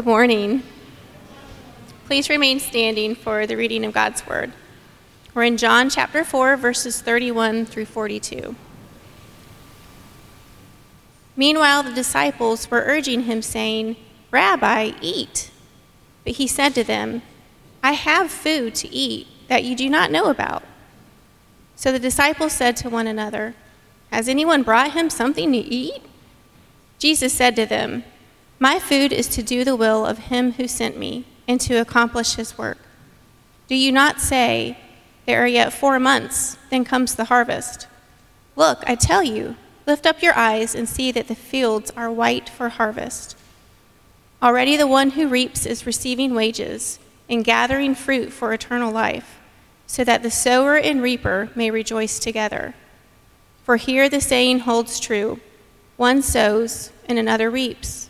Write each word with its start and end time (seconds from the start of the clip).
Good 0.00 0.06
morning. 0.06 0.62
Please 2.06 2.30
remain 2.30 2.58
standing 2.58 3.14
for 3.14 3.46
the 3.46 3.54
reading 3.54 3.84
of 3.84 3.92
God's 3.92 4.26
Word. 4.26 4.50
We're 5.34 5.42
in 5.42 5.58
John 5.58 5.90
chapter 5.90 6.24
4, 6.24 6.56
verses 6.56 7.02
31 7.02 7.66
through 7.66 7.84
42. 7.84 8.56
Meanwhile, 11.36 11.82
the 11.82 11.92
disciples 11.92 12.70
were 12.70 12.82
urging 12.86 13.24
him, 13.24 13.42
saying, 13.42 13.96
Rabbi, 14.30 14.92
eat. 15.02 15.50
But 16.24 16.36
he 16.36 16.46
said 16.46 16.74
to 16.76 16.82
them, 16.82 17.20
I 17.82 17.92
have 17.92 18.30
food 18.30 18.74
to 18.76 18.88
eat 18.88 19.26
that 19.48 19.64
you 19.64 19.76
do 19.76 19.90
not 19.90 20.10
know 20.10 20.30
about. 20.30 20.62
So 21.76 21.92
the 21.92 21.98
disciples 21.98 22.54
said 22.54 22.74
to 22.78 22.88
one 22.88 23.06
another, 23.06 23.54
Has 24.10 24.30
anyone 24.30 24.62
brought 24.62 24.92
him 24.92 25.10
something 25.10 25.52
to 25.52 25.58
eat? 25.58 26.00
Jesus 26.98 27.34
said 27.34 27.54
to 27.56 27.66
them, 27.66 28.04
My 28.62 28.78
food 28.78 29.10
is 29.10 29.26
to 29.28 29.42
do 29.42 29.64
the 29.64 29.74
will 29.74 30.04
of 30.04 30.28
him 30.28 30.52
who 30.52 30.68
sent 30.68 30.98
me 30.98 31.24
and 31.48 31.58
to 31.62 31.76
accomplish 31.76 32.34
his 32.34 32.58
work. 32.58 32.76
Do 33.68 33.74
you 33.74 33.90
not 33.90 34.20
say, 34.20 34.76
There 35.24 35.42
are 35.42 35.46
yet 35.46 35.72
four 35.72 35.98
months, 35.98 36.58
then 36.68 36.84
comes 36.84 37.14
the 37.14 37.24
harvest? 37.24 37.86
Look, 38.56 38.84
I 38.86 38.96
tell 38.96 39.22
you, 39.22 39.56
lift 39.86 40.04
up 40.04 40.20
your 40.22 40.36
eyes 40.36 40.74
and 40.74 40.86
see 40.86 41.10
that 41.10 41.26
the 41.26 41.34
fields 41.34 41.90
are 41.96 42.12
white 42.12 42.50
for 42.50 42.68
harvest. 42.68 43.34
Already 44.42 44.76
the 44.76 44.86
one 44.86 45.12
who 45.12 45.26
reaps 45.26 45.64
is 45.64 45.86
receiving 45.86 46.34
wages 46.34 46.98
and 47.30 47.42
gathering 47.42 47.94
fruit 47.94 48.30
for 48.30 48.52
eternal 48.52 48.92
life, 48.92 49.40
so 49.86 50.04
that 50.04 50.22
the 50.22 50.30
sower 50.30 50.76
and 50.76 51.00
reaper 51.00 51.48
may 51.54 51.70
rejoice 51.70 52.18
together. 52.18 52.74
For 53.64 53.78
here 53.78 54.10
the 54.10 54.20
saying 54.20 54.60
holds 54.60 55.00
true 55.00 55.40
one 55.96 56.20
sows 56.20 56.92
and 57.08 57.18
another 57.18 57.48
reaps. 57.50 58.09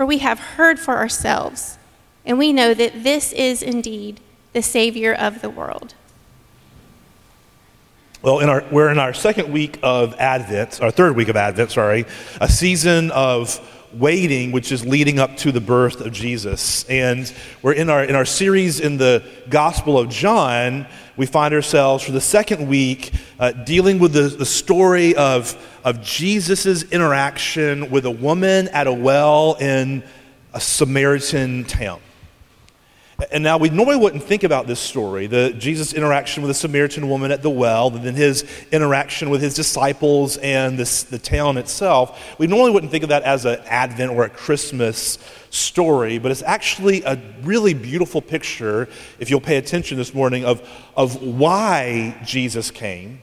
for 0.00 0.06
we 0.06 0.16
have 0.16 0.38
heard 0.38 0.80
for 0.80 0.96
ourselves, 0.96 1.76
and 2.24 2.38
we 2.38 2.54
know 2.54 2.72
that 2.72 3.04
this 3.04 3.34
is 3.34 3.62
indeed 3.62 4.18
the 4.54 4.62
Savior 4.62 5.12
of 5.12 5.42
the 5.42 5.50
world. 5.50 5.92
Well, 8.22 8.38
in 8.38 8.48
our, 8.48 8.64
we're 8.72 8.88
in 8.88 8.98
our 8.98 9.12
second 9.12 9.52
week 9.52 9.78
of 9.82 10.14
Advent, 10.14 10.80
our 10.80 10.90
third 10.90 11.16
week 11.16 11.28
of 11.28 11.36
Advent, 11.36 11.72
sorry, 11.72 12.06
a 12.40 12.48
season 12.48 13.10
of 13.10 13.60
waiting, 13.92 14.52
which 14.52 14.72
is 14.72 14.86
leading 14.86 15.18
up 15.18 15.36
to 15.36 15.52
the 15.52 15.60
birth 15.60 16.00
of 16.00 16.14
Jesus. 16.14 16.84
And 16.84 17.30
we're 17.60 17.74
in 17.74 17.90
our, 17.90 18.02
in 18.02 18.14
our 18.14 18.24
series 18.24 18.80
in 18.80 18.96
the 18.96 19.22
Gospel 19.50 19.98
of 19.98 20.08
John, 20.08 20.86
we 21.20 21.26
find 21.26 21.52
ourselves 21.52 22.02
for 22.02 22.12
the 22.12 22.20
second 22.20 22.66
week 22.66 23.12
uh, 23.38 23.52
dealing 23.52 23.98
with 23.98 24.14
the, 24.14 24.22
the 24.22 24.46
story 24.46 25.14
of, 25.16 25.54
of 25.84 26.00
Jesus' 26.00 26.82
interaction 26.84 27.90
with 27.90 28.06
a 28.06 28.10
woman 28.10 28.68
at 28.68 28.86
a 28.86 28.92
well 28.92 29.54
in 29.60 30.02
a 30.54 30.60
Samaritan 30.62 31.64
town. 31.64 32.00
And 33.30 33.44
now 33.44 33.58
we 33.58 33.68
normally 33.68 33.98
wouldn't 33.98 34.22
think 34.22 34.44
about 34.44 34.66
this 34.66 34.80
story, 34.80 35.26
the 35.26 35.50
Jesus' 35.58 35.92
interaction 35.92 36.42
with 36.42 36.48
the 36.48 36.54
Samaritan 36.54 37.06
woman 37.10 37.32
at 37.32 37.42
the 37.42 37.50
well, 37.50 37.94
and 37.94 38.02
then 38.02 38.14
his 38.14 38.46
interaction 38.72 39.28
with 39.28 39.42
his 39.42 39.52
disciples 39.52 40.38
and 40.38 40.78
this, 40.78 41.02
the 41.02 41.18
town 41.18 41.58
itself. 41.58 42.18
We 42.38 42.46
normally 42.46 42.70
wouldn't 42.70 42.90
think 42.90 43.02
of 43.02 43.10
that 43.10 43.24
as 43.24 43.44
an 43.44 43.60
Advent 43.66 44.12
or 44.12 44.24
a 44.24 44.30
Christmas 44.30 45.18
story, 45.50 46.18
but 46.18 46.30
it's 46.30 46.42
actually 46.42 47.02
a 47.02 47.20
really 47.42 47.74
beautiful 47.74 48.22
picture, 48.22 48.88
if 49.18 49.28
you'll 49.28 49.40
pay 49.40 49.56
attention 49.56 49.98
this 49.98 50.14
morning, 50.14 50.44
of, 50.44 50.66
of 50.96 51.22
why 51.22 52.16
Jesus 52.24 52.70
came 52.70 53.20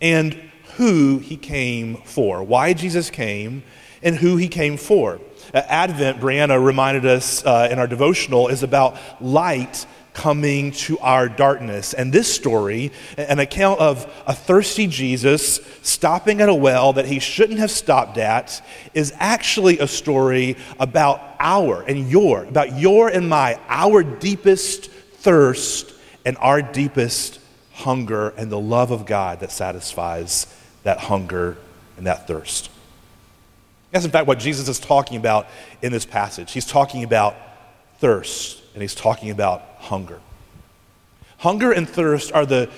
and 0.00 0.34
who 0.76 1.18
he 1.18 1.36
came 1.36 1.96
for. 2.04 2.42
Why 2.42 2.72
Jesus 2.72 3.10
came 3.10 3.62
and 4.02 4.16
who 4.16 4.36
he 4.36 4.48
came 4.48 4.76
for. 4.76 5.20
Advent, 5.52 6.20
Brianna 6.20 6.62
reminded 6.62 7.06
us 7.06 7.44
uh, 7.44 7.68
in 7.70 7.78
our 7.78 7.86
devotional, 7.86 8.48
is 8.48 8.62
about 8.62 8.96
light 9.20 9.86
coming 10.14 10.70
to 10.70 10.98
our 11.00 11.28
darkness. 11.28 11.92
And 11.92 12.12
this 12.12 12.32
story, 12.32 12.92
an 13.18 13.40
account 13.40 13.80
of 13.80 14.10
a 14.26 14.32
thirsty 14.32 14.86
Jesus 14.86 15.60
stopping 15.82 16.40
at 16.40 16.48
a 16.48 16.54
well 16.54 16.94
that 16.94 17.04
he 17.04 17.18
shouldn't 17.18 17.58
have 17.58 17.70
stopped 17.70 18.16
at, 18.16 18.64
is 18.94 19.12
actually 19.18 19.80
a 19.80 19.88
story 19.88 20.56
about 20.80 21.20
our 21.40 21.82
and 21.82 22.08
your, 22.08 22.44
about 22.44 22.78
your 22.78 23.08
and 23.08 23.28
my, 23.28 23.60
our 23.68 24.02
deepest 24.02 24.86
thirst 24.86 25.92
and 26.24 26.36
our 26.38 26.62
deepest 26.62 27.40
hunger 27.72 28.28
and 28.30 28.50
the 28.50 28.58
love 28.58 28.92
of 28.92 29.04
God 29.04 29.40
that 29.40 29.50
satisfies 29.50 30.46
that 30.84 30.98
hunger 30.98 31.58
and 31.96 32.06
that 32.06 32.26
thirst. 32.26 32.70
That's, 33.90 34.04
in 34.04 34.10
fact, 34.10 34.26
what 34.26 34.38
Jesus 34.38 34.68
is 34.68 34.78
talking 34.78 35.16
about 35.16 35.46
in 35.82 35.92
this 35.92 36.06
passage. 36.06 36.52
He's 36.52 36.66
talking 36.66 37.04
about 37.04 37.36
thirst 37.98 38.63
and 38.74 38.82
he's 38.82 38.94
talking 38.94 39.30
about 39.30 39.62
hunger. 39.78 40.20
Hunger 41.38 41.72
and 41.72 41.88
thirst 41.88 42.32
are 42.32 42.44
the 42.44 42.68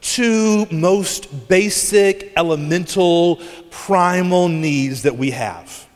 two 0.00 0.66
most 0.70 1.48
basic, 1.48 2.32
elemental, 2.36 3.40
primal 3.70 4.48
needs 4.48 5.02
that 5.02 5.16
we 5.16 5.30
have 5.32 5.88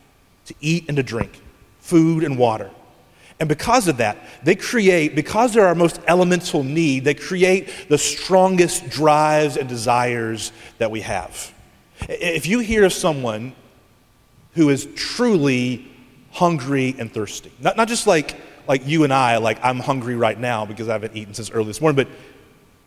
to 0.47 0.55
eat 0.61 0.87
and 0.89 0.97
to 0.97 1.03
drink 1.03 1.41
food 1.81 2.25
and 2.25 2.37
water. 2.39 2.71
And 3.39 3.49
because 3.49 3.89
of 3.89 3.97
that, 3.97 4.19
they 4.45 4.55
create, 4.55 5.15
because 5.15 5.53
they're 5.53 5.67
our 5.67 5.75
most 5.75 6.01
elemental 6.07 6.63
need, 6.63 7.05
they 7.05 7.15
create 7.15 7.89
the 7.89 7.99
strongest 7.99 8.89
drives 8.89 9.57
and 9.57 9.69
desires 9.69 10.53
that 10.79 10.91
we 10.91 11.01
have. 11.01 11.53
If 12.09 12.47
you 12.47 12.61
hear 12.61 12.85
of 12.85 12.93
someone 12.93 13.55
who 14.55 14.69
is 14.69 14.87
truly 14.95 15.89
hungry 16.31 16.95
and 16.99 17.13
thirsty. 17.13 17.53
Not, 17.61 17.77
not 17.77 17.89
just 17.89 18.07
like, 18.07 18.37
like 18.67 18.87
you 18.87 19.05
and 19.05 19.13
I, 19.13 19.39
like 19.39 19.59
I'm 19.63 19.79
hungry 19.79 20.17
right 20.17 20.39
now 20.39 20.67
because 20.67 20.89
I 20.89 20.93
haven't 20.93 21.17
eaten 21.17 21.35
since 21.35 21.51
early 21.51 21.67
this 21.67 21.81
morning, 21.81 21.97
but 21.97 22.09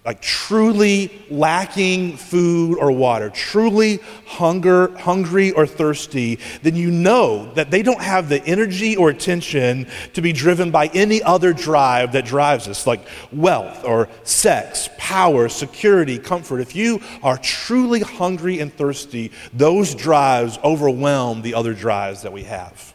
like 0.06 0.22
truly 0.22 1.26
lacking 1.32 2.16
food 2.16 2.78
or 2.78 2.92
water, 2.92 3.32
truly 3.32 3.98
hunger, 4.28 4.96
hungry 5.00 5.52
or 5.52 5.66
thirsty, 5.66 6.38
then 6.62 6.76
you 6.76 6.92
know 6.92 7.52
that 7.56 7.72
they 7.72 7.82
don't 7.82 8.02
have 8.02 8.30
the 8.30 8.44
energy 8.46 8.96
or 8.96 9.10
attention 9.10 9.88
to 10.14 10.22
be 10.22 10.32
driven 10.32 10.70
by 10.70 10.88
any 10.94 11.24
other 11.24 11.54
drive 11.54 12.12
that 12.12 12.24
drives 12.24 12.68
us, 12.68 12.86
like 12.86 13.08
wealth 13.32 13.84
or 13.84 14.08
sex, 14.24 14.90
power, 15.00 15.50
security, 15.50 16.20
comfort. 16.20 16.60
If 16.60 16.76
you 16.76 17.02
are 17.24 17.40
truly 17.40 18.02
hungry 18.02 18.60
and 18.60 18.72
thirsty, 18.72 19.32
those 19.54 19.96
drives 19.96 20.60
overwhelm 20.64 21.42
the 21.42 21.56
other 21.56 21.74
drives 21.74 22.22
that 22.22 22.32
we 22.32 22.44
have. 22.44 22.94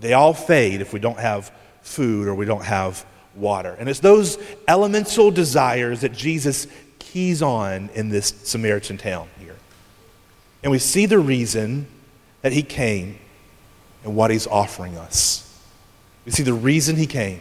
They 0.00 0.14
all 0.14 0.32
fade 0.32 0.80
if 0.80 0.94
we 0.94 0.98
don't 0.98 1.18
have 1.18 1.52
food 1.82 2.28
or 2.28 2.34
we 2.34 2.44
don't 2.44 2.64
have 2.64 3.04
water. 3.34 3.76
And 3.78 3.88
it's 3.88 4.00
those 4.00 4.38
elemental 4.68 5.30
desires 5.30 6.00
that 6.02 6.12
Jesus 6.12 6.66
keys 6.98 7.42
on 7.42 7.90
in 7.94 8.08
this 8.08 8.28
Samaritan 8.44 8.98
town 8.98 9.28
here. 9.38 9.56
And 10.62 10.70
we 10.70 10.78
see 10.78 11.06
the 11.06 11.18
reason 11.18 11.86
that 12.42 12.52
he 12.52 12.62
came 12.62 13.18
and 14.04 14.14
what 14.14 14.30
he's 14.30 14.46
offering 14.46 14.96
us. 14.96 15.46
We 16.24 16.32
see 16.32 16.42
the 16.42 16.54
reason 16.54 16.96
he 16.96 17.06
came 17.06 17.40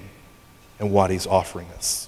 and 0.80 0.92
what 0.92 1.12
he's 1.12 1.28
offering 1.28 1.68
us. 1.78 2.08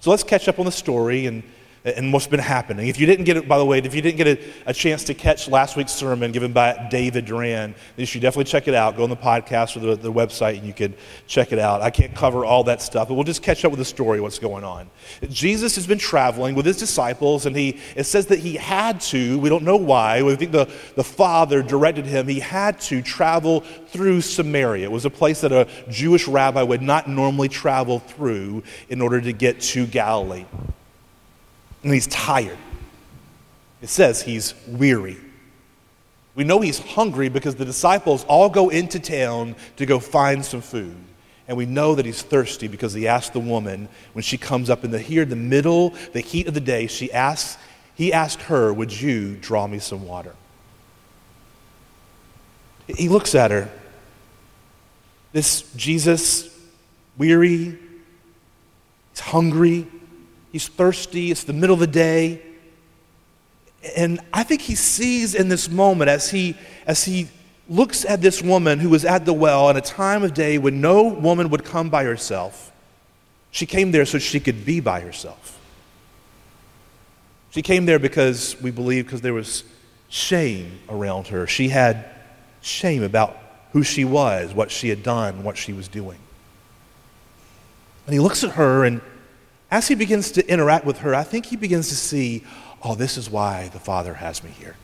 So 0.00 0.10
let's 0.10 0.24
catch 0.24 0.48
up 0.48 0.58
on 0.58 0.64
the 0.64 0.72
story 0.72 1.26
and 1.26 1.42
and 1.84 2.12
what's 2.12 2.26
been 2.26 2.40
happening. 2.40 2.88
If 2.88 3.00
you 3.00 3.06
didn't 3.06 3.24
get 3.24 3.36
it, 3.38 3.48
by 3.48 3.56
the 3.56 3.64
way, 3.64 3.78
if 3.78 3.94
you 3.94 4.02
didn't 4.02 4.18
get 4.18 4.26
a, 4.28 4.70
a, 4.70 4.74
chance 4.74 5.04
to 5.04 5.14
catch 5.14 5.48
last 5.48 5.76
week's 5.76 5.92
sermon 5.92 6.30
given 6.30 6.52
by 6.52 6.88
David 6.90 7.24
Duran, 7.24 7.74
you 7.96 8.04
should 8.04 8.20
definitely 8.20 8.44
check 8.44 8.68
it 8.68 8.74
out. 8.74 8.96
Go 8.96 9.04
on 9.04 9.10
the 9.10 9.16
podcast 9.16 9.76
or 9.76 9.80
the, 9.80 9.96
the 9.96 10.12
website 10.12 10.58
and 10.58 10.66
you 10.66 10.74
can 10.74 10.94
check 11.26 11.52
it 11.52 11.58
out. 11.58 11.80
I 11.80 11.90
can't 11.90 12.14
cover 12.14 12.44
all 12.44 12.64
that 12.64 12.82
stuff, 12.82 13.08
but 13.08 13.14
we'll 13.14 13.24
just 13.24 13.42
catch 13.42 13.64
up 13.64 13.70
with 13.70 13.78
the 13.78 13.84
story, 13.84 14.20
what's 14.20 14.38
going 14.38 14.62
on. 14.62 14.90
Jesus 15.30 15.74
has 15.76 15.86
been 15.86 15.98
traveling 15.98 16.54
with 16.54 16.66
his 16.66 16.76
disciples, 16.76 17.46
and 17.46 17.56
he, 17.56 17.78
it 17.96 18.04
says 18.04 18.26
that 18.26 18.40
he 18.40 18.56
had 18.56 19.00
to, 19.02 19.38
we 19.38 19.48
don't 19.48 19.64
know 19.64 19.76
why, 19.76 20.22
we 20.22 20.36
think 20.36 20.52
the, 20.52 20.70
the 20.96 21.04
Father 21.04 21.62
directed 21.62 22.04
him, 22.04 22.28
he 22.28 22.40
had 22.40 22.78
to 22.82 23.00
travel 23.00 23.60
through 23.88 24.20
Samaria. 24.20 24.84
It 24.84 24.92
was 24.92 25.06
a 25.06 25.10
place 25.10 25.40
that 25.40 25.52
a 25.52 25.66
Jewish 25.88 26.28
rabbi 26.28 26.62
would 26.62 26.82
not 26.82 27.08
normally 27.08 27.48
travel 27.48 28.00
through 28.00 28.62
in 28.90 29.00
order 29.00 29.20
to 29.20 29.32
get 29.32 29.60
to 29.60 29.86
Galilee 29.86 30.44
and 31.82 31.92
he's 31.92 32.06
tired. 32.06 32.58
It 33.82 33.88
says 33.88 34.22
he's 34.22 34.54
weary. 34.66 35.16
We 36.34 36.44
know 36.44 36.60
he's 36.60 36.78
hungry 36.78 37.28
because 37.28 37.56
the 37.56 37.64
disciples 37.64 38.24
all 38.24 38.48
go 38.48 38.68
into 38.68 39.00
town 39.00 39.56
to 39.76 39.86
go 39.86 39.98
find 39.98 40.44
some 40.44 40.60
food. 40.60 40.96
And 41.48 41.56
we 41.56 41.66
know 41.66 41.96
that 41.96 42.06
he's 42.06 42.22
thirsty 42.22 42.68
because 42.68 42.92
he 42.92 43.08
asked 43.08 43.32
the 43.32 43.40
woman 43.40 43.88
when 44.12 44.22
she 44.22 44.38
comes 44.38 44.70
up 44.70 44.84
in 44.84 44.90
the 44.90 45.00
here, 45.00 45.24
the 45.24 45.34
middle, 45.34 45.90
the 46.12 46.20
heat 46.20 46.46
of 46.46 46.54
the 46.54 46.60
day, 46.60 46.86
she 46.86 47.12
asks, 47.12 47.60
he 47.94 48.12
asked 48.12 48.42
her, 48.42 48.72
Would 48.72 48.98
you 48.98 49.36
draw 49.36 49.66
me 49.66 49.78
some 49.78 50.06
water? 50.06 50.34
He 52.86 53.08
looks 53.08 53.34
at 53.34 53.50
her. 53.50 53.68
This 55.32 55.62
Jesus, 55.74 56.56
weary, 57.18 57.78
he's 59.10 59.20
hungry, 59.20 59.86
he's 60.52 60.68
thirsty, 60.68 61.30
it's 61.30 61.44
the 61.44 61.52
middle 61.52 61.74
of 61.74 61.80
the 61.80 61.86
day. 61.86 62.42
And 63.96 64.20
I 64.32 64.42
think 64.42 64.60
he 64.60 64.74
sees 64.74 65.34
in 65.34 65.48
this 65.48 65.68
moment 65.70 66.10
as 66.10 66.30
he, 66.30 66.56
as 66.86 67.04
he 67.04 67.28
looks 67.68 68.04
at 68.04 68.20
this 68.20 68.42
woman 68.42 68.78
who 68.78 68.90
was 68.90 69.04
at 69.04 69.24
the 69.24 69.32
well 69.32 69.70
at 69.70 69.76
a 69.76 69.80
time 69.80 70.22
of 70.22 70.34
day 70.34 70.58
when 70.58 70.80
no 70.80 71.04
woman 71.04 71.48
would 71.50 71.64
come 71.64 71.88
by 71.88 72.04
herself. 72.04 72.72
She 73.52 73.66
came 73.66 73.90
there 73.90 74.04
so 74.04 74.18
she 74.18 74.40
could 74.40 74.64
be 74.64 74.80
by 74.80 75.00
herself. 75.00 75.58
She 77.50 77.62
came 77.62 77.86
there 77.86 77.98
because 77.98 78.60
we 78.60 78.70
believe 78.70 79.06
because 79.06 79.22
there 79.22 79.34
was 79.34 79.64
shame 80.08 80.80
around 80.88 81.28
her. 81.28 81.46
She 81.46 81.68
had 81.68 82.08
shame 82.60 83.02
about 83.02 83.36
who 83.72 83.82
she 83.82 84.04
was, 84.04 84.52
what 84.52 84.70
she 84.70 84.88
had 84.88 85.02
done, 85.02 85.42
what 85.42 85.56
she 85.56 85.72
was 85.72 85.88
doing. 85.88 86.18
And 88.06 88.12
he 88.12 88.20
looks 88.20 88.44
at 88.44 88.52
her, 88.52 88.84
and 88.84 89.00
as 89.70 89.88
he 89.88 89.94
begins 89.94 90.32
to 90.32 90.46
interact 90.48 90.84
with 90.84 90.98
her, 90.98 91.14
I 91.14 91.22
think 91.22 91.46
he 91.46 91.56
begins 91.56 91.88
to 91.88 91.94
see, 91.96 92.44
oh, 92.82 92.94
this 92.94 93.16
is 93.16 93.30
why 93.30 93.68
the 93.68 93.78
Father 93.78 94.14
has 94.14 94.42
me 94.42 94.50
here. 94.50 94.76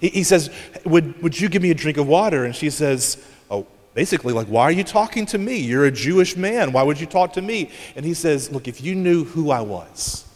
He, 0.00 0.08
he 0.08 0.22
says, 0.24 0.50
would, 0.84 1.22
would 1.22 1.40
you 1.40 1.48
give 1.48 1.62
me 1.62 1.70
a 1.70 1.74
drink 1.74 1.96
of 1.98 2.06
water? 2.06 2.44
And 2.44 2.54
she 2.54 2.70
says, 2.70 3.24
Oh, 3.50 3.66
basically, 3.94 4.32
like, 4.32 4.48
why 4.48 4.62
are 4.64 4.72
you 4.72 4.84
talking 4.84 5.26
to 5.26 5.38
me? 5.38 5.58
You're 5.58 5.84
a 5.84 5.90
Jewish 5.90 6.36
man. 6.36 6.72
Why 6.72 6.82
would 6.82 6.98
you 6.98 7.06
talk 7.06 7.34
to 7.34 7.42
me? 7.42 7.70
And 7.94 8.04
he 8.04 8.14
says, 8.14 8.50
Look, 8.50 8.68
if 8.68 8.82
you 8.82 8.94
knew 8.94 9.24
who 9.24 9.50
I 9.50 9.60
was, 9.60 10.26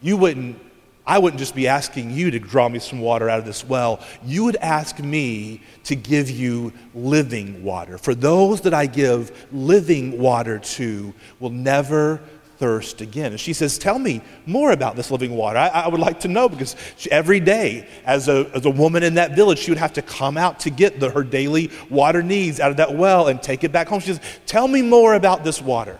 you 0.00 0.16
wouldn't, 0.16 0.58
I 1.06 1.18
wouldn't 1.18 1.38
just 1.38 1.54
be 1.54 1.68
asking 1.68 2.12
you 2.12 2.30
to 2.30 2.38
draw 2.38 2.68
me 2.68 2.78
some 2.78 3.00
water 3.00 3.28
out 3.28 3.38
of 3.38 3.44
this 3.44 3.64
well. 3.64 4.00
You 4.24 4.44
would 4.44 4.56
ask 4.56 4.98
me 4.98 5.60
to 5.84 5.94
give 5.94 6.30
you 6.30 6.72
living 6.94 7.62
water. 7.62 7.98
For 7.98 8.14
those 8.14 8.62
that 8.62 8.72
I 8.72 8.86
give 8.86 9.46
living 9.52 10.18
water 10.18 10.58
to 10.58 11.12
will 11.40 11.50
never 11.50 12.20
thirst 12.56 13.00
again. 13.02 13.32
And 13.32 13.40
she 13.40 13.52
says, 13.52 13.76
Tell 13.76 13.98
me 13.98 14.22
more 14.46 14.72
about 14.72 14.96
this 14.96 15.10
living 15.10 15.36
water. 15.36 15.58
I, 15.58 15.68
I 15.68 15.88
would 15.88 16.00
like 16.00 16.20
to 16.20 16.28
know 16.28 16.48
because 16.48 16.76
she, 16.96 17.10
every 17.10 17.40
day, 17.40 17.86
as 18.06 18.28
a, 18.28 18.50
as 18.54 18.64
a 18.64 18.70
woman 18.70 19.02
in 19.02 19.14
that 19.14 19.36
village, 19.36 19.58
she 19.58 19.70
would 19.70 19.78
have 19.78 19.92
to 19.94 20.02
come 20.02 20.38
out 20.38 20.60
to 20.60 20.70
get 20.70 21.00
the, 21.00 21.10
her 21.10 21.24
daily 21.24 21.70
water 21.90 22.22
needs 22.22 22.60
out 22.60 22.70
of 22.70 22.78
that 22.78 22.94
well 22.94 23.28
and 23.28 23.42
take 23.42 23.64
it 23.64 23.72
back 23.72 23.88
home. 23.88 24.00
She 24.00 24.14
says, 24.14 24.20
Tell 24.46 24.68
me 24.68 24.80
more 24.80 25.14
about 25.14 25.44
this 25.44 25.60
water. 25.60 25.98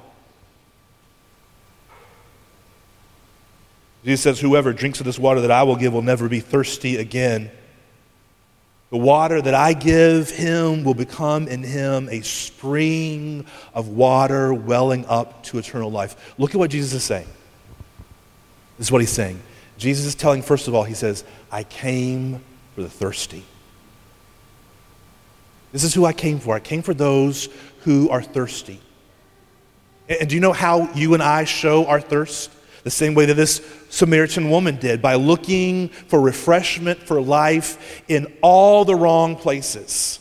Jesus 4.05 4.23
says, 4.23 4.41
Whoever 4.41 4.73
drinks 4.73 5.01
of 5.01 5.07
this 5.07 5.19
water 5.19 5.41
that 5.43 5.51
I 5.51 5.63
will 5.63 5.77
give 5.77 5.93
will 5.93 6.03
never 6.03 6.29
be 6.29 6.41
thirsty 6.41 6.97
again. 6.97 7.51
The 8.91 8.99
water 8.99 9.41
that 9.41 9.55
I 9.55 9.73
give 9.73 10.31
him 10.31 10.85
will 10.85 10.95
become 10.95 11.49
in 11.49 11.63
him 11.63 12.09
a 12.11 12.21
spring 12.21 13.47
of 13.73 13.89
water 13.89 14.55
welling 14.55 15.05
up 15.07 15.43
to 15.45 15.59
eternal 15.59 15.91
life. 15.91 16.35
Look 16.39 16.55
at 16.55 16.59
what 16.59 16.71
Jesus 16.71 16.93
is 16.93 17.03
saying. 17.03 17.27
This 18.79 18.89
is 18.89 18.93
what 18.93 19.01
he's 19.01 19.11
saying. 19.11 19.41
Jesus 19.79 20.05
is 20.05 20.15
telling, 20.15 20.43
first 20.43 20.69
of 20.69 20.75
all, 20.75 20.85
he 20.85 20.95
says, 20.95 21.25
I 21.51 21.65
came 21.65 22.41
for 22.75 22.83
the 22.83 22.91
thirsty. 22.91 23.43
This 25.73 25.83
is 25.83 25.93
who 25.93 26.05
I 26.05 26.13
came 26.13 26.39
for. 26.39 26.55
I 26.55 26.61
came 26.61 26.83
for 26.83 26.95
those 26.95 27.49
who 27.81 28.11
are 28.11 28.23
thirsty. 28.23 28.81
And 30.09 30.29
do 30.29 30.37
you 30.37 30.41
know 30.41 30.53
how 30.53 30.93
you 30.93 31.15
and 31.15 31.23
I 31.23 31.45
show 31.45 31.87
our 31.87 32.01
thirst? 32.01 32.51
The 32.85 32.91
same 32.91 33.15
way 33.15 33.27
that 33.27 33.35
this 33.35 33.61
Samaritan 33.89 34.51
woman 34.51 34.77
did, 34.77 35.03
by 35.03 35.17
looking 35.17 35.89
for 35.89 36.21
refreshment 36.21 37.01
for 37.01 37.21
life 37.21 38.05
in 38.09 38.33
all 38.43 38.85
the 38.85 38.95
wrong 38.95 39.37
places. 39.37 40.21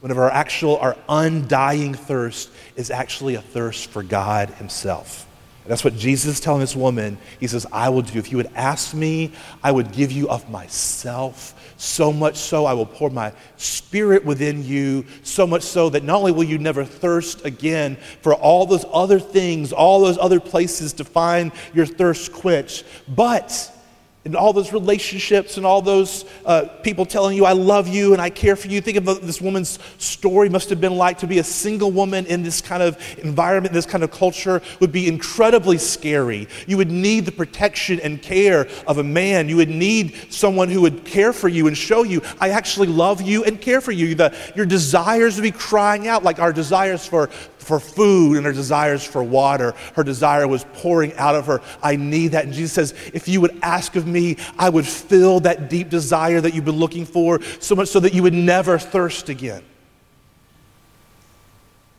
Whenever 0.00 0.24
our 0.24 0.30
actual, 0.30 0.76
our 0.76 0.96
undying 1.08 1.94
thirst 1.94 2.50
is 2.76 2.90
actually 2.90 3.34
a 3.34 3.40
thirst 3.40 3.90
for 3.90 4.02
God 4.02 4.50
Himself. 4.50 5.25
That's 5.68 5.84
what 5.84 5.96
Jesus 5.96 6.34
is 6.34 6.40
telling 6.40 6.60
this 6.60 6.76
woman. 6.76 7.18
He 7.40 7.46
says, 7.46 7.66
I 7.72 7.88
will 7.88 8.02
do. 8.02 8.18
If 8.18 8.30
you 8.30 8.36
would 8.36 8.50
ask 8.54 8.94
me, 8.94 9.32
I 9.62 9.72
would 9.72 9.92
give 9.92 10.12
you 10.12 10.28
of 10.28 10.48
myself 10.50 11.54
so 11.76 12.12
much 12.12 12.36
so 12.36 12.64
I 12.64 12.72
will 12.72 12.86
pour 12.86 13.10
my 13.10 13.32
spirit 13.56 14.24
within 14.24 14.64
you, 14.64 15.04
so 15.22 15.46
much 15.46 15.62
so 15.62 15.90
that 15.90 16.04
not 16.04 16.18
only 16.18 16.32
will 16.32 16.44
you 16.44 16.58
never 16.58 16.84
thirst 16.84 17.44
again 17.44 17.96
for 18.22 18.34
all 18.34 18.66
those 18.66 18.84
other 18.92 19.20
things, 19.20 19.72
all 19.72 20.00
those 20.00 20.18
other 20.18 20.40
places 20.40 20.92
to 20.94 21.04
find 21.04 21.52
your 21.74 21.86
thirst 21.86 22.32
quenched, 22.32 22.84
but 23.08 23.72
and 24.26 24.34
all 24.34 24.52
those 24.52 24.72
relationships 24.72 25.56
and 25.56 25.64
all 25.64 25.80
those 25.80 26.24
uh, 26.44 26.64
people 26.82 27.06
telling 27.06 27.36
you, 27.36 27.44
I 27.44 27.52
love 27.52 27.86
you 27.86 28.12
and 28.12 28.20
I 28.20 28.28
care 28.28 28.56
for 28.56 28.66
you. 28.66 28.80
Think 28.80 28.98
of 28.98 29.04
this 29.24 29.40
woman's 29.40 29.78
story 29.98 30.48
must 30.48 30.68
have 30.70 30.80
been 30.80 30.96
like 30.96 31.18
to 31.18 31.28
be 31.28 31.38
a 31.38 31.44
single 31.44 31.92
woman 31.92 32.26
in 32.26 32.42
this 32.42 32.60
kind 32.60 32.82
of 32.82 32.98
environment, 33.18 33.72
this 33.72 33.86
kind 33.86 34.02
of 34.02 34.10
culture 34.10 34.60
would 34.80 34.90
be 34.90 35.06
incredibly 35.06 35.78
scary. 35.78 36.48
You 36.66 36.76
would 36.76 36.90
need 36.90 37.24
the 37.24 37.30
protection 37.30 38.00
and 38.00 38.20
care 38.20 38.66
of 38.88 38.98
a 38.98 39.04
man. 39.04 39.48
You 39.48 39.58
would 39.58 39.70
need 39.70 40.32
someone 40.32 40.70
who 40.70 40.80
would 40.80 41.04
care 41.04 41.32
for 41.32 41.48
you 41.48 41.68
and 41.68 41.78
show 41.78 42.02
you, 42.02 42.20
I 42.40 42.50
actually 42.50 42.88
love 42.88 43.22
you 43.22 43.44
and 43.44 43.60
care 43.60 43.80
for 43.80 43.92
you. 43.92 44.16
The, 44.16 44.36
your 44.56 44.66
desires 44.66 45.36
would 45.36 45.42
be 45.42 45.52
crying 45.52 46.08
out 46.08 46.24
like 46.24 46.40
our 46.40 46.52
desires 46.52 47.06
for 47.06 47.30
for 47.66 47.80
food 47.80 48.36
and 48.36 48.46
her 48.46 48.52
desires 48.52 49.02
for 49.02 49.24
water. 49.24 49.74
Her 49.94 50.04
desire 50.04 50.46
was 50.46 50.64
pouring 50.74 51.12
out 51.14 51.34
of 51.34 51.46
her. 51.46 51.60
I 51.82 51.96
need 51.96 52.28
that. 52.28 52.44
And 52.44 52.54
Jesus 52.54 52.72
says, 52.72 53.10
if 53.12 53.26
you 53.26 53.40
would 53.40 53.58
ask 53.60 53.96
of 53.96 54.06
me, 54.06 54.36
I 54.56 54.68
would 54.68 54.86
fill 54.86 55.40
that 55.40 55.68
deep 55.68 55.90
desire 55.90 56.40
that 56.40 56.54
you've 56.54 56.64
been 56.64 56.76
looking 56.76 57.04
for 57.04 57.42
so 57.58 57.74
much 57.74 57.88
so 57.88 57.98
that 58.00 58.14
you 58.14 58.22
would 58.22 58.34
never 58.34 58.78
thirst 58.78 59.28
again. 59.28 59.64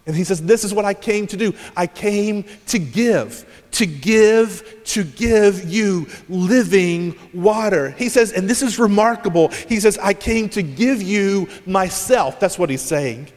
And 0.05 0.15
he 0.15 0.23
says, 0.23 0.41
This 0.41 0.63
is 0.63 0.73
what 0.73 0.85
I 0.85 0.93
came 0.93 1.27
to 1.27 1.35
do. 1.35 1.53
I 1.75 1.85
came 1.85 2.45
to 2.67 2.79
give, 2.79 3.45
to 3.71 3.85
give, 3.85 4.81
to 4.85 5.03
give 5.03 5.69
you 5.69 6.07
living 6.29 7.17
water. 7.33 7.89
He 7.91 8.07
says, 8.07 8.31
and 8.31 8.49
this 8.49 8.61
is 8.61 8.79
remarkable. 8.79 9.49
He 9.67 9.81
says, 9.81 9.97
I 9.97 10.13
came 10.13 10.47
to 10.49 10.63
give 10.63 11.01
you 11.01 11.49
myself. 11.65 12.39
That's 12.39 12.57
what 12.57 12.69
he's 12.69 12.81
saying. 12.81 13.27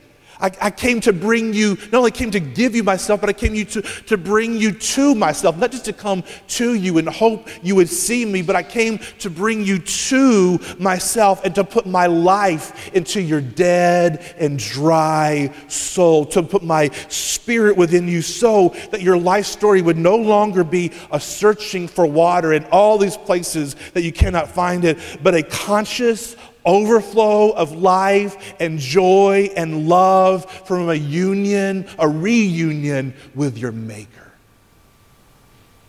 I, 0.40 0.50
I, 0.60 0.70
came 0.70 1.00
to 1.02 1.12
bring 1.12 1.52
you, 1.52 1.76
not 1.92 1.98
only 1.98 2.10
came 2.10 2.30
to 2.30 2.40
give 2.40 2.74
you 2.74 2.82
myself, 2.82 3.20
but 3.20 3.28
I 3.28 3.32
came 3.32 3.54
you 3.54 3.64
to, 3.66 3.82
to 3.82 4.16
bring 4.16 4.56
you 4.56 4.72
to 4.72 5.14
myself, 5.14 5.56
not 5.56 5.70
just 5.70 5.84
to 5.86 5.92
come 5.92 6.24
to 6.48 6.74
you 6.74 6.98
and 6.98 7.08
hope 7.08 7.48
you 7.62 7.74
would 7.76 7.88
see 7.88 8.24
me, 8.24 8.42
but 8.42 8.56
I 8.56 8.62
came 8.62 8.98
to 9.18 9.30
bring 9.30 9.64
you 9.64 9.78
to 9.78 10.58
myself 10.78 11.44
and 11.44 11.54
to 11.54 11.64
put 11.64 11.86
my 11.86 12.06
life 12.06 12.94
into 12.94 13.20
your 13.20 13.40
dead 13.40 14.34
and 14.38 14.58
dry 14.58 15.52
soul, 15.68 16.24
to 16.26 16.42
put 16.42 16.62
my 16.62 16.88
spirit 17.08 17.76
within 17.76 18.08
you 18.08 18.22
so 18.22 18.74
that 18.90 19.02
your 19.02 19.18
life 19.18 19.46
story 19.46 19.82
would 19.82 19.98
no 19.98 20.16
longer 20.16 20.64
be 20.64 20.92
a 21.10 21.20
searching 21.20 21.88
for 21.88 22.06
water 22.06 22.52
in 22.52 22.64
all 22.66 22.98
these 22.98 23.16
places 23.16 23.76
that 23.94 24.02
you 24.02 24.12
cannot 24.12 24.48
find 24.48 24.84
it, 24.84 24.98
but 25.22 25.34
a 25.34 25.42
conscious, 25.42 26.36
overflow 26.64 27.50
of 27.50 27.72
life 27.72 28.54
and 28.60 28.78
joy 28.78 29.50
and 29.56 29.88
love 29.88 30.50
from 30.66 30.88
a 30.88 30.94
union, 30.94 31.86
a 31.98 32.08
reunion 32.08 33.14
with 33.34 33.58
your 33.58 33.72
Maker. 33.72 34.32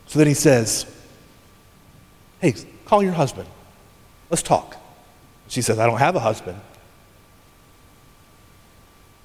So 0.08 0.20
then 0.20 0.28
he 0.28 0.34
says, 0.34 0.86
Hey, 2.40 2.54
call 2.86 3.04
your 3.04 3.14
husband. 3.14 3.48
Let's 4.30 4.44
talk. 4.44 4.76
She 5.48 5.62
says, 5.62 5.80
I 5.80 5.86
don't 5.86 6.00
have 6.00 6.16
a 6.16 6.20
husband. 6.20 6.60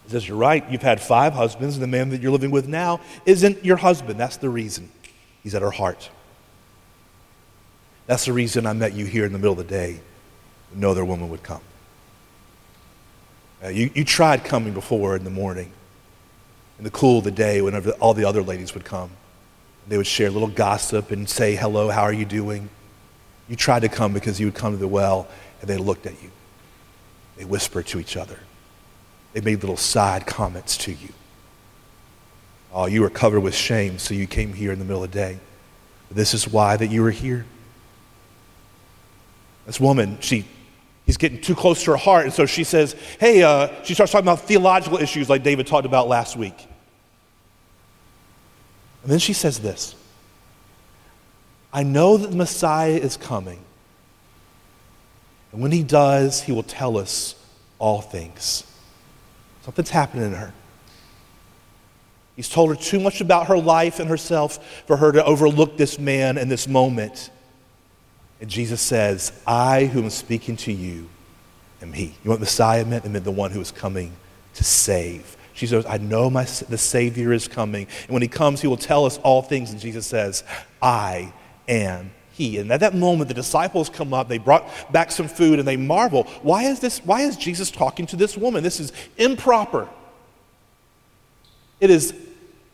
He 0.04 0.12
says, 0.12 0.28
You're 0.28 0.36
right. 0.36 0.68
You've 0.70 0.82
had 0.82 1.00
five 1.00 1.32
husbands, 1.32 1.76
and 1.76 1.82
the 1.82 1.88
man 1.88 2.10
that 2.10 2.20
you're 2.20 2.32
living 2.32 2.50
with 2.50 2.68
now 2.68 3.00
isn't 3.24 3.64
your 3.64 3.76
husband. 3.76 4.20
That's 4.20 4.36
the 4.36 4.48
reason. 4.48 4.90
He's 5.42 5.54
at 5.54 5.62
her 5.62 5.70
heart. 5.70 6.10
That's 8.06 8.24
the 8.24 8.32
reason 8.32 8.66
I 8.66 8.72
met 8.72 8.92
you 8.92 9.06
here 9.06 9.24
in 9.24 9.32
the 9.32 9.38
middle 9.38 9.52
of 9.52 9.58
the 9.58 9.64
day 9.64 10.00
no 10.74 10.90
other 10.90 11.04
woman 11.04 11.28
would 11.28 11.42
come. 11.42 11.60
Uh, 13.64 13.68
you, 13.68 13.90
you 13.94 14.04
tried 14.04 14.44
coming 14.44 14.74
before 14.74 15.16
in 15.16 15.24
the 15.24 15.30
morning, 15.30 15.72
in 16.78 16.84
the 16.84 16.90
cool 16.90 17.18
of 17.18 17.24
the 17.24 17.30
day, 17.30 17.62
whenever 17.62 17.90
all 17.92 18.14
the 18.14 18.24
other 18.24 18.42
ladies 18.42 18.74
would 18.74 18.84
come. 18.84 19.10
They 19.88 19.96
would 19.96 20.06
share 20.06 20.28
a 20.28 20.30
little 20.30 20.48
gossip 20.48 21.10
and 21.10 21.28
say, 21.28 21.54
Hello, 21.54 21.88
how 21.88 22.02
are 22.02 22.12
you 22.12 22.24
doing? 22.24 22.68
You 23.48 23.56
tried 23.56 23.80
to 23.80 23.88
come 23.88 24.12
because 24.12 24.40
you 24.40 24.46
would 24.46 24.54
come 24.54 24.72
to 24.72 24.78
the 24.78 24.88
well, 24.88 25.28
and 25.60 25.70
they 25.70 25.76
looked 25.76 26.06
at 26.06 26.20
you. 26.22 26.30
They 27.36 27.44
whispered 27.44 27.86
to 27.88 28.00
each 28.00 28.16
other. 28.16 28.38
They 29.32 29.40
made 29.40 29.60
little 29.60 29.76
side 29.76 30.26
comments 30.26 30.76
to 30.78 30.92
you. 30.92 31.12
Oh, 32.72 32.86
you 32.86 33.00
were 33.00 33.10
covered 33.10 33.40
with 33.40 33.54
shame, 33.54 33.98
so 33.98 34.12
you 34.12 34.26
came 34.26 34.52
here 34.52 34.72
in 34.72 34.78
the 34.78 34.84
middle 34.84 35.04
of 35.04 35.10
the 35.10 35.18
day. 35.18 35.38
This 36.10 36.34
is 36.34 36.48
why 36.48 36.76
that 36.76 36.88
you 36.88 37.02
were 37.02 37.10
here. 37.10 37.46
This 39.66 39.80
woman, 39.80 40.18
she 40.20 40.46
he's 41.06 41.16
getting 41.16 41.40
too 41.40 41.54
close 41.54 41.82
to 41.84 41.92
her 41.92 41.96
heart. 41.96 42.24
And 42.24 42.32
so 42.32 42.44
she 42.44 42.64
says, 42.64 42.94
Hey, 43.18 43.42
uh, 43.42 43.68
she 43.84 43.94
starts 43.94 44.12
talking 44.12 44.26
about 44.26 44.40
theological 44.40 44.98
issues 44.98 45.30
like 45.30 45.42
David 45.42 45.66
talked 45.66 45.86
about 45.86 46.08
last 46.08 46.36
week. 46.36 46.68
And 49.02 49.12
then 49.12 49.20
she 49.20 49.32
says 49.32 49.60
this 49.60 49.94
I 51.72 51.82
know 51.84 52.16
that 52.16 52.30
the 52.30 52.36
Messiah 52.36 52.96
is 52.96 53.16
coming. 53.16 53.60
And 55.52 55.62
when 55.62 55.72
he 55.72 55.82
does, 55.82 56.42
he 56.42 56.52
will 56.52 56.64
tell 56.64 56.98
us 56.98 57.34
all 57.78 58.00
things. 58.00 58.64
Something's 59.62 59.90
happening 59.90 60.26
in 60.26 60.32
her. 60.32 60.52
He's 62.34 62.48
told 62.48 62.68
her 62.68 62.76
too 62.76 63.00
much 63.00 63.20
about 63.20 63.46
her 63.46 63.56
life 63.56 63.98
and 63.98 64.10
herself 64.10 64.82
for 64.86 64.98
her 64.98 65.12
to 65.12 65.24
overlook 65.24 65.78
this 65.78 65.98
man 65.98 66.36
and 66.36 66.50
this 66.50 66.68
moment. 66.68 67.30
And 68.40 68.50
Jesus 68.50 68.80
says, 68.80 69.32
I 69.46 69.86
who 69.86 70.02
am 70.02 70.10
speaking 70.10 70.56
to 70.58 70.72
you 70.72 71.08
am 71.80 71.92
he. 71.92 72.14
You 72.24 72.30
know 72.30 72.38
Messiah 72.38 72.84
meant? 72.84 73.04
It 73.04 73.08
meant 73.08 73.24
the 73.24 73.30
one 73.30 73.50
who 73.50 73.60
is 73.60 73.70
coming 73.70 74.12
to 74.54 74.64
save. 74.64 75.36
She 75.52 75.66
says, 75.66 75.86
I 75.86 75.98
know 75.98 76.28
my, 76.28 76.44
the 76.44 76.76
Savior 76.76 77.32
is 77.32 77.48
coming. 77.48 77.86
And 78.02 78.10
when 78.10 78.22
he 78.22 78.28
comes, 78.28 78.60
he 78.60 78.66
will 78.66 78.76
tell 78.76 79.06
us 79.06 79.18
all 79.18 79.40
things. 79.40 79.70
And 79.70 79.80
Jesus 79.80 80.06
says, 80.06 80.44
I 80.82 81.32
am 81.66 82.10
he. 82.32 82.58
And 82.58 82.70
at 82.70 82.80
that 82.80 82.94
moment, 82.94 83.28
the 83.28 83.34
disciples 83.34 83.88
come 83.88 84.12
up, 84.12 84.28
they 84.28 84.36
brought 84.36 84.92
back 84.92 85.10
some 85.10 85.28
food, 85.28 85.58
and 85.58 85.66
they 85.66 85.78
marvel. 85.78 86.24
Why 86.42 86.64
is 86.64 86.80
this? 86.80 86.98
Why 87.04 87.22
is 87.22 87.36
Jesus 87.36 87.70
talking 87.70 88.06
to 88.08 88.16
this 88.16 88.36
woman? 88.36 88.62
This 88.62 88.80
is 88.80 88.92
improper. 89.16 89.88
It 91.80 91.88
is, 91.88 92.14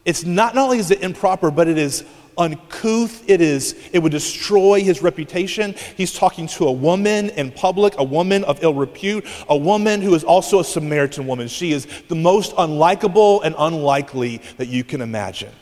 it's 0.04 0.24
not, 0.24 0.56
not 0.56 0.64
only 0.64 0.78
is 0.78 0.90
it 0.90 1.02
improper, 1.02 1.52
but 1.52 1.68
it 1.68 1.78
is 1.78 2.04
uncouth 2.38 3.28
it 3.28 3.40
is. 3.40 3.76
It 3.92 4.00
would 4.00 4.12
destroy 4.12 4.82
his 4.82 5.02
reputation. 5.02 5.74
He's 5.96 6.12
talking 6.12 6.46
to 6.48 6.66
a 6.66 6.72
woman 6.72 7.30
in 7.30 7.50
public 7.50 7.94
a 7.98 8.04
woman 8.04 8.44
of 8.44 8.62
ill 8.62 8.74
repute 8.74 9.26
a 9.48 9.56
woman 9.56 10.00
who 10.00 10.14
is 10.14 10.24
also 10.24 10.60
a 10.60 10.64
samaritan 10.64 11.26
woman. 11.26 11.48
She 11.48 11.72
is 11.72 11.86
the 12.08 12.14
most 12.14 12.54
unlikable 12.56 13.44
and 13.44 13.54
unlikely 13.58 14.42
that 14.56 14.68
you 14.68 14.84
can 14.84 15.00
imagine. 15.00 15.52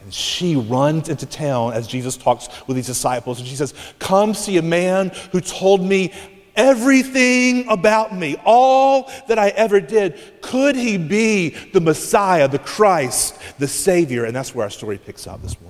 And 0.00 0.14
she 0.14 0.56
runs 0.56 1.08
into 1.08 1.26
town 1.26 1.72
as 1.72 1.86
Jesus 1.86 2.16
talks 2.16 2.48
with 2.66 2.76
these 2.76 2.86
disciples, 2.86 3.40
and 3.40 3.48
she 3.48 3.56
says, 3.56 3.74
Come 3.98 4.32
see 4.32 4.56
a 4.56 4.62
man 4.62 5.10
who 5.32 5.40
told 5.40 5.82
me 5.82 6.12
everything 6.58 7.68
about 7.68 8.14
me, 8.14 8.36
all 8.44 9.10
that 9.28 9.38
I 9.38 9.48
ever 9.50 9.80
did. 9.80 10.42
Could 10.42 10.76
he 10.76 10.98
be 10.98 11.50
the 11.72 11.80
Messiah, 11.80 12.48
the 12.48 12.58
Christ, 12.58 13.38
the 13.58 13.68
Savior? 13.68 14.24
And 14.24 14.36
that's 14.36 14.54
where 14.54 14.64
our 14.64 14.70
story 14.70 14.98
picks 14.98 15.26
up 15.26 15.40
this 15.40 15.58
morning. 15.60 15.67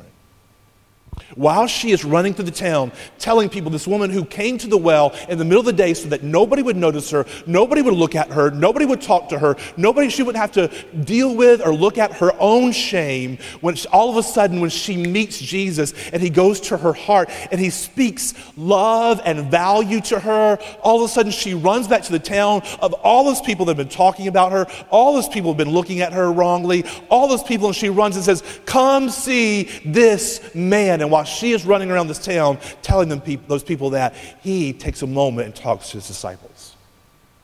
While 1.34 1.66
she 1.66 1.90
is 1.90 2.04
running 2.04 2.34
through 2.34 2.46
the 2.46 2.50
town, 2.50 2.92
telling 3.18 3.48
people 3.48 3.70
this 3.70 3.86
woman 3.86 4.10
who 4.10 4.24
came 4.24 4.58
to 4.58 4.66
the 4.66 4.78
well 4.78 5.14
in 5.28 5.38
the 5.38 5.44
middle 5.44 5.60
of 5.60 5.66
the 5.66 5.72
day 5.72 5.94
so 5.94 6.08
that 6.08 6.22
nobody 6.22 6.62
would 6.62 6.76
notice 6.76 7.10
her, 7.10 7.26
nobody 7.46 7.82
would 7.82 7.94
look 7.94 8.14
at 8.14 8.30
her, 8.32 8.50
nobody 8.50 8.86
would 8.86 9.00
talk 9.00 9.28
to 9.30 9.38
her, 9.38 9.56
nobody 9.76 10.08
she 10.08 10.22
would 10.22 10.36
have 10.36 10.52
to 10.52 10.68
deal 11.04 11.34
with 11.34 11.64
or 11.64 11.74
look 11.74 11.98
at 11.98 12.12
her 12.14 12.32
own 12.38 12.72
shame, 12.72 13.38
when 13.60 13.74
she, 13.74 13.86
all 13.88 14.10
of 14.10 14.16
a 14.16 14.22
sudden, 14.22 14.60
when 14.60 14.70
she 14.70 14.96
meets 14.96 15.38
Jesus 15.38 15.92
and 16.12 16.22
he 16.22 16.30
goes 16.30 16.60
to 16.60 16.76
her 16.76 16.92
heart 16.92 17.30
and 17.50 17.60
he 17.60 17.70
speaks 17.70 18.34
love 18.56 19.20
and 19.24 19.50
value 19.50 20.00
to 20.02 20.18
her, 20.20 20.58
all 20.82 21.02
of 21.02 21.10
a 21.10 21.12
sudden 21.12 21.32
she 21.32 21.54
runs 21.54 21.88
back 21.88 22.02
to 22.02 22.12
the 22.12 22.18
town 22.18 22.62
of 22.80 22.92
all 22.94 23.24
those 23.24 23.40
people 23.40 23.64
that 23.66 23.76
have 23.76 23.88
been 23.88 23.94
talking 23.94 24.28
about 24.28 24.52
her, 24.52 24.66
all 24.90 25.14
those 25.14 25.28
people 25.28 25.50
have 25.50 25.58
been 25.58 25.70
looking 25.70 26.00
at 26.00 26.12
her 26.12 26.32
wrongly, 26.32 26.84
all 27.10 27.28
those 27.28 27.42
people, 27.42 27.68
and 27.68 27.76
she 27.76 27.88
runs 27.88 28.16
and 28.16 28.24
says, 28.24 28.42
Come 28.66 29.10
see 29.10 29.64
this 29.84 30.54
man. 30.54 31.00
And 31.00 31.07
while 31.10 31.24
she 31.24 31.52
is 31.52 31.64
running 31.64 31.90
around 31.90 32.08
this 32.08 32.18
town 32.18 32.58
telling 32.82 33.08
them 33.08 33.20
people, 33.20 33.46
those 33.48 33.64
people 33.64 33.90
that, 33.90 34.14
he 34.40 34.72
takes 34.72 35.02
a 35.02 35.06
moment 35.06 35.46
and 35.46 35.54
talks 35.54 35.90
to 35.90 35.98
his 35.98 36.06
disciples. 36.06 36.76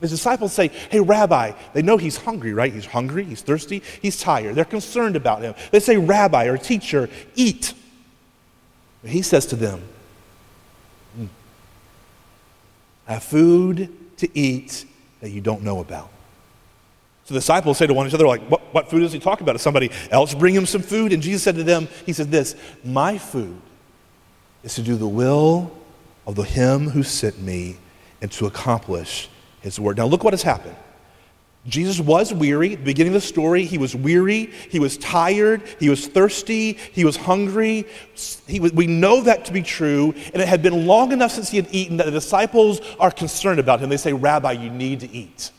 His 0.01 0.11
disciples 0.11 0.53
say, 0.53 0.69
Hey, 0.69 1.01
Rabbi, 1.01 1.53
they 1.73 1.83
know 1.83 1.97
he's 1.97 2.17
hungry, 2.17 2.53
right? 2.53 2.73
He's 2.73 2.85
hungry, 2.85 3.25
he's 3.25 3.41
thirsty, 3.41 3.83
he's 4.03 4.21
tired. 4.21 4.55
They're 4.55 4.65
concerned 4.65 5.17
about 5.17 5.43
him. 5.43 5.55
They 5.71 5.81
say, 5.81 5.97
Rabbi 5.97 6.45
or 6.45 6.59
teacher, 6.59 7.09
eat. 7.35 7.73
But 9.03 9.11
he 9.11 9.23
says 9.23 9.47
to 9.47 9.57
them, 9.57 9.83
mm, 11.19 11.29
I 13.09 13.15
have 13.15 13.25
food 13.25 13.89
to 14.19 14.39
eat 14.39 14.85
that 15.21 15.31
you 15.31 15.41
don't 15.41 15.63
know 15.63 15.81
about. 15.81 16.11
So 17.25 17.33
the 17.33 17.41
disciples 17.41 17.79
say 17.79 17.87
to 17.87 17.95
one 17.95 18.07
another, 18.07 18.27
like, 18.27 18.43
what, 18.49 18.61
what 18.75 18.91
food 18.91 19.05
is 19.05 19.13
he 19.13 19.21
talking 19.21 19.45
about? 19.45 19.55
Is 19.55 19.63
somebody 19.63 19.91
else 20.11 20.35
bring 20.35 20.53
him 20.53 20.67
some 20.67 20.83
food? 20.83 21.13
And 21.13 21.23
Jesus 21.23 21.45
said 21.45 21.55
to 21.55 21.63
them, 21.63 21.87
He 22.05 22.13
said 22.13 22.33
this, 22.33 22.57
My 22.83 23.19
food 23.19 23.61
is 24.65 24.75
to 24.75 24.83
do 24.83 24.97
the 24.97 25.07
will 25.07 25.71
of 26.27 26.35
the 26.35 26.43
him 26.43 26.89
who 26.89 27.05
sent 27.05 27.41
me 27.41 27.77
and 28.21 28.33
to 28.33 28.47
accomplish 28.47 29.29
his 29.61 29.79
word. 29.79 29.97
Now 29.97 30.07
look 30.07 30.25
what 30.25 30.33
has 30.33 30.43
happened. 30.43 30.75
Jesus 31.69 32.01
was 32.01 32.35
weary. 32.35 32.73
At 32.73 32.81
the 32.81 32.85
beginning 32.85 33.15
of 33.15 33.23
the 33.23 33.27
story, 33.27 33.65
he 33.65 33.79
was 33.79 33.95
weary, 33.95 34.51
he 34.69 34.81
was 34.81 34.99
tired, 34.99 35.63
he 35.79 35.89
was 35.89 36.09
thirsty, 36.09 36.73
he 36.73 37.05
was 37.05 37.17
hungry. 37.17 37.87
He 38.49 38.59
was, 38.59 38.73
we 38.73 38.89
know 38.89 39.23
that 39.23 39.45
to 39.47 39.53
be 39.53 39.63
true, 39.63 40.13
and 40.35 40.43
it 40.43 40.49
had 40.49 40.63
been 40.63 40.87
long 40.87 41.13
enough 41.13 41.31
since 41.31 41.49
he 41.49 41.57
had 41.57 41.69
eaten 41.71 41.99
that 41.99 42.07
the 42.07 42.13
disciples 42.13 42.81
are 42.99 43.13
concerned 43.13 43.61
about 43.61 43.79
him. 43.81 43.89
They 43.89 43.97
say, 43.97 44.13
Rabbi, 44.13 44.53
you 44.53 44.69
need 44.69 45.01
to 45.01 45.11
eat. 45.11 45.53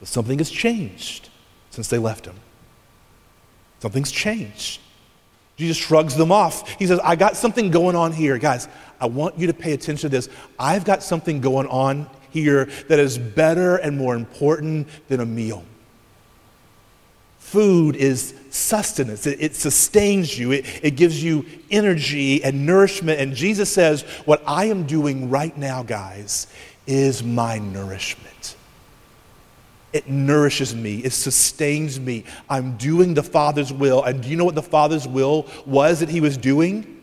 But 0.00 0.08
something 0.08 0.38
has 0.38 0.50
changed 0.50 1.28
since 1.72 1.88
they 1.88 1.98
left 1.98 2.26
him. 2.26 2.36
Something's 3.80 4.12
changed. 4.12 4.80
Jesus 5.56 5.76
shrugs 5.76 6.14
them 6.14 6.30
off. 6.30 6.68
He 6.78 6.86
says, 6.86 7.00
I 7.02 7.16
got 7.16 7.36
something 7.36 7.70
going 7.70 7.96
on 7.96 8.12
here. 8.12 8.38
Guys, 8.38 8.68
I 9.00 9.06
want 9.06 9.38
you 9.38 9.48
to 9.48 9.54
pay 9.54 9.72
attention 9.72 10.08
to 10.08 10.16
this. 10.16 10.28
I've 10.58 10.84
got 10.84 11.02
something 11.02 11.40
going 11.40 11.66
on 11.66 12.08
here 12.30 12.66
that 12.88 12.98
is 12.98 13.18
better 13.18 13.76
and 13.76 13.98
more 13.98 14.14
important 14.14 14.88
than 15.08 15.20
a 15.20 15.26
meal. 15.26 15.64
Food 17.38 17.96
is 17.96 18.34
sustenance, 18.50 19.26
it, 19.26 19.40
it 19.40 19.54
sustains 19.54 20.38
you, 20.38 20.52
it, 20.52 20.64
it 20.82 20.90
gives 20.92 21.22
you 21.22 21.44
energy 21.70 22.42
and 22.42 22.64
nourishment. 22.64 23.20
And 23.20 23.34
Jesus 23.34 23.70
says, 23.70 24.02
What 24.24 24.42
I 24.46 24.66
am 24.66 24.86
doing 24.86 25.28
right 25.28 25.56
now, 25.56 25.82
guys, 25.82 26.46
is 26.86 27.22
my 27.22 27.58
nourishment. 27.58 28.56
It 29.92 30.08
nourishes 30.08 30.74
me. 30.74 30.98
It 30.98 31.12
sustains 31.12 32.00
me. 32.00 32.24
I'm 32.48 32.76
doing 32.76 33.14
the 33.14 33.22
Father's 33.22 33.72
will. 33.72 34.02
And 34.02 34.22
do 34.22 34.28
you 34.28 34.36
know 34.36 34.44
what 34.44 34.54
the 34.54 34.62
Father's 34.62 35.06
will 35.06 35.46
was 35.66 36.00
that 36.00 36.08
he 36.08 36.20
was 36.20 36.36
doing? 36.36 37.00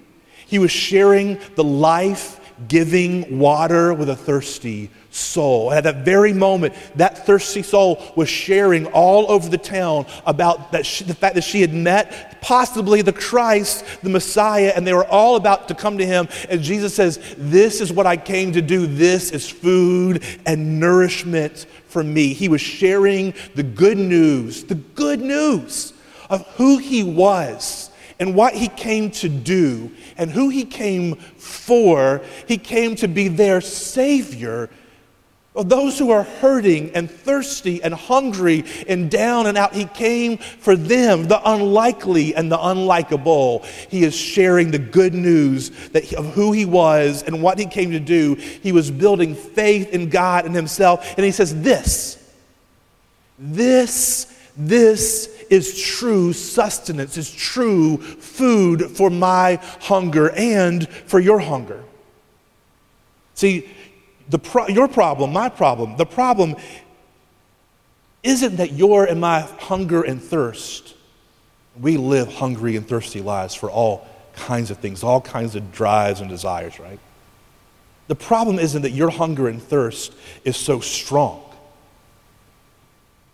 He 0.48 0.60
was 0.60 0.72
sharing 0.72 1.40
the 1.56 1.64
life 1.64 2.40
giving 2.68 3.40
water 3.40 3.94
with 3.94 4.10
a 4.10 4.16
thirsty 4.16 4.90
soul. 5.12 5.70
And 5.70 5.78
at 5.78 5.84
that 5.86 6.04
very 6.06 6.34
moment, 6.34 6.74
that 6.96 7.26
thirsty 7.26 7.64
soul 7.64 8.04
was 8.16 8.30
sharing 8.30 8.88
all 8.88 9.32
over 9.32 9.48
the 9.50 9.58
town 9.58 10.06
about 10.26 10.72
that 10.74 10.86
she, 10.86 11.04
the 11.04 11.16
fact 11.16 11.36
that 11.36 11.44
she 11.44 11.62
had 11.62 11.74
met 11.74 12.42
possibly 12.42 13.02
the 13.02 13.14
Christ, 13.14 13.86
the 14.04 14.10
Messiah, 14.10 14.74
and 14.76 14.86
they 14.86 14.94
were 14.94 15.08
all 15.08 15.36
about 15.36 15.68
to 15.70 15.76
come 15.76 15.98
to 15.98 16.06
him. 16.06 16.28
And 16.50 16.62
Jesus 16.62 16.94
says, 16.94 17.20
This 17.38 17.82
is 17.82 17.92
what 17.92 18.06
I 18.06 18.18
came 18.18 18.52
to 18.54 18.62
do. 18.62 18.86
This 18.86 19.32
is 19.32 19.50
food 19.50 20.24
and 20.46 20.80
nourishment 20.80 21.66
from 21.90 22.14
me. 22.14 22.34
He 22.34 22.48
was 22.48 22.62
sharing 22.62 23.34
the 23.56 23.64
good 23.64 23.98
news, 23.98 24.64
the 24.64 24.76
good 24.76 25.20
news 25.20 25.94
of 26.30 26.46
who 26.56 26.78
he 26.78 27.04
was 27.04 27.90
and 28.20 28.36
what 28.36 28.54
he 28.54 28.68
came 28.68 29.12
to 29.12 29.30
do 29.30 29.92
and 30.18 30.30
who 30.30 30.50
he 30.50 30.66
came 30.66 31.16
for. 31.16 32.22
He 32.48 32.58
came 32.58 32.96
to 32.98 33.08
be 33.08 33.28
their 33.28 33.62
Savior. 33.62 34.70
Those 35.56 35.98
who 35.98 36.12
are 36.12 36.24
hurting 36.24 36.92
and 36.92 37.10
thirsty 37.10 37.82
and 37.82 37.94
hungry 37.94 38.66
and 38.88 39.10
down 39.10 39.48
and 39.48 39.58
out, 39.58 39.74
he 39.74 39.86
came 39.86 40.38
for 40.38 40.76
them, 40.76 41.28
the 41.28 41.42
unlikely 41.44 42.36
and 42.36 42.52
the 42.52 42.58
unlikable. 42.58 43.66
He 43.90 44.04
is 44.04 44.16
sharing 44.16 44.70
the 44.70 44.80
good 44.80 45.16
news 45.16 45.72
that 45.90 46.14
of 46.14 46.34
who 46.34 46.52
he 46.52 46.66
was 46.66 47.24
and 47.24 47.42
what 47.42 47.58
he 47.58 47.66
came 47.66 47.92
to 47.92 48.00
do. 48.00 48.36
He 48.36 48.72
was 48.72 48.92
building 48.92 49.34
faith 49.34 49.90
in 49.90 50.10
God 50.10 50.46
and 50.46 50.56
himself. 50.56 51.16
And 51.18 51.26
he 51.26 51.32
says, 51.32 51.62
This, 51.62 52.18
this, 53.40 54.28
this 54.56 55.28
is 55.50 55.82
true 55.82 56.32
sustenance, 56.32 57.18
is 57.18 57.32
true 57.32 57.98
food 57.98 58.92
for 58.92 59.10
my 59.10 59.60
hunger 59.82 60.30
and 60.30 60.88
for 60.88 61.20
your 61.20 61.40
hunger. 61.40 61.84
See, 63.34 63.68
the 64.30 64.40
pro- 64.40 64.68
your 64.68 64.88
problem, 64.88 65.34
my 65.34 65.50
problem, 65.50 65.98
the 65.98 66.06
problem 66.06 66.56
isn't 68.24 68.58
that 68.58 68.74
your 68.74 69.06
and 69.06 69.20
my 69.20 69.42
hunger 69.42 70.02
and 70.04 70.22
thirst. 70.22 70.96
We 71.80 71.98
live 71.98 72.34
hungry 72.34 72.76
and 72.76 72.88
thirsty 72.88 73.22
lives 73.22 73.56
for 73.56 73.72
all 73.72 74.08
kinds 74.36 74.72
of 74.72 74.78
things, 74.78 75.04
all 75.04 75.22
kinds 75.22 75.56
of 75.56 75.72
drives 75.72 76.22
and 76.22 76.30
desires, 76.30 76.80
right? 76.80 77.00
The 78.08 78.16
problem 78.16 78.60
isn't 78.60 78.82
that 78.82 78.92
your 78.92 79.10
hunger 79.10 79.48
and 79.48 79.62
thirst 79.62 80.14
is 80.44 80.58
so 80.58 80.80
strong. 80.80 81.44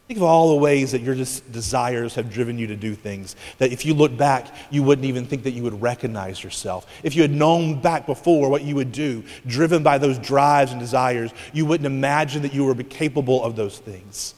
Think 0.07 0.17
of 0.17 0.23
all 0.23 0.49
the 0.49 0.61
ways 0.61 0.91
that 0.91 1.01
your 1.01 1.15
desires 1.15 2.13
have 2.13 2.31
driven 2.31 2.59
you 2.59 2.67
to 2.67 2.75
do 2.75 2.93
things 2.93 3.35
that 3.57 3.71
if 3.71 3.85
you 3.85 3.95
look 3.95 4.15
back, 4.15 4.53
you 4.69 4.83
wouldn't 4.83 5.05
even 5.05 5.25
think 5.25 5.41
that 5.43 5.51
you 5.51 5.63
would 5.63 5.81
recognize 5.81 6.43
yourself. 6.43 6.85
If 7.01 7.15
you 7.15 7.23
had 7.23 7.31
known 7.31 7.81
back 7.81 8.05
before 8.05 8.49
what 8.49 8.61
you 8.61 8.75
would 8.75 8.91
do, 8.91 9.23
driven 9.47 9.81
by 9.81 9.97
those 9.97 10.19
drives 10.19 10.71
and 10.71 10.79
desires, 10.79 11.31
you 11.53 11.65
wouldn't 11.65 11.87
imagine 11.87 12.43
that 12.43 12.53
you 12.53 12.65
were 12.65 12.75
capable 12.75 13.43
of 13.43 13.55
those 13.55 13.79
things. 13.79 14.35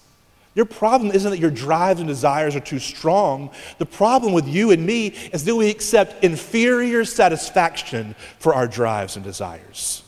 Your 0.55 0.65
problem 0.65 1.11
isn't 1.11 1.29
that 1.29 1.39
your 1.39 1.51
drives 1.51 1.99
and 1.99 2.07
desires 2.07 2.55
are 2.55 2.61
too 2.61 2.79
strong. 2.79 3.51
The 3.77 3.85
problem 3.85 4.31
with 4.31 4.47
you 4.47 4.71
and 4.71 4.85
me 4.85 5.07
is 5.33 5.43
that 5.43 5.53
we 5.53 5.69
accept 5.69 6.23
inferior 6.23 7.03
satisfaction 7.03 8.15
for 8.39 8.55
our 8.55 8.67
drives 8.67 9.17
and 9.17 9.23
desires. 9.23 10.01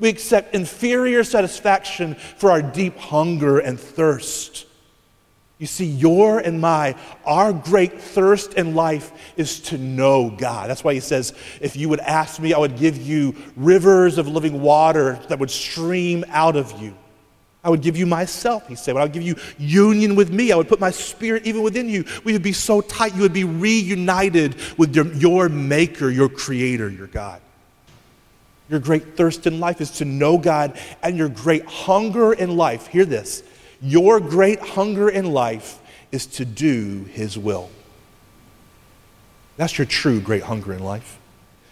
We 0.00 0.08
accept 0.08 0.54
inferior 0.54 1.22
satisfaction 1.22 2.14
for 2.14 2.50
our 2.50 2.62
deep 2.62 2.96
hunger 2.96 3.58
and 3.58 3.78
thirst. 3.78 4.66
You 5.58 5.66
see, 5.66 5.84
your 5.84 6.38
and 6.38 6.58
my, 6.58 6.96
our 7.26 7.52
great 7.52 8.00
thirst 8.00 8.54
in 8.54 8.74
life 8.74 9.12
is 9.36 9.60
to 9.60 9.76
know 9.76 10.30
God. 10.30 10.70
That's 10.70 10.82
why 10.82 10.94
he 10.94 11.00
says, 11.00 11.34
if 11.60 11.76
you 11.76 11.90
would 11.90 12.00
ask 12.00 12.40
me, 12.40 12.54
I 12.54 12.58
would 12.58 12.78
give 12.78 12.96
you 12.96 13.36
rivers 13.56 14.16
of 14.16 14.26
living 14.26 14.62
water 14.62 15.20
that 15.28 15.38
would 15.38 15.50
stream 15.50 16.24
out 16.30 16.56
of 16.56 16.80
you. 16.80 16.96
I 17.62 17.68
would 17.68 17.82
give 17.82 17.98
you 17.98 18.06
myself, 18.06 18.68
he 18.68 18.74
said. 18.74 18.96
I 18.96 19.02
would 19.02 19.12
give 19.12 19.22
you 19.22 19.36
union 19.58 20.16
with 20.16 20.32
me. 20.32 20.50
I 20.50 20.56
would 20.56 20.66
put 20.68 20.80
my 20.80 20.90
spirit 20.90 21.46
even 21.46 21.60
within 21.60 21.90
you. 21.90 22.06
We 22.24 22.32
would 22.32 22.42
be 22.42 22.54
so 22.54 22.80
tight, 22.80 23.14
you 23.14 23.20
would 23.20 23.34
be 23.34 23.44
reunited 23.44 24.56
with 24.78 24.96
your, 24.96 25.12
your 25.12 25.50
maker, 25.50 26.08
your 26.08 26.30
creator, 26.30 26.88
your 26.88 27.06
God. 27.06 27.42
Your 28.70 28.78
great 28.78 29.16
thirst 29.16 29.48
in 29.48 29.58
life 29.58 29.80
is 29.80 29.90
to 29.92 30.04
know 30.04 30.38
God, 30.38 30.78
and 31.02 31.16
your 31.16 31.28
great 31.28 31.64
hunger 31.66 32.32
in 32.32 32.56
life, 32.56 32.86
hear 32.86 33.04
this, 33.04 33.42
your 33.82 34.20
great 34.20 34.60
hunger 34.60 35.08
in 35.08 35.32
life 35.32 35.80
is 36.12 36.26
to 36.26 36.44
do 36.44 37.04
His 37.10 37.36
will. 37.36 37.68
That's 39.56 39.76
your 39.76 39.86
true 39.86 40.20
great 40.20 40.44
hunger 40.44 40.72
in 40.72 40.84
life, 40.84 41.18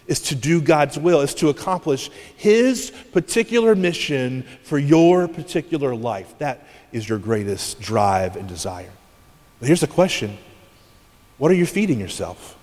is 0.07 0.19
to 0.23 0.35
do 0.35 0.61
God's 0.61 0.99
will, 0.99 1.21
is 1.21 1.33
to 1.35 1.47
accomplish 1.47 2.11
His 2.35 2.91
particular 3.13 3.75
mission 3.75 4.45
for 4.63 4.77
your 4.77 5.29
particular 5.29 5.95
life. 5.95 6.37
That 6.39 6.67
is 6.91 7.07
your 7.07 7.17
greatest 7.17 7.79
drive 7.79 8.35
and 8.35 8.47
desire. 8.47 8.91
But 9.59 9.67
here's 9.67 9.81
the 9.81 9.87
question 9.87 10.37
what 11.37 11.49
are 11.49 11.55
you 11.55 11.65
feeding 11.65 12.01
yourself? 12.01 12.57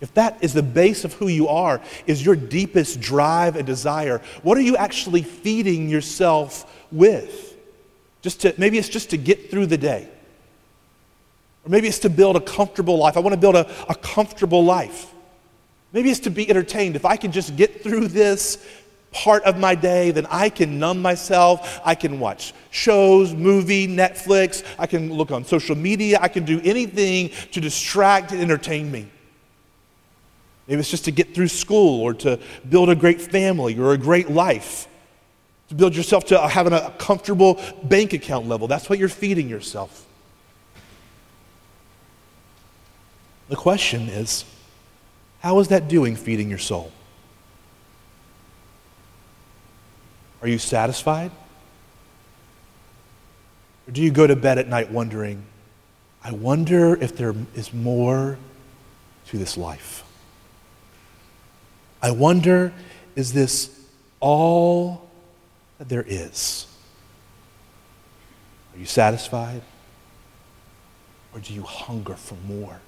If 0.00 0.12
that 0.14 0.38
is 0.42 0.52
the 0.52 0.62
base 0.62 1.04
of 1.04 1.14
who 1.14 1.28
you 1.28 1.48
are, 1.48 1.80
is 2.06 2.24
your 2.24 2.36
deepest 2.36 3.00
drive 3.00 3.56
and 3.56 3.66
desire, 3.66 4.20
what 4.42 4.58
are 4.58 4.62
you 4.62 4.76
actually 4.76 5.22
feeding 5.22 5.88
yourself 5.88 6.70
with? 6.92 7.56
Just 8.20 8.42
to, 8.42 8.54
maybe 8.58 8.76
it's 8.78 8.88
just 8.88 9.10
to 9.10 9.16
get 9.16 9.50
through 9.50 9.66
the 9.66 9.78
day. 9.78 10.08
Or 11.64 11.70
maybe 11.70 11.88
it's 11.88 12.00
to 12.00 12.10
build 12.10 12.36
a 12.36 12.40
comfortable 12.40 12.98
life. 12.98 13.16
I 13.16 13.20
want 13.20 13.34
to 13.34 13.40
build 13.40 13.56
a, 13.56 13.68
a 13.88 13.94
comfortable 13.94 14.64
life. 14.64 15.12
Maybe 15.92 16.10
it's 16.10 16.20
to 16.20 16.30
be 16.30 16.48
entertained. 16.48 16.94
If 16.94 17.04
I 17.06 17.16
can 17.16 17.32
just 17.32 17.56
get 17.56 17.82
through 17.82 18.08
this 18.08 18.64
part 19.12 19.44
of 19.44 19.58
my 19.58 19.74
day, 19.74 20.10
then 20.10 20.26
I 20.30 20.50
can 20.50 20.78
numb 20.78 21.00
myself. 21.00 21.80
I 21.84 21.94
can 21.94 22.20
watch 22.20 22.52
shows, 22.70 23.32
movie, 23.32 23.88
Netflix. 23.88 24.62
I 24.78 24.86
can 24.86 25.12
look 25.14 25.30
on 25.30 25.44
social 25.44 25.74
media. 25.74 26.18
I 26.20 26.28
can 26.28 26.44
do 26.44 26.60
anything 26.64 27.30
to 27.52 27.60
distract 27.60 28.32
and 28.32 28.42
entertain 28.42 28.92
me. 28.92 29.08
Maybe 30.66 30.80
it's 30.80 30.90
just 30.90 31.04
to 31.04 31.12
get 31.12 31.34
through 31.34 31.48
school 31.48 32.00
or 32.00 32.14
to 32.14 32.40
build 32.68 32.90
a 32.90 32.94
great 32.94 33.20
family 33.20 33.78
or 33.78 33.92
a 33.92 33.98
great 33.98 34.30
life, 34.30 34.88
to 35.68 35.74
build 35.74 35.94
yourself 35.94 36.24
to 36.26 36.48
having 36.48 36.72
a 36.72 36.90
comfortable 36.98 37.60
bank 37.84 38.12
account 38.12 38.48
level. 38.48 38.66
That's 38.66 38.90
what 38.90 38.98
you're 38.98 39.08
feeding 39.08 39.48
yourself. 39.48 40.06
The 43.48 43.56
question 43.56 44.08
is 44.08 44.44
how 45.40 45.60
is 45.60 45.68
that 45.68 45.86
doing 45.86 46.16
feeding 46.16 46.48
your 46.48 46.58
soul? 46.58 46.90
Are 50.42 50.48
you 50.48 50.58
satisfied? 50.58 51.30
Or 53.86 53.92
do 53.92 54.02
you 54.02 54.10
go 54.10 54.26
to 54.26 54.34
bed 54.34 54.58
at 54.58 54.68
night 54.68 54.90
wondering, 54.90 55.44
I 56.24 56.32
wonder 56.32 57.00
if 57.00 57.16
there 57.16 57.34
is 57.54 57.72
more 57.72 58.36
to 59.26 59.38
this 59.38 59.56
life? 59.56 60.02
I 62.02 62.10
wonder, 62.10 62.72
is 63.14 63.32
this 63.32 63.70
all 64.20 65.08
that 65.78 65.88
there 65.88 66.04
is? 66.06 66.66
Are 68.74 68.78
you 68.78 68.86
satisfied? 68.86 69.62
Or 71.32 71.40
do 71.40 71.54
you 71.54 71.62
hunger 71.62 72.14
for 72.14 72.36
more? 72.46 72.80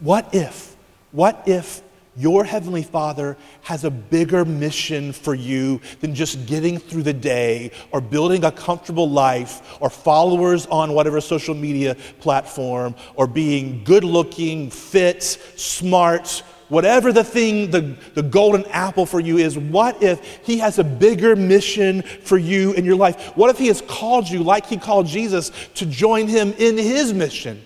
What 0.00 0.34
if, 0.34 0.76
what 1.12 1.42
if 1.46 1.82
your 2.18 2.44
Heavenly 2.44 2.82
Father 2.82 3.36
has 3.62 3.84
a 3.84 3.90
bigger 3.90 4.44
mission 4.44 5.12
for 5.12 5.34
you 5.34 5.80
than 6.00 6.14
just 6.14 6.46
getting 6.46 6.76
through 6.78 7.04
the 7.04 7.12
day 7.12 7.70
or 7.92 8.00
building 8.00 8.44
a 8.44 8.50
comfortable 8.50 9.08
life 9.08 9.78
or 9.80 9.88
followers 9.88 10.66
on 10.66 10.92
whatever 10.94 11.20
social 11.20 11.54
media 11.54 11.96
platform 12.18 12.96
or 13.14 13.28
being 13.28 13.84
good 13.84 14.02
looking, 14.02 14.68
fit, 14.68 15.22
smart, 15.22 16.42
whatever 16.68 17.12
the 17.12 17.24
thing, 17.24 17.70
the, 17.70 17.96
the 18.14 18.22
golden 18.22 18.64
apple 18.66 19.06
for 19.06 19.20
you 19.20 19.38
is, 19.38 19.58
what 19.58 20.02
if 20.02 20.20
He 20.44 20.58
has 20.58 20.78
a 20.78 20.84
bigger 20.84 21.36
mission 21.36 22.02
for 22.02 22.38
you 22.38 22.72
in 22.72 22.84
your 22.84 22.96
life? 22.96 23.36
What 23.36 23.50
if 23.50 23.58
He 23.58 23.68
has 23.68 23.80
called 23.82 24.28
you, 24.28 24.42
like 24.42 24.66
He 24.66 24.76
called 24.76 25.06
Jesus, 25.06 25.50
to 25.74 25.86
join 25.86 26.28
Him 26.28 26.52
in 26.58 26.76
His 26.76 27.12
mission, 27.12 27.64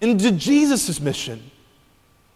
into 0.00 0.32
Jesus' 0.32 1.00
mission? 1.00 1.50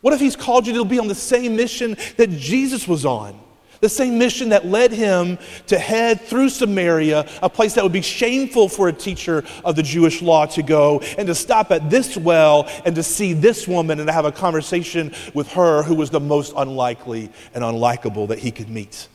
What 0.01 0.15
if 0.15 0.21
He's 0.21 0.37
called 0.37 0.67
you 0.67 0.75
to 0.75 0.85
be 0.85 0.99
on 0.99 1.09
the 1.09 1.15
same 1.15 1.57
mission 1.57 1.97
that 2.17 2.31
Jesus 2.31 2.87
was 2.87 3.05
on? 3.05 3.39
The 3.81 3.89
same 3.89 4.19
mission 4.19 4.49
that 4.49 4.67
led 4.67 4.93
him 4.93 5.39
to 5.69 5.79
head 5.79 6.21
through 6.21 6.49
Samaria, 6.49 7.29
a 7.43 7.49
place 7.49 7.75
that 7.75 7.85
would 7.85 7.93
be 7.93 8.03
shameful 8.03 8.69
for 8.69 8.89
a 8.89 8.93
teacher 8.93 9.45
of 9.65 9.77
the 9.77 9.83
Jewish 9.83 10.21
law 10.21 10.47
to 10.47 10.63
go, 10.63 11.01
and 11.17 11.27
to 11.29 11.35
stop 11.35 11.71
at 11.71 11.89
this 11.91 12.17
well 12.17 12.69
and 12.85 12.95
to 12.97 13.03
see 13.03 13.33
this 13.33 13.69
woman 13.69 14.01
and 14.01 14.09
to 14.09 14.13
have 14.13 14.25
a 14.25 14.33
conversation 14.33 15.15
with 15.35 15.53
her 15.53 15.83
who 15.83 15.95
was 15.95 16.11
the 16.11 16.21
most 16.21 16.53
unlikely 16.57 17.31
and 17.55 17.63
unlikable 17.63 18.29
that 18.29 18.39
he 18.39 18.51
could 18.51 18.69
meet. 18.69 19.09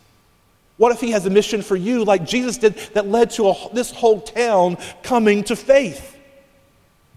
What 0.77 0.91
if 0.91 0.99
he 0.99 1.11
has 1.11 1.25
a 1.25 1.29
mission 1.29 1.61
for 1.61 1.75
you 1.75 2.03
like 2.03 2.25
Jesus 2.25 2.57
did 2.57 2.75
that 2.93 3.07
led 3.07 3.29
to 3.31 3.49
a, 3.49 3.73
this 3.73 3.91
whole 3.91 4.21
town 4.21 4.77
coming 5.03 5.43
to 5.45 5.55
faith? 5.55 6.17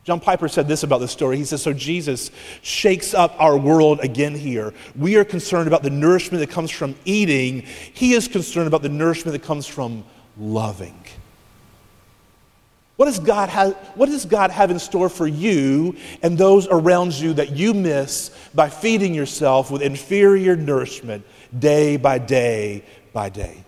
John 0.06 0.20
Piper 0.20 0.46
said 0.46 0.68
this 0.68 0.84
about 0.84 0.98
this 0.98 1.10
story. 1.10 1.36
He 1.36 1.44
says, 1.44 1.60
So 1.60 1.72
Jesus 1.72 2.30
shakes 2.62 3.12
up 3.12 3.34
our 3.40 3.58
world 3.58 3.98
again 4.00 4.36
here. 4.36 4.72
We 4.94 5.16
are 5.16 5.24
concerned 5.24 5.66
about 5.66 5.82
the 5.82 5.90
nourishment 5.90 6.38
that 6.40 6.50
comes 6.54 6.70
from 6.70 6.94
eating, 7.04 7.62
He 7.92 8.14
is 8.14 8.28
concerned 8.28 8.68
about 8.68 8.82
the 8.82 8.88
nourishment 8.88 9.32
that 9.32 9.44
comes 9.44 9.66
from 9.66 10.04
loving. 10.38 10.96
What 12.94 13.06
does, 13.06 13.18
God 13.18 13.48
have, 13.48 13.74
what 13.94 14.06
does 14.06 14.24
God 14.24 14.52
have 14.52 14.70
in 14.70 14.78
store 14.78 15.08
for 15.08 15.26
you 15.26 15.96
and 16.22 16.38
those 16.38 16.68
around 16.68 17.12
you 17.12 17.34
that 17.34 17.50
you 17.50 17.74
miss 17.74 18.30
by 18.54 18.70
feeding 18.70 19.12
yourself 19.12 19.72
with 19.72 19.82
inferior 19.82 20.56
nourishment 20.56 21.26
day 21.58 21.96
by 21.96 22.18
day 22.18 22.84
by 23.12 23.28
day? 23.28 23.64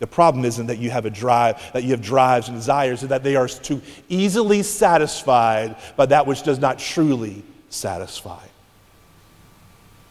The 0.00 0.06
problem 0.06 0.46
isn't 0.46 0.66
that 0.66 0.78
you 0.78 0.90
have 0.90 1.04
a 1.04 1.10
drive, 1.10 1.62
that 1.72 1.84
you 1.84 1.90
have 1.90 2.00
drives 2.02 2.48
and 2.48 2.56
desires, 2.56 3.02
that 3.02 3.22
they 3.22 3.36
are 3.36 3.46
too 3.46 3.80
easily 4.08 4.62
satisfied 4.62 5.76
by 5.94 6.06
that 6.06 6.26
which 6.26 6.42
does 6.42 6.58
not 6.58 6.78
truly 6.78 7.44
satisfy. 7.68 8.42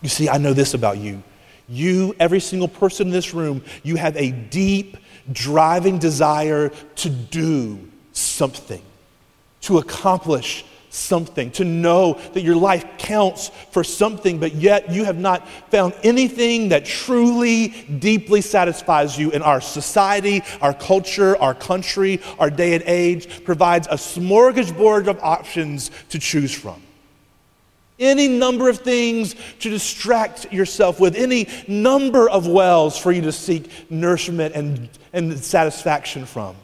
You 0.02 0.10
see, 0.10 0.30
I 0.30 0.38
know 0.38 0.54
this 0.54 0.76
about 0.76 0.98
you. 0.98 1.22
You, 1.68 2.16
every 2.20 2.40
single 2.40 2.68
person 2.68 3.08
in 3.08 3.14
this 3.14 3.34
room, 3.34 3.64
you 3.84 3.96
have 3.96 4.16
a 4.16 4.32
deep, 4.32 4.98
driving 5.32 5.98
desire 5.98 6.70
to 6.70 7.10
do 7.10 7.80
something, 8.14 8.82
to 9.62 9.80
accomplish 9.80 10.66
something, 10.90 11.52
to 11.52 11.64
know 11.64 12.20
that 12.34 12.42
your 12.42 12.56
life 12.56 12.86
counts 12.98 13.50
for 13.72 13.84
something, 13.84 14.40
but 14.40 14.56
yet 14.56 14.92
you 14.92 15.06
have 15.06 15.18
not 15.18 15.48
found 15.70 15.94
anything 16.04 16.70
that 16.70 16.86
truly, 16.86 17.70
deeply 18.00 18.42
satisfies 18.42 19.18
you 19.18 19.32
in 19.32 19.42
our 19.42 19.62
society, 19.62 20.42
our 20.62 20.74
culture, 20.74 21.38
our 21.38 21.54
country, 21.54 22.22
our 22.40 22.50
day 22.50 22.74
and 22.74 22.84
age, 22.86 23.44
provides 23.44 23.88
a 23.88 23.96
smorgasbord 23.96 25.08
of 25.08 25.20
options 25.22 25.92
to 26.10 26.20
choose 26.20 26.54
from. 26.54 26.82
Any 28.00 28.30
number 28.30 28.70
of 28.70 28.80
things 28.80 29.36
to 29.60 29.70
distract 29.70 30.54
yourself 30.54 31.02
with, 31.02 31.16
any 31.16 31.50
number 31.68 32.30
of 32.30 32.48
wells 32.48 32.98
for 32.98 33.12
you 33.12 33.22
to 33.24 33.32
seek 33.32 33.92
nourishment 33.92 34.56
and, 34.56 34.90
and 35.12 35.38
satisfaction 35.38 36.26
from. 36.26 36.56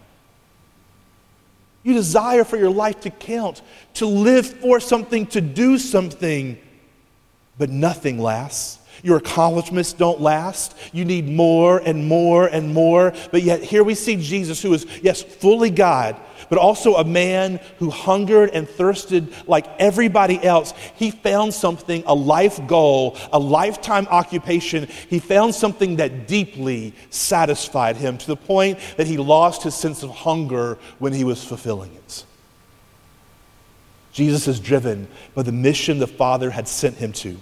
You 1.85 1.93
desire 1.93 2.43
for 2.43 2.57
your 2.57 2.71
life 2.71 3.01
to 3.01 3.11
count, 3.11 3.61
to 3.93 4.07
live 4.07 4.47
for 4.47 4.79
something, 4.79 5.27
to 5.27 5.39
do 5.39 5.77
something, 5.77 6.57
but 7.59 7.69
nothing 7.69 8.17
lasts. 8.17 8.79
Your 9.03 9.17
accomplishments 9.17 9.93
don't 9.93 10.21
last. 10.21 10.75
You 10.91 11.05
need 11.05 11.27
more 11.29 11.79
and 11.79 12.07
more 12.07 12.47
and 12.47 12.73
more. 12.73 13.13
But 13.31 13.43
yet, 13.43 13.63
here 13.63 13.83
we 13.83 13.95
see 13.95 14.15
Jesus, 14.15 14.61
who 14.61 14.73
is, 14.73 14.85
yes, 15.01 15.21
fully 15.21 15.69
God, 15.69 16.15
but 16.49 16.59
also 16.59 16.95
a 16.95 17.03
man 17.03 17.59
who 17.79 17.89
hungered 17.89 18.51
and 18.51 18.67
thirsted 18.69 19.33
like 19.47 19.65
everybody 19.79 20.43
else. 20.43 20.73
He 20.95 21.11
found 21.11 21.53
something, 21.53 22.03
a 22.05 22.15
life 22.15 22.65
goal, 22.67 23.17
a 23.31 23.39
lifetime 23.39 24.07
occupation. 24.09 24.87
He 25.09 25.19
found 25.19 25.55
something 25.55 25.97
that 25.97 26.27
deeply 26.27 26.93
satisfied 27.09 27.97
him 27.97 28.17
to 28.17 28.27
the 28.27 28.35
point 28.35 28.79
that 28.97 29.07
he 29.07 29.17
lost 29.17 29.63
his 29.63 29.75
sense 29.75 30.03
of 30.03 30.11
hunger 30.11 30.77
when 30.99 31.13
he 31.13 31.23
was 31.23 31.43
fulfilling 31.43 31.93
it. 31.93 32.25
Jesus 34.11 34.47
is 34.47 34.61
driven 34.61 35.09
by 35.33 35.41
the 35.41 35.51
mission 35.51 35.99
the 35.99 36.07
Father 36.07 36.49
had 36.49 36.69
sent 36.69 36.95
him 36.95 37.11
to 37.11 37.37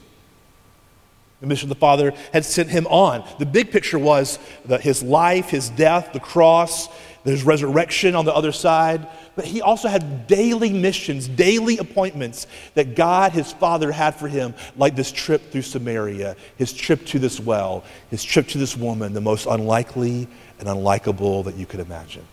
the 1.43 1.47
mission 1.47 1.67
the 1.67 1.75
Father 1.75 2.13
had 2.32 2.45
sent 2.45 2.69
him 2.69 2.88
on. 2.88 3.27
The 3.38 3.45
big 3.45 3.69
picture 3.69 3.99
was 3.99 4.39
his 4.79 5.03
life, 5.03 5.49
his 5.49 5.69
death, 5.71 6.13
the 6.13 6.21
cross, 6.21 6.88
there's 7.25 7.43
resurrection 7.43 8.15
on 8.15 8.23
the 8.23 8.34
other 8.34 8.53
side. 8.53 9.06
But 9.36 9.43
he 9.43 9.62
also 9.62 9.89
had 9.89 10.25
daily 10.25 10.71
missions, 10.71 11.27
daily 11.27 11.79
appointments 11.79 12.47
that 12.75 12.95
God, 12.95 13.34
his 13.34 13.51
Father, 13.51 13.91
had 13.91 14.15
for 14.15 14.29
him, 14.29 14.56
like 14.77 14.95
this 14.95 15.12
trip 15.12 15.51
through 15.51 15.63
Samaria, 15.63 16.38
his 16.56 16.71
trip 16.71 17.06
to 17.08 17.19
this 17.19 17.41
well, 17.41 17.84
his 18.10 18.23
trip 18.23 18.47
to 18.49 18.58
this 18.58 18.77
woman, 18.77 19.12
the 19.12 19.19
most 19.19 19.45
unlikely 19.45 20.29
and 20.60 20.69
unlikable 20.69 21.43
that 21.43 21.56
you 21.56 21.65
could 21.65 21.82
imagine. 21.82 22.25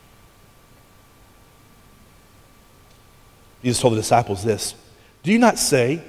Jesus 3.64 3.82
told 3.82 3.94
the 3.94 4.00
disciples 4.00 4.44
this 4.44 4.76
Do 5.24 5.32
you 5.32 5.38
not 5.40 5.58
say, 5.58 6.00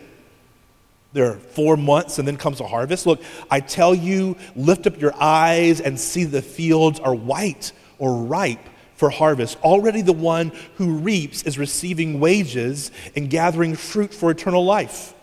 there 1.13 1.32
are 1.32 1.38
four 1.38 1.76
months 1.76 2.19
and 2.19 2.28
then 2.28 2.38
comes 2.38 2.62
a 2.62 2.67
harvest. 2.67 3.06
Look, 3.06 3.21
I 3.50 3.60
tell 3.60 3.93
you, 3.93 4.38
lift 4.56 4.88
up 4.88 5.00
your 5.00 5.13
eyes 5.19 5.82
and 5.82 6.00
see 6.00 6.24
the 6.24 6.41
fields 6.41 7.00
are 7.00 7.13
white 7.13 7.74
or 8.00 8.15
ripe 8.15 8.65
for 8.95 9.10
harvest. 9.10 9.58
Already 9.62 10.02
the 10.02 10.13
one 10.13 10.52
who 10.76 10.93
reaps 10.93 11.43
is 11.43 11.58
receiving 11.58 12.19
wages 12.19 12.91
and 13.15 13.30
gathering 13.30 13.76
fruit 13.76 14.13
for 14.13 14.32
eternal 14.32 14.63
life. 14.63 15.13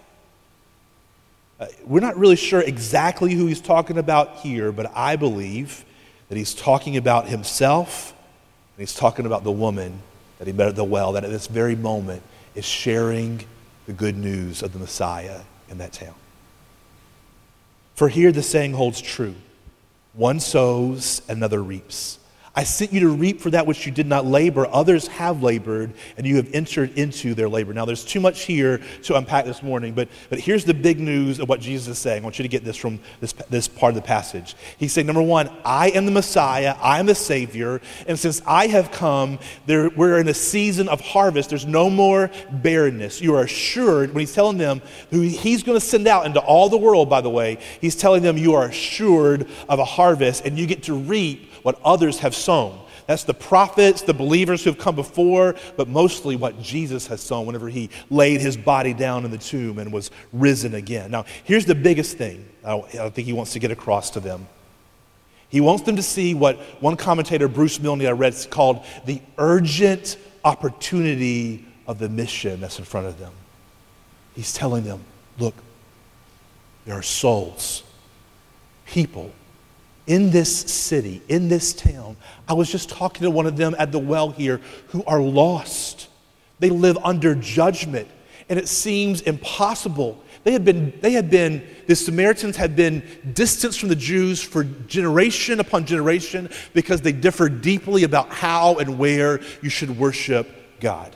Uh, 1.58 1.66
we're 1.84 2.00
not 2.00 2.16
really 2.16 2.36
sure 2.36 2.60
exactly 2.60 3.32
who 3.32 3.46
he's 3.46 3.60
talking 3.60 3.96
about 3.98 4.36
here, 4.36 4.72
but 4.72 4.92
I 4.94 5.16
believe 5.16 5.84
that 6.28 6.36
he's 6.36 6.54
talking 6.54 6.96
about 6.96 7.28
himself 7.28 8.12
and 8.76 8.82
he's 8.82 8.94
talking 8.94 9.26
about 9.26 9.42
the 9.42 9.52
woman 9.52 10.02
that 10.38 10.46
he 10.46 10.52
met 10.52 10.68
at 10.68 10.76
the 10.76 10.84
well, 10.84 11.12
that 11.12 11.24
at 11.24 11.30
this 11.30 11.46
very 11.46 11.74
moment 11.74 12.22
is 12.54 12.64
sharing 12.64 13.44
the 13.86 13.92
good 13.92 14.16
news 14.16 14.62
of 14.62 14.72
the 14.72 14.78
Messiah 14.78 15.40
in 15.70 15.78
that 15.78 15.92
town. 15.92 16.14
For 17.94 18.08
here 18.08 18.32
the 18.32 18.42
saying 18.42 18.74
holds 18.74 19.00
true 19.00 19.34
one 20.14 20.40
sows, 20.40 21.22
another 21.28 21.62
reaps. 21.62 22.18
I 22.58 22.64
sent 22.64 22.92
you 22.92 22.98
to 22.98 23.10
reap 23.10 23.40
for 23.40 23.50
that 23.50 23.68
which 23.68 23.86
you 23.86 23.92
did 23.92 24.08
not 24.08 24.26
labor. 24.26 24.66
Others 24.66 25.06
have 25.06 25.44
labored, 25.44 25.92
and 26.16 26.26
you 26.26 26.34
have 26.38 26.52
entered 26.52 26.98
into 26.98 27.32
their 27.32 27.48
labor. 27.48 27.72
Now, 27.72 27.84
there's 27.84 28.04
too 28.04 28.18
much 28.18 28.42
here 28.42 28.80
to 29.04 29.14
unpack 29.14 29.44
this 29.44 29.62
morning, 29.62 29.94
but, 29.94 30.08
but 30.28 30.40
here's 30.40 30.64
the 30.64 30.74
big 30.74 30.98
news 30.98 31.38
of 31.38 31.48
what 31.48 31.60
Jesus 31.60 31.86
is 31.86 31.98
saying. 32.00 32.20
I 32.20 32.24
want 32.24 32.40
you 32.40 32.42
to 32.42 32.48
get 32.48 32.64
this 32.64 32.76
from 32.76 32.98
this, 33.20 33.32
this 33.48 33.68
part 33.68 33.90
of 33.90 33.94
the 33.94 34.02
passage. 34.02 34.56
He's 34.76 34.92
saying, 34.92 35.06
number 35.06 35.22
one, 35.22 35.48
I 35.64 35.90
am 35.90 36.04
the 36.04 36.10
Messiah, 36.10 36.74
I 36.82 36.98
am 36.98 37.06
the 37.06 37.14
Savior, 37.14 37.80
and 38.08 38.18
since 38.18 38.42
I 38.44 38.66
have 38.66 38.90
come, 38.90 39.38
there, 39.66 39.90
we're 39.90 40.18
in 40.18 40.26
a 40.26 40.34
season 40.34 40.88
of 40.88 41.00
harvest. 41.00 41.50
There's 41.50 41.64
no 41.64 41.88
more 41.88 42.28
barrenness. 42.50 43.20
You 43.20 43.36
are 43.36 43.44
assured, 43.44 44.12
when 44.12 44.18
he's 44.18 44.34
telling 44.34 44.58
them 44.58 44.82
who 45.10 45.20
he's 45.20 45.62
going 45.62 45.78
to 45.78 45.86
send 45.86 46.08
out 46.08 46.26
into 46.26 46.40
all 46.40 46.68
the 46.68 46.76
world, 46.76 47.08
by 47.08 47.20
the 47.20 47.30
way, 47.30 47.58
he's 47.80 47.94
telling 47.94 48.24
them 48.24 48.36
you 48.36 48.54
are 48.54 48.64
assured 48.64 49.46
of 49.68 49.78
a 49.78 49.84
harvest, 49.84 50.44
and 50.44 50.58
you 50.58 50.66
get 50.66 50.82
to 50.82 50.94
reap 50.94 51.47
what 51.62 51.80
others 51.84 52.18
have 52.20 52.34
sown. 52.34 52.80
That's 53.06 53.24
the 53.24 53.34
prophets, 53.34 54.02
the 54.02 54.12
believers 54.12 54.62
who 54.62 54.70
have 54.70 54.78
come 54.78 54.94
before, 54.94 55.54
but 55.78 55.88
mostly 55.88 56.36
what 56.36 56.60
Jesus 56.60 57.06
has 57.06 57.22
sown 57.22 57.46
whenever 57.46 57.68
he 57.70 57.88
laid 58.10 58.42
his 58.42 58.56
body 58.56 58.92
down 58.92 59.24
in 59.24 59.30
the 59.30 59.38
tomb 59.38 59.78
and 59.78 59.90
was 59.90 60.10
risen 60.32 60.74
again. 60.74 61.10
Now, 61.10 61.24
here's 61.44 61.64
the 61.64 61.74
biggest 61.74 62.18
thing 62.18 62.46
I 62.64 63.08
think 63.08 63.26
he 63.26 63.32
wants 63.32 63.54
to 63.54 63.58
get 63.58 63.70
across 63.70 64.10
to 64.10 64.20
them. 64.20 64.46
He 65.48 65.62
wants 65.62 65.84
them 65.84 65.96
to 65.96 66.02
see 66.02 66.34
what 66.34 66.58
one 66.80 66.96
commentator, 66.96 67.48
Bruce 67.48 67.80
Milne, 67.80 68.04
I 68.04 68.10
read, 68.10 68.36
called 68.50 68.84
the 69.06 69.22
urgent 69.38 70.18
opportunity 70.44 71.64
of 71.86 71.98
the 71.98 72.10
mission 72.10 72.60
that's 72.60 72.78
in 72.78 72.84
front 72.84 73.06
of 73.06 73.18
them. 73.18 73.32
He's 74.34 74.52
telling 74.52 74.84
them, 74.84 75.02
look, 75.38 75.54
there 76.84 76.94
are 76.94 77.02
souls, 77.02 77.82
people 78.84 79.32
in 80.08 80.30
this 80.30 80.52
city, 80.58 81.22
in 81.28 81.48
this 81.48 81.72
town. 81.72 82.16
I 82.48 82.54
was 82.54 82.72
just 82.72 82.88
talking 82.88 83.22
to 83.22 83.30
one 83.30 83.46
of 83.46 83.56
them 83.56 83.76
at 83.78 83.92
the 83.92 83.98
well 83.98 84.30
here 84.30 84.60
who 84.88 85.04
are 85.04 85.20
lost. 85.20 86.08
They 86.58 86.70
live 86.70 86.98
under 87.04 87.36
judgment, 87.36 88.08
and 88.48 88.58
it 88.58 88.68
seems 88.68 89.20
impossible. 89.20 90.20
They 90.44 90.52
had 90.52 90.64
been, 90.64 90.98
they 91.02 91.12
had 91.12 91.30
been, 91.30 91.62
the 91.86 91.94
Samaritans 91.94 92.56
had 92.56 92.74
been 92.74 93.02
distanced 93.34 93.78
from 93.78 93.90
the 93.90 93.96
Jews 93.96 94.42
for 94.42 94.64
generation 94.64 95.60
upon 95.60 95.84
generation 95.84 96.48
because 96.72 97.02
they 97.02 97.12
differed 97.12 97.60
deeply 97.60 98.02
about 98.04 98.30
how 98.30 98.76
and 98.76 98.98
where 98.98 99.40
you 99.62 99.68
should 99.68 99.98
worship 99.98 100.48
God. 100.80 101.14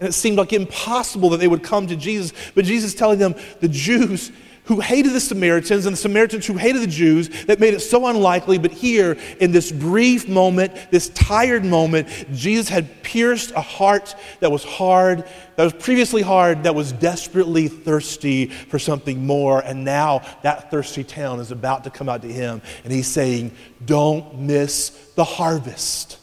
And 0.00 0.08
it 0.08 0.12
seemed 0.12 0.36
like 0.36 0.52
impossible 0.52 1.30
that 1.30 1.38
they 1.38 1.46
would 1.48 1.62
come 1.62 1.86
to 1.86 1.96
Jesus, 1.96 2.32
but 2.56 2.64
Jesus 2.64 2.92
telling 2.92 3.20
them, 3.20 3.36
the 3.60 3.68
Jews, 3.68 4.32
who 4.64 4.80
hated 4.80 5.12
the 5.12 5.20
Samaritans 5.20 5.86
and 5.86 5.92
the 5.92 6.00
Samaritans 6.00 6.46
who 6.46 6.54
hated 6.54 6.80
the 6.80 6.86
Jews 6.86 7.28
that 7.44 7.60
made 7.60 7.74
it 7.74 7.80
so 7.80 8.06
unlikely. 8.06 8.58
But 8.58 8.72
here, 8.72 9.16
in 9.38 9.52
this 9.52 9.70
brief 9.70 10.26
moment, 10.28 10.72
this 10.90 11.10
tired 11.10 11.64
moment, 11.64 12.08
Jesus 12.32 12.68
had 12.68 13.02
pierced 13.02 13.50
a 13.52 13.60
heart 13.60 14.14
that 14.40 14.50
was 14.50 14.64
hard, 14.64 15.24
that 15.56 15.64
was 15.64 15.74
previously 15.74 16.22
hard, 16.22 16.64
that 16.64 16.74
was 16.74 16.92
desperately 16.92 17.68
thirsty 17.68 18.46
for 18.46 18.78
something 18.78 19.26
more. 19.26 19.60
And 19.60 19.84
now 19.84 20.22
that 20.42 20.70
thirsty 20.70 21.04
town 21.04 21.40
is 21.40 21.50
about 21.50 21.84
to 21.84 21.90
come 21.90 22.08
out 22.08 22.22
to 22.22 22.32
him. 22.32 22.62
And 22.84 22.92
he's 22.92 23.08
saying, 23.08 23.52
Don't 23.84 24.38
miss 24.40 24.90
the 25.14 25.24
harvest. 25.24 26.18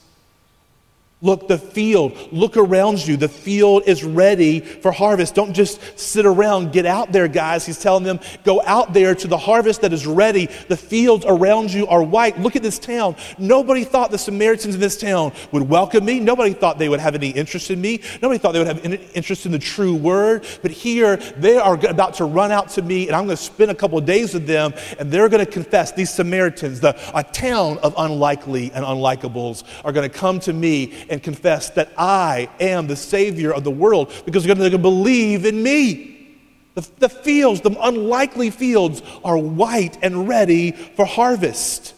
Look, 1.23 1.47
the 1.47 1.60
field, 1.60 2.17
look 2.31 2.57
around 2.57 3.05
you. 3.05 3.15
The 3.15 3.29
field 3.29 3.84
is 3.86 4.03
ready 4.03 4.60
for 4.60 4.91
harvest. 4.91 5.36
Don't 5.36 5.53
just 5.53 5.79
sit 5.99 6.25
around. 6.25 6.73
Get 6.73 6.88
out 6.88 7.12
there, 7.12 7.27
guys. 7.27 7.63
He's 7.63 7.79
telling 7.79 8.03
them, 8.03 8.19
go 8.43 8.60
out 8.65 8.91
there 8.91 9.13
to 9.13 9.27
the 9.27 9.38
harvest 9.38 9.81
that 9.81 9.93
is 9.93 10.07
ready. 10.07 10.47
The 10.67 10.77
fields 10.77 11.23
around 11.27 11.71
you 11.71 11.86
are 11.86 12.01
white. 12.01 12.39
Look 12.39 12.55
at 12.55 12.63
this 12.63 12.79
town. 12.79 13.15
Nobody 13.38 13.84
thought 13.84 14.10
the 14.10 14.17
Samaritans 14.17 14.73
in 14.73 14.81
this 14.81 14.97
town 14.97 15.31
would 15.51 15.69
welcome 15.69 16.05
me. 16.05 16.19
Nobody 16.19 16.53
thought 16.53 16.79
they 16.79 16.89
would 16.89 16.99
have 16.99 17.13
any 17.13 17.29
interest 17.29 17.69
in 17.69 17.79
me. 17.79 18.01
Nobody 18.19 18.39
thought 18.39 18.53
they 18.53 18.60
would 18.60 18.67
have 18.67 18.84
any 18.84 18.95
interest 19.13 19.45
in 19.45 19.51
the 19.51 19.60
true 19.60 19.95
word. 19.95 20.47
But 20.63 20.71
here, 20.71 21.17
they 21.17 21.57
are 21.57 21.75
about 21.86 22.15
to 22.15 22.25
run 22.25 22.51
out 22.51 22.69
to 22.69 22.81
me, 22.81 23.05
and 23.05 23.15
I'm 23.15 23.25
going 23.25 23.38
to 23.38 23.43
spend 23.43 23.69
a 23.69 23.75
couple 23.75 23.99
of 23.99 24.05
days 24.05 24.34
with 24.34 24.47
them, 24.47 24.73
and 24.97 25.12
they're 25.12 25.29
going 25.29 25.45
to 25.45 25.51
confess, 25.51 25.91
these 25.91 26.12
Samaritans, 26.12 26.79
the, 26.79 26.99
a 27.15 27.23
town 27.23 27.77
of 27.84 27.93
unlikely 27.95 28.71
and 28.73 28.84
unlikables, 28.84 29.63
are 29.86 29.91
going 29.91 30.10
to 30.10 30.17
come 30.17 30.39
to 30.39 30.51
me 30.51 31.05
and 31.12 31.21
confess 31.21 31.69
that 31.71 31.91
I 31.97 32.50
am 32.60 32.88
the 32.88 32.95
Savior 32.95 33.54
of 33.54 33.63
the 33.63 33.71
world 33.71 34.12
because 34.26 34.43
they're 34.43 34.56
going 34.56 34.71
to 34.71 34.78
believe 34.78 35.45
in 35.45 35.62
me. 35.62 36.39
The, 36.74 36.89
the 37.00 37.10
fields, 37.10 37.62
the 37.62 37.76
unlikely 37.80 38.50
fields, 38.50 39.04
are 39.24 39.38
white 39.38 40.00
and 40.02 40.28
ready 40.28 40.71
for 40.71 41.06
harvest. 41.06 41.93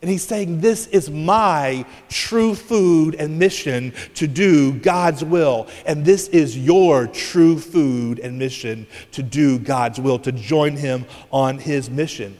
And 0.00 0.08
he's 0.08 0.22
saying, 0.22 0.60
This 0.60 0.86
is 0.86 1.10
my 1.10 1.84
true 2.08 2.54
food 2.54 3.16
and 3.16 3.38
mission 3.38 3.92
to 4.14 4.28
do 4.28 4.74
God's 4.74 5.24
will. 5.24 5.66
And 5.84 6.04
this 6.04 6.28
is 6.28 6.56
your 6.56 7.08
true 7.08 7.58
food 7.58 8.20
and 8.20 8.38
mission 8.38 8.86
to 9.12 9.24
do 9.24 9.58
God's 9.58 9.98
will, 9.98 10.20
to 10.20 10.30
join 10.30 10.76
him 10.76 11.04
on 11.32 11.58
his 11.58 11.90
mission. 11.90 12.38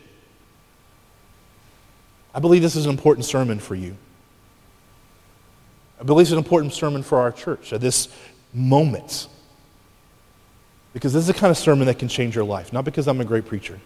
I 2.32 2.38
believe 2.38 2.62
this 2.62 2.76
is 2.76 2.84
an 2.84 2.92
important 2.92 3.24
sermon 3.24 3.58
for 3.58 3.74
you. 3.74 3.96
I 6.00 6.04
believe 6.04 6.26
it's 6.26 6.32
an 6.32 6.38
important 6.38 6.72
sermon 6.72 7.02
for 7.02 7.18
our 7.18 7.32
church 7.32 7.72
at 7.72 7.80
this 7.80 8.08
moment. 8.52 9.28
Because 10.92 11.12
this 11.12 11.20
is 11.20 11.26
the 11.26 11.34
kind 11.34 11.50
of 11.50 11.58
sermon 11.58 11.86
that 11.86 11.98
can 11.98 12.08
change 12.08 12.34
your 12.34 12.44
life, 12.44 12.72
not 12.72 12.84
because 12.84 13.06
I'm 13.06 13.20
a 13.20 13.24
great 13.24 13.46
preacher. 13.46 13.78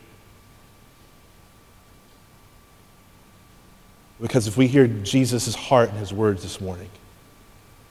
Because 4.20 4.46
if 4.46 4.56
we 4.56 4.66
hear 4.66 4.86
Jesus' 4.86 5.54
heart 5.54 5.90
and 5.90 5.98
his 5.98 6.12
words 6.12 6.42
this 6.42 6.60
morning, 6.60 6.90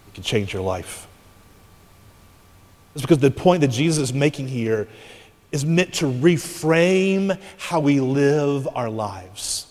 it 0.08 0.14
can 0.14 0.24
change 0.24 0.54
your 0.54 0.62
life. 0.62 1.08
It's 2.94 3.02
because 3.02 3.18
the 3.20 3.32
point 3.32 3.62
that 3.62 3.70
Jesus 3.70 4.10
is 4.10 4.14
making 4.14 4.48
here 4.48 4.88
is 5.52 5.66
meant 5.66 5.94
to 5.96 6.06
reframe 6.06 7.38
how 7.58 7.80
we 7.80 8.00
live 8.00 8.68
our 8.76 8.90
lives. 8.90 9.66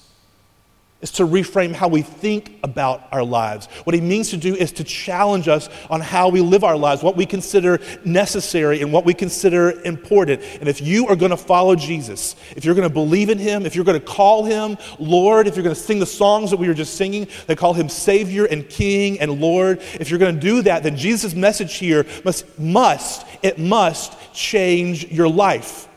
Is 1.00 1.12
to 1.12 1.22
reframe 1.22 1.72
how 1.72 1.86
we 1.86 2.02
think 2.02 2.58
about 2.64 3.06
our 3.12 3.22
lives. 3.22 3.66
What 3.84 3.94
he 3.94 4.00
means 4.00 4.30
to 4.30 4.36
do 4.36 4.56
is 4.56 4.72
to 4.72 4.84
challenge 4.84 5.46
us 5.46 5.68
on 5.90 6.00
how 6.00 6.28
we 6.28 6.40
live 6.40 6.64
our 6.64 6.76
lives, 6.76 7.04
what 7.04 7.16
we 7.16 7.24
consider 7.24 7.78
necessary 8.04 8.82
and 8.82 8.92
what 8.92 9.04
we 9.04 9.14
consider 9.14 9.80
important. 9.82 10.42
And 10.58 10.68
if 10.68 10.80
you 10.80 11.06
are 11.06 11.14
going 11.14 11.30
to 11.30 11.36
follow 11.36 11.76
Jesus, 11.76 12.34
if 12.56 12.64
you're 12.64 12.74
going 12.74 12.88
to 12.88 12.92
believe 12.92 13.30
in 13.30 13.38
him, 13.38 13.64
if 13.64 13.76
you're 13.76 13.84
going 13.84 14.00
to 14.00 14.04
call 14.04 14.44
him 14.44 14.76
Lord, 14.98 15.46
if 15.46 15.54
you're 15.54 15.62
going 15.62 15.76
to 15.76 15.80
sing 15.80 16.00
the 16.00 16.06
songs 16.06 16.50
that 16.50 16.56
we 16.56 16.66
were 16.66 16.74
just 16.74 16.96
singing 16.96 17.28
that 17.46 17.58
call 17.58 17.74
him 17.74 17.88
Savior 17.88 18.46
and 18.46 18.68
King 18.68 19.20
and 19.20 19.40
Lord, 19.40 19.80
if 20.00 20.10
you're 20.10 20.18
going 20.18 20.34
to 20.34 20.40
do 20.40 20.62
that, 20.62 20.82
then 20.82 20.96
Jesus' 20.96 21.34
message 21.34 21.76
here 21.76 22.06
must, 22.24 22.58
must, 22.58 23.24
it 23.42 23.56
must 23.58 24.16
change 24.32 25.04
your 25.12 25.28
life. 25.28 25.88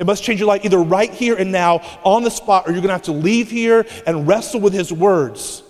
It 0.00 0.06
must 0.06 0.24
change 0.24 0.40
your 0.40 0.48
life 0.48 0.64
either 0.64 0.78
right 0.78 1.12
here 1.12 1.36
and 1.36 1.52
now 1.52 1.82
on 2.04 2.22
the 2.22 2.30
spot, 2.30 2.66
or 2.66 2.72
you're 2.72 2.80
going 2.80 2.88
to 2.88 2.94
have 2.94 3.02
to 3.02 3.12
leave 3.12 3.50
here 3.50 3.86
and 4.06 4.26
wrestle 4.26 4.58
with 4.58 4.72
His 4.72 4.90
words. 4.90 5.62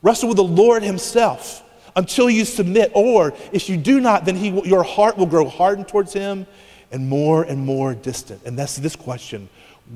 Wrestle 0.00 0.30
with 0.30 0.38
the 0.38 0.44
Lord 0.44 0.82
Himself 0.82 1.62
until 1.94 2.30
you 2.30 2.46
submit. 2.46 2.90
Or 2.94 3.34
if 3.52 3.68
you 3.68 3.76
do 3.76 4.00
not, 4.00 4.24
then 4.24 4.34
he, 4.34 4.48
your 4.66 4.82
heart 4.82 5.18
will 5.18 5.26
grow 5.26 5.46
hardened 5.46 5.88
towards 5.88 6.14
Him 6.14 6.46
and 6.90 7.06
more 7.06 7.42
and 7.42 7.66
more 7.66 7.94
distant. 7.94 8.40
And 8.46 8.58
that's 8.58 8.76
this 8.76 8.96
question 8.96 9.46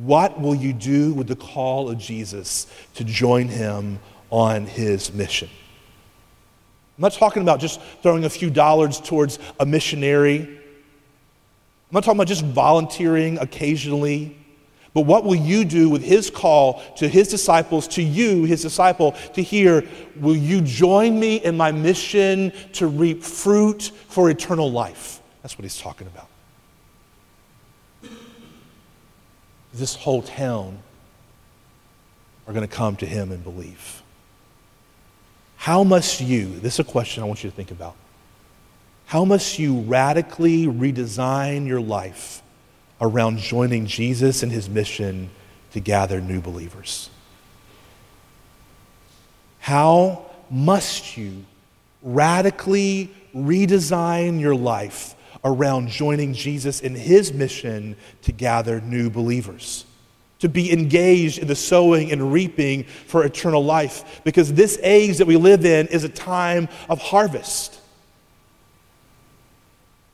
What 0.03 0.39
will 0.39 0.55
you 0.55 0.75
do 0.75 1.15
with 1.15 1.27
the 1.27 1.37
call 1.37 1.89
of 1.89 1.97
Jesus 1.97 2.67
to 2.97 3.05
join 3.05 3.49
Him 3.49 3.99
on 4.29 4.67
His 4.67 5.11
mission? 5.15 5.49
I'm 6.99 7.03
not 7.03 7.15
talking 7.15 7.41
about 7.41 7.61
just 7.61 7.81
throwing 8.03 8.27
a 8.27 8.31
few 8.31 8.51
dollars 8.51 9.01
towards 9.01 9.39
a 9.59 9.65
missionary 9.65 10.60
I'm 11.91 11.95
not 11.95 12.05
talking 12.05 12.19
about 12.19 12.29
just 12.29 12.45
volunteering 12.45 13.37
occasionally, 13.39 14.37
but 14.95 15.03
what 15.03 15.25
will 15.25 15.35
you 15.35 15.65
do 15.65 15.91
with 15.91 16.05
his 16.05 16.31
call 16.31 16.81
to 16.99 17.09
his 17.09 17.27
disciples, 17.27 17.89
to 17.89 18.03
you, 18.03 18.45
his 18.45 18.63
disciple, 18.63 19.13
to 19.35 19.43
hear, 19.43 19.85
will 20.15 20.37
you 20.37 20.61
join 20.61 21.19
me 21.19 21.37
in 21.37 21.57
my 21.57 21.73
mission 21.73 22.53
to 22.75 22.87
reap 22.87 23.25
fruit 23.25 23.91
for 24.09 24.31
eternal 24.31 24.71
life? 24.71 25.21
That's 25.43 25.59
what 25.59 25.65
he's 25.65 25.81
talking 25.81 26.07
about. 26.07 26.29
This 29.75 29.97
whole 29.97 30.23
town 30.23 30.79
are 32.47 32.53
going 32.53 32.67
to 32.67 32.73
come 32.73 32.95
to 32.97 33.07
him 33.07 33.33
and 33.33 33.43
believe. 33.43 34.03
How 35.57 35.83
must 35.83 36.21
you, 36.21 36.61
this 36.61 36.75
is 36.75 36.81
a 36.81 36.85
question 36.85 37.25
I 37.25 37.27
want 37.27 37.43
you 37.43 37.51
to 37.51 37.57
think 37.57 37.73
about. 37.73 37.97
How 39.11 39.25
must 39.25 39.59
you 39.59 39.81
radically 39.81 40.67
redesign 40.67 41.67
your 41.67 41.81
life 41.81 42.43
around 43.01 43.39
joining 43.39 43.87
Jesus 43.87 44.45
and 44.45 44.53
his 44.53 44.69
mission 44.69 45.31
to 45.73 45.81
gather 45.81 46.21
new 46.21 46.41
believers? 46.41 47.11
How 49.59 50.27
must 50.49 51.17
you 51.17 51.45
radically 52.05 53.13
redesign 53.35 54.41
your 54.41 54.55
life 54.55 55.17
around 55.45 55.89
joining 55.89 56.33
Jesus 56.33 56.79
in 56.79 56.95
his 56.95 57.33
mission 57.33 57.97
to 58.23 58.31
gather 58.31 58.81
new 58.81 59.11
believers? 59.11 59.87
To 60.39 60.49
be 60.49 60.73
engaged 60.73 61.39
in 61.39 61.49
the 61.49 61.57
sowing 61.57 62.13
and 62.13 62.33
reaping 62.33 62.85
for 62.85 63.25
eternal 63.25 63.65
life. 63.65 64.21
Because 64.23 64.53
this 64.53 64.79
age 64.85 65.19
that 65.19 65.27
we 65.27 65.37
live 65.37 65.65
in 65.65 65.89
is 65.89 66.05
a 66.05 66.09
time 66.09 66.69
of 66.89 67.01
harvest. 67.01 67.80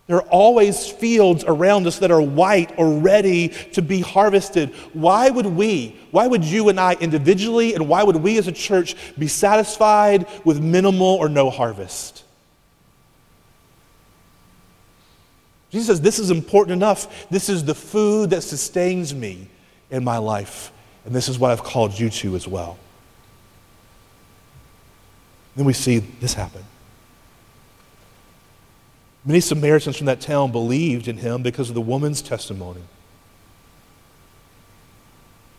There 0.06 0.18
are 0.18 0.28
always 0.28 0.86
fields 0.86 1.44
around 1.46 1.86
us 1.86 1.98
that 1.98 2.12
are 2.12 2.22
white 2.22 2.72
or 2.78 3.00
ready 3.00 3.48
to 3.72 3.82
be 3.82 4.00
harvested. 4.00 4.72
Why 4.92 5.30
would 5.30 5.46
we, 5.46 5.96
why 6.12 6.28
would 6.28 6.44
you 6.44 6.68
and 6.68 6.78
I 6.78 6.94
individually, 6.94 7.74
and 7.74 7.88
why 7.88 8.04
would 8.04 8.16
we 8.16 8.38
as 8.38 8.46
a 8.46 8.52
church 8.52 8.94
be 9.18 9.26
satisfied 9.26 10.28
with 10.44 10.60
minimal 10.60 11.06
or 11.06 11.28
no 11.28 11.50
harvest? 11.50 12.22
Jesus 15.70 15.88
says, 15.88 16.00
This 16.00 16.20
is 16.20 16.30
important 16.30 16.74
enough. 16.74 17.28
This 17.28 17.48
is 17.48 17.64
the 17.64 17.74
food 17.74 18.30
that 18.30 18.42
sustains 18.42 19.12
me 19.12 19.48
in 19.90 20.04
my 20.04 20.18
life. 20.18 20.70
And 21.04 21.14
this 21.14 21.28
is 21.28 21.38
what 21.38 21.50
I've 21.50 21.64
called 21.64 21.98
you 21.98 22.10
to 22.10 22.36
as 22.36 22.46
well. 22.46 22.78
Then 25.56 25.66
we 25.66 25.72
see 25.72 25.98
this 25.98 26.34
happen. 26.34 26.62
Many 29.26 29.40
Samaritans 29.40 29.96
from 29.96 30.06
that 30.06 30.20
town 30.20 30.52
believed 30.52 31.08
in 31.08 31.16
him 31.18 31.42
because 31.42 31.68
of 31.68 31.74
the 31.74 31.80
woman's 31.80 32.22
testimony. 32.22 32.82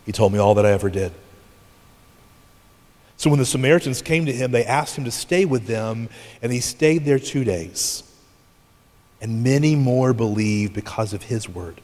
He 0.06 0.12
told 0.12 0.32
me 0.32 0.38
all 0.38 0.54
that 0.54 0.64
I 0.64 0.72
ever 0.72 0.88
did. 0.88 1.12
So 3.18 3.28
when 3.28 3.38
the 3.38 3.44
Samaritans 3.44 4.00
came 4.00 4.24
to 4.24 4.32
him, 4.32 4.52
they 4.52 4.64
asked 4.64 4.96
him 4.96 5.04
to 5.04 5.10
stay 5.10 5.44
with 5.44 5.66
them, 5.66 6.08
and 6.40 6.50
he 6.50 6.60
stayed 6.60 7.04
there 7.04 7.18
two 7.18 7.44
days. 7.44 8.04
And 9.20 9.44
many 9.44 9.76
more 9.76 10.14
believed 10.14 10.72
because 10.72 11.12
of 11.12 11.24
his 11.24 11.46
word. 11.46 11.82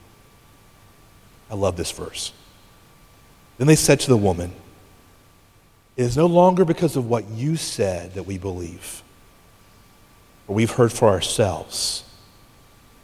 I 1.51 1.55
love 1.55 1.77
this 1.77 1.91
verse. 1.91 2.33
Then 3.59 3.67
they 3.67 3.77
said 3.77 4.01
to 4.01 4.09
the 4.09 4.17
woman, 4.17 4.53
It 5.97 6.05
is 6.05 6.17
no 6.17 6.27
longer 6.27 6.65
because 6.65 6.97
of 6.97 7.11
what 7.11 7.29
you 7.29 7.57
said 7.57 8.15
that 8.15 8.23
we 8.23 8.39
believe 8.39 9.04
or 10.47 10.55
we've 10.55 10.73
heard 10.73 10.93
for 10.93 11.09
ourselves. 11.09 12.05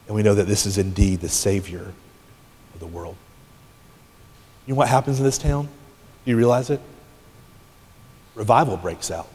And 0.06 0.16
we 0.16 0.22
know 0.22 0.34
that 0.34 0.46
this 0.46 0.66
is 0.66 0.78
indeed 0.78 1.20
the 1.20 1.28
Savior 1.28 1.92
of 2.74 2.80
the 2.80 2.86
world. 2.86 3.16
You 4.66 4.74
know 4.74 4.78
what 4.78 4.88
happens 4.88 5.18
in 5.18 5.24
this 5.24 5.38
town? 5.38 5.66
Do 6.24 6.30
you 6.30 6.36
realize 6.36 6.70
it? 6.70 6.80
Revival 8.34 8.76
breaks 8.76 9.10
out. 9.10 9.28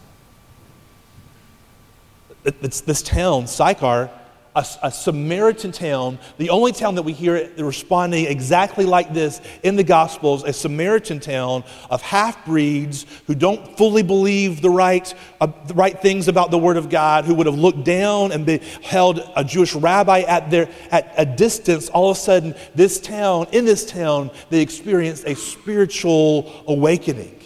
It's 2.43 2.81
this 2.81 3.01
town, 3.01 3.47
Sychar, 3.47 4.09
a, 4.55 4.65
a, 4.83 4.91
Samaritan 4.91 5.71
town, 5.71 6.17
the 6.37 6.49
only 6.49 6.71
town 6.71 6.95
that 6.95 7.03
we 7.03 7.13
hear 7.13 7.51
responding 7.57 8.25
exactly 8.25 8.85
like 8.85 9.13
this 9.13 9.41
in 9.63 9.75
the 9.75 9.83
Gospels, 9.83 10.43
a 10.43 10.53
Samaritan 10.53 11.19
town 11.19 11.63
of 11.89 12.01
half 12.01 12.45
breeds 12.45 13.05
who 13.27 13.35
don't 13.35 13.77
fully 13.77 14.03
believe 14.03 14.61
the 14.61 14.69
right, 14.69 15.13
uh, 15.41 15.47
the 15.67 15.73
right 15.73 16.01
things 16.01 16.27
about 16.27 16.51
the 16.51 16.57
Word 16.57 16.77
of 16.77 16.89
God, 16.89 17.25
who 17.25 17.35
would 17.35 17.47
have 17.47 17.57
looked 17.57 17.83
down 17.83 18.31
and 18.31 18.47
held 18.81 19.19
a 19.35 19.43
Jewish 19.43 19.75
rabbi 19.75 20.21
at, 20.21 20.49
their, 20.49 20.69
at 20.91 21.13
a 21.17 21.25
distance. 21.25 21.89
All 21.89 22.09
of 22.09 22.17
a 22.17 22.19
sudden, 22.19 22.55
this 22.73 22.99
town, 23.01 23.47
in 23.51 23.65
this 23.65 23.85
town, 23.85 24.31
they 24.49 24.61
experienced 24.61 25.25
a 25.25 25.35
spiritual 25.35 26.63
awakening. 26.67 27.44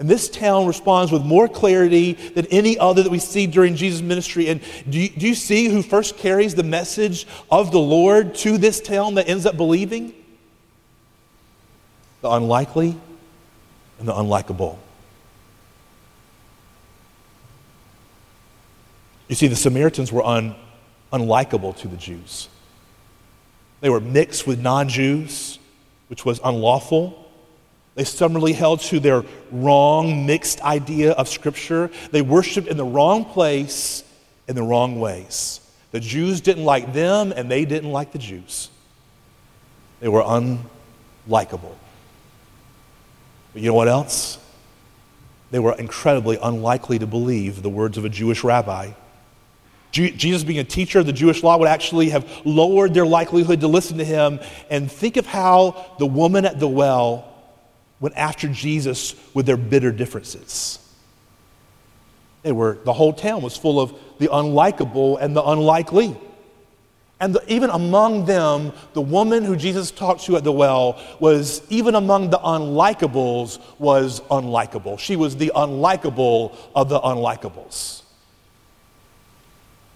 And 0.00 0.08
this 0.08 0.30
town 0.30 0.66
responds 0.66 1.12
with 1.12 1.26
more 1.26 1.46
clarity 1.46 2.14
than 2.14 2.46
any 2.46 2.78
other 2.78 3.02
that 3.02 3.10
we 3.10 3.18
see 3.18 3.46
during 3.46 3.76
Jesus' 3.76 4.00
ministry. 4.00 4.48
And 4.48 4.62
do 4.88 4.98
you, 4.98 5.10
do 5.10 5.28
you 5.28 5.34
see 5.34 5.66
who 5.66 5.82
first 5.82 6.16
carries 6.16 6.54
the 6.54 6.62
message 6.62 7.26
of 7.50 7.70
the 7.70 7.78
Lord 7.78 8.34
to 8.36 8.56
this 8.56 8.80
town 8.80 9.16
that 9.16 9.28
ends 9.28 9.44
up 9.44 9.58
believing? 9.58 10.14
The 12.22 12.30
unlikely 12.30 12.96
and 13.98 14.08
the 14.08 14.14
unlikable. 14.14 14.78
You 19.28 19.34
see, 19.34 19.48
the 19.48 19.56
Samaritans 19.56 20.10
were 20.10 20.24
un, 20.24 20.54
unlikable 21.12 21.76
to 21.76 21.88
the 21.88 21.98
Jews. 21.98 22.48
They 23.82 23.90
were 23.90 24.00
mixed 24.00 24.46
with 24.46 24.60
non 24.60 24.88
Jews, 24.88 25.58
which 26.08 26.24
was 26.24 26.40
unlawful. 26.42 27.29
They 27.94 28.04
stubbornly 28.04 28.52
held 28.52 28.80
to 28.80 29.00
their 29.00 29.24
wrong, 29.50 30.26
mixed 30.26 30.62
idea 30.62 31.12
of 31.12 31.28
Scripture. 31.28 31.90
They 32.12 32.22
worshiped 32.22 32.68
in 32.68 32.76
the 32.76 32.84
wrong 32.84 33.24
place 33.24 34.04
in 34.48 34.54
the 34.54 34.62
wrong 34.62 35.00
ways. 35.00 35.60
The 35.92 36.00
Jews 36.00 36.40
didn't 36.40 36.64
like 36.64 36.92
them, 36.92 37.32
and 37.34 37.50
they 37.50 37.64
didn't 37.64 37.90
like 37.90 38.12
the 38.12 38.18
Jews. 38.18 38.68
They 39.98 40.08
were 40.08 40.22
unlikable. 40.22 41.74
But 43.52 43.62
you 43.62 43.68
know 43.68 43.74
what 43.74 43.88
else? 43.88 44.38
They 45.50 45.58
were 45.58 45.74
incredibly 45.74 46.38
unlikely 46.40 47.00
to 47.00 47.06
believe 47.06 47.62
the 47.62 47.68
words 47.68 47.98
of 47.98 48.04
a 48.04 48.08
Jewish 48.08 48.44
rabbi. 48.44 48.92
Jesus, 49.92 50.44
being 50.44 50.60
a 50.60 50.64
teacher 50.64 51.00
of 51.00 51.06
the 51.06 51.12
Jewish 51.12 51.42
law, 51.42 51.58
would 51.58 51.66
actually 51.66 52.10
have 52.10 52.30
lowered 52.44 52.94
their 52.94 53.06
likelihood 53.06 53.60
to 53.62 53.66
listen 53.66 53.98
to 53.98 54.04
him. 54.04 54.38
And 54.70 54.90
think 54.90 55.16
of 55.16 55.26
how 55.26 55.94
the 55.98 56.06
woman 56.06 56.44
at 56.44 56.60
the 56.60 56.68
well 56.68 57.29
went 58.00 58.16
after 58.16 58.48
Jesus 58.48 59.14
with 59.34 59.46
their 59.46 59.56
bitter 59.56 59.92
differences. 59.92 60.78
They 62.42 62.52
were, 62.52 62.78
the 62.84 62.92
whole 62.92 63.12
town 63.12 63.42
was 63.42 63.56
full 63.56 63.78
of 63.78 63.94
the 64.18 64.28
unlikable 64.28 65.18
and 65.20 65.36
the 65.36 65.42
unlikely. 65.44 66.16
And 67.20 67.34
the, 67.34 67.52
even 67.52 67.68
among 67.68 68.24
them, 68.24 68.72
the 68.94 69.02
woman 69.02 69.44
who 69.44 69.54
Jesus 69.54 69.90
talked 69.90 70.24
to 70.24 70.36
at 70.36 70.44
the 70.44 70.52
well 70.52 70.98
was, 71.20 71.60
even 71.68 71.94
among 71.94 72.30
the 72.30 72.38
unlikables, 72.38 73.60
was 73.78 74.22
unlikable. 74.30 74.98
She 74.98 75.16
was 75.16 75.36
the 75.36 75.52
unlikable 75.54 76.56
of 76.74 76.88
the 76.88 76.98
unlikables. 76.98 78.02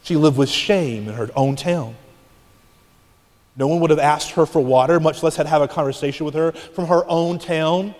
She 0.02 0.16
lived 0.16 0.36
with 0.36 0.50
shame 0.50 1.08
in 1.08 1.14
her 1.14 1.30
own 1.34 1.56
town. 1.56 1.96
No 3.56 3.68
one 3.68 3.80
would 3.80 3.90
have 3.90 3.98
asked 3.98 4.32
her 4.32 4.46
for 4.46 4.60
water, 4.60 4.98
much 4.98 5.22
less 5.22 5.36
had 5.36 5.46
have 5.46 5.62
a 5.62 5.68
conversation 5.68 6.26
with 6.26 6.34
her 6.34 6.52
from 6.52 6.86
her 6.86 7.04
own 7.08 7.38
town. 7.38 7.94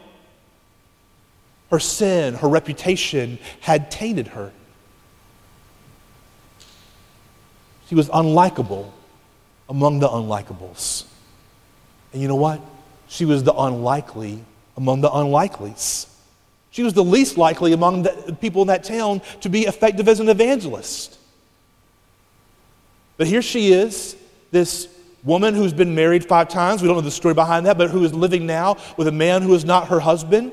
Her 1.71 1.79
sin, 1.79 2.35
her 2.35 2.49
reputation 2.49 3.39
had 3.61 3.91
tainted 3.91 4.29
her. 4.29 4.53
She 7.89 7.95
was 7.95 8.09
unlikable 8.09 8.91
among 9.69 10.01
the 10.01 10.09
unlikables. 10.09 11.05
And 12.13 12.21
you 12.21 12.29
know 12.29 12.37
what? 12.37 12.61
She 13.09 13.25
was 13.25 13.45
the 13.45 13.55
unlikely 13.55 14.41
among 14.77 15.01
the 15.01 15.11
unlikelies. 15.11 16.09
She 16.71 16.83
was 16.83 16.95
the 16.95 17.05
least 17.05 17.37
likely 17.37 17.73
among 17.73 18.03
the 18.03 18.37
people 18.41 18.63
in 18.63 18.69
that 18.69 18.83
town 18.83 19.23
to 19.43 19.49
be 19.49 19.63
effective 19.63 20.09
as 20.09 20.19
an 20.19 20.29
evangelist. 20.29 21.19
But 23.17 23.29
here 23.29 23.43
she 23.43 23.73
is, 23.73 24.17
this 24.51 24.89
woman 25.25 25.55
who's 25.55 25.73
been 25.73 25.95
married 25.95 26.25
five 26.25 26.49
times. 26.49 26.83
We 26.83 26.89
don't 26.89 26.97
know 26.97 27.03
the 27.03 27.11
story 27.11 27.35
behind 27.35 27.67
that, 27.67 27.79
but 27.79 27.91
who 27.91 28.05
is 28.05 28.15
living 28.15 28.47
now 28.47 28.77
with 28.97 29.09
a 29.09 29.13
man 29.13 29.43
who 29.43 29.55
is 29.55 29.65
not 29.65 29.89
her 29.89 30.01
husband, 30.01 30.53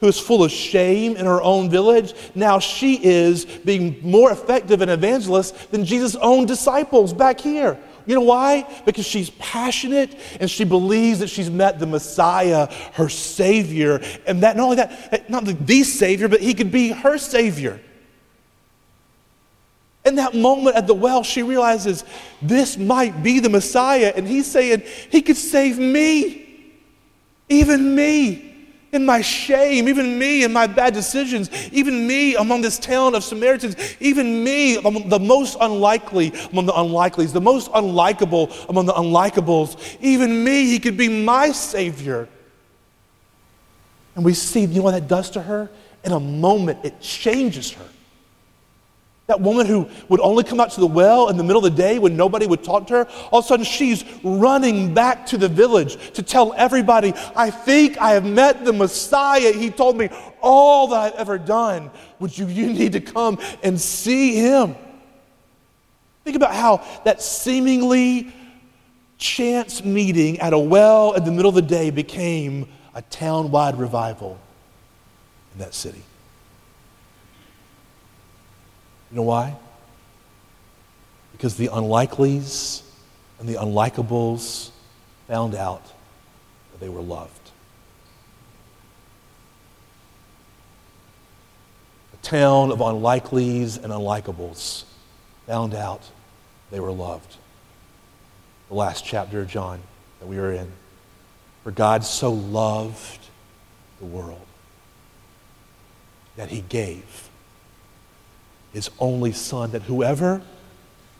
who 0.00 0.08
is 0.08 0.18
full 0.18 0.42
of 0.42 0.50
shame 0.50 1.16
in 1.16 1.26
her 1.26 1.40
own 1.42 1.70
village. 1.70 2.14
Now 2.34 2.58
she 2.58 3.02
is 3.02 3.44
being 3.44 3.98
more 4.02 4.30
effective 4.30 4.80
an 4.80 4.88
evangelist 4.88 5.70
than 5.70 5.84
Jesus' 5.84 6.16
own 6.16 6.46
disciples 6.46 7.12
back 7.12 7.40
here. 7.40 7.78
You 8.06 8.14
know 8.14 8.20
why? 8.22 8.72
Because 8.84 9.04
she's 9.04 9.30
passionate 9.30 10.16
and 10.38 10.48
she 10.48 10.64
believes 10.64 11.18
that 11.18 11.28
she's 11.28 11.50
met 11.50 11.80
the 11.80 11.86
Messiah, 11.86 12.72
her 12.92 13.08
Savior, 13.08 14.00
and 14.26 14.42
that 14.42 14.56
not 14.56 14.64
only 14.64 14.76
that, 14.76 15.28
not 15.28 15.44
the 15.44 15.82
Savior, 15.82 16.28
but 16.28 16.40
he 16.40 16.54
could 16.54 16.70
be 16.70 16.90
her 16.90 17.18
Savior. 17.18 17.80
In 20.06 20.14
that 20.14 20.34
moment 20.34 20.76
at 20.76 20.86
the 20.86 20.94
well, 20.94 21.24
she 21.24 21.42
realizes 21.42 22.04
this 22.40 22.78
might 22.78 23.24
be 23.24 23.40
the 23.40 23.50
Messiah, 23.50 24.12
and 24.14 24.26
he's 24.26 24.46
saying 24.46 24.84
he 25.10 25.20
could 25.20 25.36
save 25.36 25.78
me, 25.78 26.46
even 27.48 27.94
me 27.94 28.54
in 28.92 29.04
my 29.04 29.20
shame, 29.20 29.88
even 29.88 30.16
me 30.16 30.44
in 30.44 30.52
my 30.52 30.68
bad 30.68 30.94
decisions, 30.94 31.50
even 31.72 32.06
me 32.06 32.36
among 32.36 32.62
this 32.62 32.78
town 32.78 33.16
of 33.16 33.24
Samaritans, 33.24 33.76
even 33.98 34.44
me 34.44 34.76
among 34.76 35.08
the 35.08 35.18
most 35.18 35.56
unlikely 35.60 36.32
among 36.52 36.66
the 36.66 36.72
unlikelies, 36.72 37.32
the 37.32 37.40
most 37.40 37.70
unlikable 37.72 38.68
among 38.68 38.86
the 38.86 38.94
unlikables, 38.94 39.96
even 40.00 40.44
me, 40.44 40.66
he 40.66 40.78
could 40.78 40.96
be 40.96 41.08
my 41.08 41.50
Savior. 41.50 42.28
And 44.14 44.24
we 44.24 44.34
see, 44.34 44.60
you 44.60 44.78
know 44.78 44.82
what 44.82 44.92
that 44.92 45.08
does 45.08 45.30
to 45.30 45.42
her? 45.42 45.68
In 46.04 46.12
a 46.12 46.20
moment, 46.20 46.84
it 46.84 47.00
changes 47.00 47.72
her. 47.72 47.86
That 49.26 49.40
woman 49.40 49.66
who 49.66 49.88
would 50.08 50.20
only 50.20 50.44
come 50.44 50.60
out 50.60 50.70
to 50.72 50.80
the 50.80 50.86
well 50.86 51.28
in 51.30 51.36
the 51.36 51.42
middle 51.42 51.64
of 51.64 51.74
the 51.74 51.82
day 51.82 51.98
when 51.98 52.16
nobody 52.16 52.46
would 52.46 52.62
talk 52.62 52.86
to 52.88 52.94
her, 52.94 53.08
all 53.32 53.40
of 53.40 53.44
a 53.44 53.48
sudden 53.48 53.64
she's 53.64 54.04
running 54.22 54.94
back 54.94 55.26
to 55.26 55.38
the 55.38 55.48
village 55.48 56.12
to 56.12 56.22
tell 56.22 56.52
everybody, 56.56 57.12
I 57.34 57.50
think 57.50 57.98
I 57.98 58.12
have 58.12 58.24
met 58.24 58.64
the 58.64 58.72
Messiah. 58.72 59.52
He 59.52 59.70
told 59.70 59.98
me 59.98 60.10
all 60.40 60.86
that 60.88 61.14
I've 61.14 61.18
ever 61.18 61.38
done. 61.38 61.90
Would 62.20 62.38
you, 62.38 62.46
you 62.46 62.72
need 62.72 62.92
to 62.92 63.00
come 63.00 63.38
and 63.64 63.80
see 63.80 64.36
him? 64.36 64.76
Think 66.22 66.36
about 66.36 66.54
how 66.54 66.84
that 67.04 67.20
seemingly 67.20 68.32
chance 69.18 69.84
meeting 69.84 70.38
at 70.38 70.52
a 70.52 70.58
well 70.58 71.14
in 71.14 71.24
the 71.24 71.32
middle 71.32 71.48
of 71.48 71.54
the 71.56 71.62
day 71.62 71.90
became 71.90 72.68
a 72.94 73.02
town 73.02 73.50
wide 73.50 73.76
revival 73.76 74.38
in 75.54 75.58
that 75.60 75.74
city. 75.74 76.02
You 79.10 79.16
know 79.16 79.22
why? 79.22 79.56
Because 81.32 81.56
the 81.56 81.68
unlikelies 81.68 82.82
and 83.38 83.48
the 83.48 83.54
unlikables 83.54 84.70
found 85.28 85.54
out 85.54 85.84
that 86.72 86.80
they 86.80 86.88
were 86.88 87.02
loved. 87.02 87.50
A 92.14 92.16
town 92.24 92.72
of 92.72 92.78
unlikelies 92.78 93.82
and 93.82 93.92
unlikables 93.92 94.84
found 95.46 95.74
out 95.74 96.02
they 96.70 96.80
were 96.80 96.92
loved. 96.92 97.36
The 98.68 98.74
last 98.74 99.04
chapter 99.04 99.40
of 99.42 99.48
John 99.48 99.80
that 100.20 100.26
we 100.26 100.38
are 100.38 100.50
in. 100.50 100.72
For 101.62 101.70
God 101.70 102.04
so 102.04 102.32
loved 102.32 103.20
the 104.00 104.06
world 104.06 104.46
that 106.36 106.50
he 106.50 106.62
gave 106.62 107.25
his 108.76 108.90
only 108.98 109.32
son, 109.32 109.70
that 109.70 109.80
whoever 109.84 110.42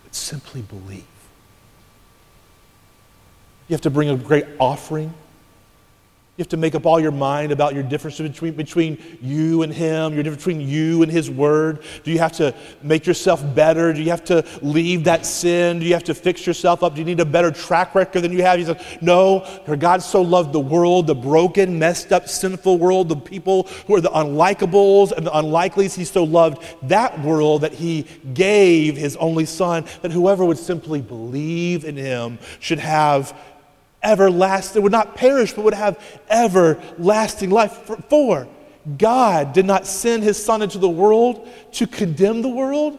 would 0.04 0.14
simply 0.14 0.60
believe. 0.60 1.06
You 3.66 3.72
have 3.72 3.80
to 3.80 3.90
bring 3.90 4.10
a 4.10 4.16
great 4.16 4.44
offering 4.60 5.14
you 6.36 6.42
have 6.42 6.48
to 6.48 6.58
make 6.58 6.74
up 6.74 6.84
all 6.84 7.00
your 7.00 7.12
mind 7.12 7.50
about 7.50 7.72
your 7.72 7.82
difference 7.82 8.18
between, 8.18 8.52
between 8.52 9.18
you 9.22 9.62
and 9.62 9.72
Him, 9.72 10.12
your 10.12 10.22
difference 10.22 10.44
between 10.44 10.68
you 10.68 11.02
and 11.02 11.10
His 11.10 11.30
Word. 11.30 11.82
Do 12.04 12.10
you 12.10 12.18
have 12.18 12.32
to 12.32 12.54
make 12.82 13.06
yourself 13.06 13.42
better? 13.54 13.94
Do 13.94 14.02
you 14.02 14.10
have 14.10 14.24
to 14.24 14.44
leave 14.60 15.04
that 15.04 15.24
sin? 15.24 15.78
Do 15.78 15.86
you 15.86 15.94
have 15.94 16.04
to 16.04 16.14
fix 16.14 16.46
yourself 16.46 16.82
up? 16.82 16.94
Do 16.94 17.00
you 17.00 17.06
need 17.06 17.20
a 17.20 17.24
better 17.24 17.50
track 17.50 17.94
record 17.94 18.20
than 18.20 18.32
you 18.32 18.42
have? 18.42 18.58
He 18.58 18.66
says, 18.66 18.76
No, 19.00 19.40
for 19.64 19.76
God 19.76 20.02
so 20.02 20.20
loved 20.20 20.52
the 20.52 20.60
world, 20.60 21.06
the 21.06 21.14
broken, 21.14 21.78
messed 21.78 22.12
up, 22.12 22.28
sinful 22.28 22.76
world, 22.76 23.08
the 23.08 23.16
people 23.16 23.62
who 23.86 23.94
are 23.94 24.02
the 24.02 24.10
unlikables 24.10 25.12
and 25.12 25.26
the 25.26 25.30
unlikelies. 25.30 25.96
He 25.96 26.04
so 26.04 26.22
loved 26.22 26.62
that 26.82 27.18
world 27.22 27.62
that 27.62 27.72
He 27.72 28.04
gave 28.34 28.98
His 28.98 29.16
only 29.16 29.46
Son, 29.46 29.86
that 30.02 30.12
whoever 30.12 30.44
would 30.44 30.58
simply 30.58 31.00
believe 31.00 31.86
in 31.86 31.96
Him 31.96 32.38
should 32.60 32.78
have 32.78 33.34
everlasting, 34.06 34.82
would 34.82 34.92
not 34.92 35.16
perish, 35.16 35.52
but 35.52 35.64
would 35.64 35.74
have 35.74 36.02
everlasting 36.30 37.50
life. 37.50 37.72
For 38.08 38.46
God 38.98 39.52
did 39.52 39.66
not 39.66 39.86
send 39.86 40.22
his 40.22 40.42
Son 40.42 40.62
into 40.62 40.78
the 40.78 40.88
world 40.88 41.48
to 41.72 41.86
condemn 41.86 42.42
the 42.42 42.48
world, 42.48 42.98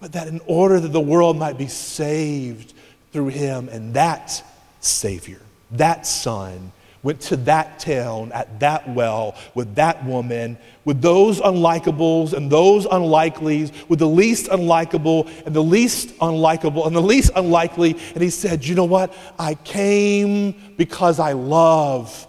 but 0.00 0.12
that 0.12 0.28
in 0.28 0.40
order 0.46 0.78
that 0.78 0.92
the 0.92 1.00
world 1.00 1.36
might 1.36 1.58
be 1.58 1.66
saved 1.66 2.72
through 3.12 3.28
him 3.28 3.68
and 3.68 3.94
that 3.94 4.42
Savior, 4.80 5.40
that 5.72 6.06
Son, 6.06 6.72
went 7.02 7.20
to 7.20 7.36
that 7.36 7.78
town 7.78 8.32
at 8.32 8.60
that 8.60 8.88
well 8.90 9.36
with 9.54 9.74
that 9.76 10.04
woman, 10.04 10.58
with 10.84 11.00
those 11.00 11.40
unlikables 11.40 12.32
and 12.32 12.50
those 12.50 12.86
unlikelies, 12.86 13.72
with 13.88 13.98
the 13.98 14.08
least 14.08 14.46
unlikable 14.50 15.28
and 15.46 15.54
the 15.54 15.62
least 15.62 16.16
unlikable 16.18 16.86
and 16.86 16.96
the 16.96 17.02
least 17.02 17.30
unlikely. 17.36 17.96
And 18.14 18.22
he 18.22 18.30
said, 18.30 18.64
You 18.64 18.74
know 18.74 18.84
what? 18.84 19.14
I 19.38 19.54
came 19.54 20.74
because 20.76 21.20
I 21.20 21.32
love 21.32 22.26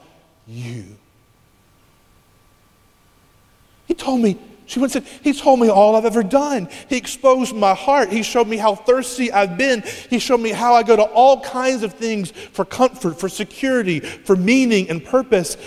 you. 0.47 0.85
He 3.87 3.95
told 3.95 4.21
me, 4.21 4.37
she 4.69 4.79
went 4.79 4.93
and 4.93 5.03
said, 5.03 5.21
He 5.23 5.33
told 5.33 5.59
me 5.59 5.67
all 5.67 5.95
I've 5.95 6.05
ever 6.05 6.21
done. 6.21 6.69
He 6.89 6.95
exposed 6.95 7.55
my 7.55 7.73
heart. 7.73 8.09
He 8.09 8.21
showed 8.21 8.47
me 8.47 8.55
how 8.55 8.75
thirsty 8.75 9.31
I've 9.31 9.57
been. 9.57 9.81
He 10.11 10.19
showed 10.19 10.41
me 10.41 10.51
how 10.51 10.75
I 10.75 10.83
go 10.83 10.95
to 10.95 11.01
all 11.05 11.41
kinds 11.41 11.81
of 11.81 11.95
things 11.95 12.29
for 12.29 12.65
comfort, 12.65 13.19
for 13.19 13.29
security, 13.29 13.99
for 13.99 14.35
meaning 14.35 14.87
and 14.91 15.03
purpose. 15.03 15.57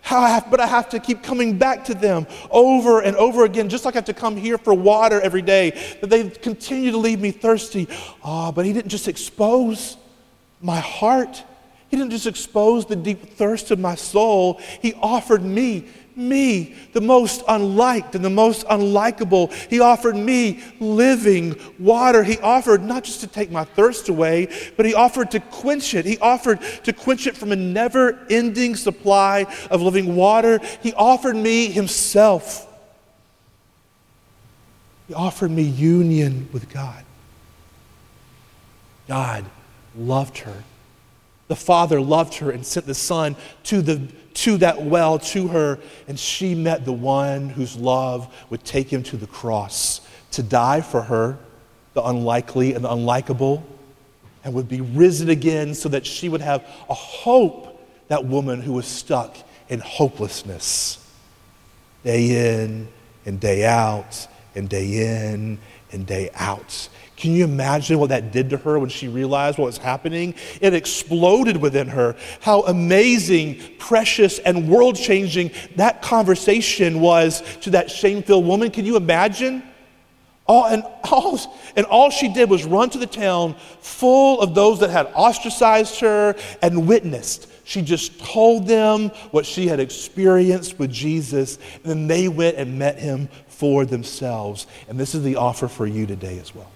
How 0.00 0.20
I 0.20 0.30
have, 0.30 0.50
but 0.50 0.58
I 0.58 0.66
have 0.66 0.88
to 0.90 1.00
keep 1.00 1.22
coming 1.22 1.58
back 1.58 1.84
to 1.86 1.94
them 1.94 2.26
over 2.50 3.00
and 3.00 3.14
over 3.16 3.44
again, 3.44 3.68
just 3.68 3.84
like 3.84 3.94
I 3.94 3.98
have 3.98 4.06
to 4.06 4.14
come 4.14 4.38
here 4.38 4.56
for 4.56 4.72
water 4.72 5.20
every 5.20 5.42
day, 5.42 5.72
that 6.00 6.08
they 6.08 6.30
continue 6.30 6.92
to 6.92 6.98
leave 6.98 7.20
me 7.20 7.32
thirsty. 7.32 7.86
Ah, 8.24 8.48
oh, 8.48 8.52
but 8.52 8.64
He 8.64 8.72
didn't 8.72 8.88
just 8.88 9.06
expose 9.06 9.98
my 10.62 10.80
heart. 10.80 11.44
He 11.88 11.98
didn't 11.98 12.12
just 12.12 12.26
expose 12.26 12.86
the 12.86 12.96
deep 12.96 13.34
thirst 13.34 13.70
of 13.70 13.78
my 13.78 13.96
soul. 13.96 14.62
He 14.80 14.94
offered 14.94 15.42
me 15.42 15.88
me, 16.16 16.74
the 16.92 17.00
most 17.00 17.42
unliked 17.46 18.14
and 18.14 18.24
the 18.24 18.30
most 18.30 18.66
unlikable. 18.66 19.52
He 19.68 19.80
offered 19.80 20.16
me 20.16 20.62
living 20.80 21.60
water. 21.78 22.22
He 22.22 22.38
offered 22.38 22.82
not 22.82 23.04
just 23.04 23.20
to 23.20 23.26
take 23.26 23.50
my 23.50 23.64
thirst 23.64 24.08
away, 24.08 24.48
but 24.76 24.86
He 24.86 24.94
offered 24.94 25.30
to 25.32 25.40
quench 25.40 25.94
it. 25.94 26.04
He 26.04 26.18
offered 26.18 26.60
to 26.84 26.92
quench 26.92 27.26
it 27.26 27.36
from 27.36 27.52
a 27.52 27.56
never 27.56 28.18
ending 28.30 28.76
supply 28.76 29.46
of 29.70 29.82
living 29.82 30.16
water. 30.16 30.60
He 30.82 30.92
offered 30.94 31.36
me 31.36 31.66
Himself. 31.68 32.66
He 35.08 35.14
offered 35.14 35.50
me 35.50 35.62
union 35.62 36.48
with 36.52 36.72
God. 36.72 37.04
God 39.06 39.44
loved 39.96 40.38
her. 40.38 40.64
The 41.48 41.56
Father 41.56 42.00
loved 42.00 42.34
her 42.34 42.50
and 42.50 42.66
sent 42.66 42.86
the 42.86 42.94
Son 42.94 43.36
to 43.64 43.82
the 43.82 44.08
to 44.34 44.58
that 44.58 44.82
well 44.82 45.18
to 45.18 45.48
her, 45.48 45.78
and 46.06 46.18
she 46.18 46.54
met 46.54 46.84
the 46.84 46.92
one 46.92 47.48
whose 47.48 47.74
love 47.74 48.32
would 48.50 48.62
take 48.64 48.92
him 48.92 49.02
to 49.04 49.16
the 49.16 49.26
cross 49.26 50.02
to 50.32 50.42
die 50.42 50.82
for 50.82 51.00
her, 51.00 51.38
the 51.94 52.02
unlikely 52.04 52.74
and 52.74 52.84
the 52.84 52.88
unlikable, 52.88 53.62
and 54.44 54.52
would 54.52 54.68
be 54.68 54.82
risen 54.82 55.30
again 55.30 55.74
so 55.74 55.88
that 55.88 56.04
she 56.04 56.28
would 56.28 56.42
have 56.42 56.62
a 56.90 56.94
hope, 56.94 57.80
that 58.08 58.26
woman 58.26 58.60
who 58.60 58.74
was 58.74 58.86
stuck 58.86 59.34
in 59.70 59.80
hopelessness, 59.80 60.98
day 62.04 62.60
in 62.60 62.88
and 63.24 63.40
day 63.40 63.64
out, 63.64 64.28
and 64.54 64.68
day 64.68 65.30
in 65.32 65.58
and 65.92 66.06
day 66.06 66.28
out. 66.34 66.90
Can 67.16 67.32
you 67.32 67.44
imagine 67.44 67.98
what 67.98 68.10
that 68.10 68.30
did 68.30 68.50
to 68.50 68.58
her 68.58 68.78
when 68.78 68.90
she 68.90 69.08
realized 69.08 69.56
what 69.56 69.66
was 69.66 69.78
happening? 69.78 70.34
It 70.60 70.74
exploded 70.74 71.56
within 71.56 71.88
her. 71.88 72.14
How 72.40 72.62
amazing, 72.62 73.62
precious, 73.78 74.38
and 74.38 74.68
world 74.68 74.96
changing 74.96 75.50
that 75.76 76.02
conversation 76.02 77.00
was 77.00 77.42
to 77.62 77.70
that 77.70 77.90
shame 77.90 78.22
filled 78.22 78.46
woman. 78.46 78.70
Can 78.70 78.84
you 78.84 78.96
imagine? 78.96 79.62
All, 80.46 80.66
and, 80.66 80.84
all, 81.10 81.38
and 81.74 81.86
all 81.86 82.10
she 82.10 82.28
did 82.28 82.50
was 82.50 82.64
run 82.64 82.90
to 82.90 82.98
the 82.98 83.06
town 83.06 83.56
full 83.80 84.40
of 84.40 84.54
those 84.54 84.80
that 84.80 84.90
had 84.90 85.06
ostracized 85.14 85.98
her 86.00 86.36
and 86.62 86.86
witnessed. 86.86 87.48
She 87.64 87.82
just 87.82 88.20
told 88.20 88.68
them 88.68 89.08
what 89.32 89.44
she 89.44 89.66
had 89.66 89.80
experienced 89.80 90.78
with 90.78 90.92
Jesus, 90.92 91.58
and 91.82 91.84
then 91.84 92.06
they 92.06 92.28
went 92.28 92.58
and 92.58 92.78
met 92.78 92.98
him 92.98 93.28
for 93.48 93.84
themselves. 93.84 94.68
And 94.88 95.00
this 95.00 95.16
is 95.16 95.24
the 95.24 95.36
offer 95.36 95.66
for 95.66 95.86
you 95.86 96.06
today 96.06 96.38
as 96.38 96.54
well. 96.54 96.70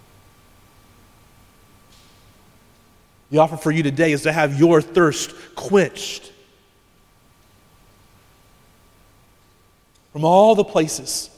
The 3.31 3.39
offer 3.39 3.57
for 3.57 3.71
you 3.71 3.83
today 3.83 4.13
is 4.13 4.23
to 4.23 4.33
have 4.33 4.59
your 4.59 4.83
thirst 4.83 5.33
quenched. 5.55 6.33
From 10.13 10.25
all 10.25 10.55
the 10.55 10.65
places 10.65 11.31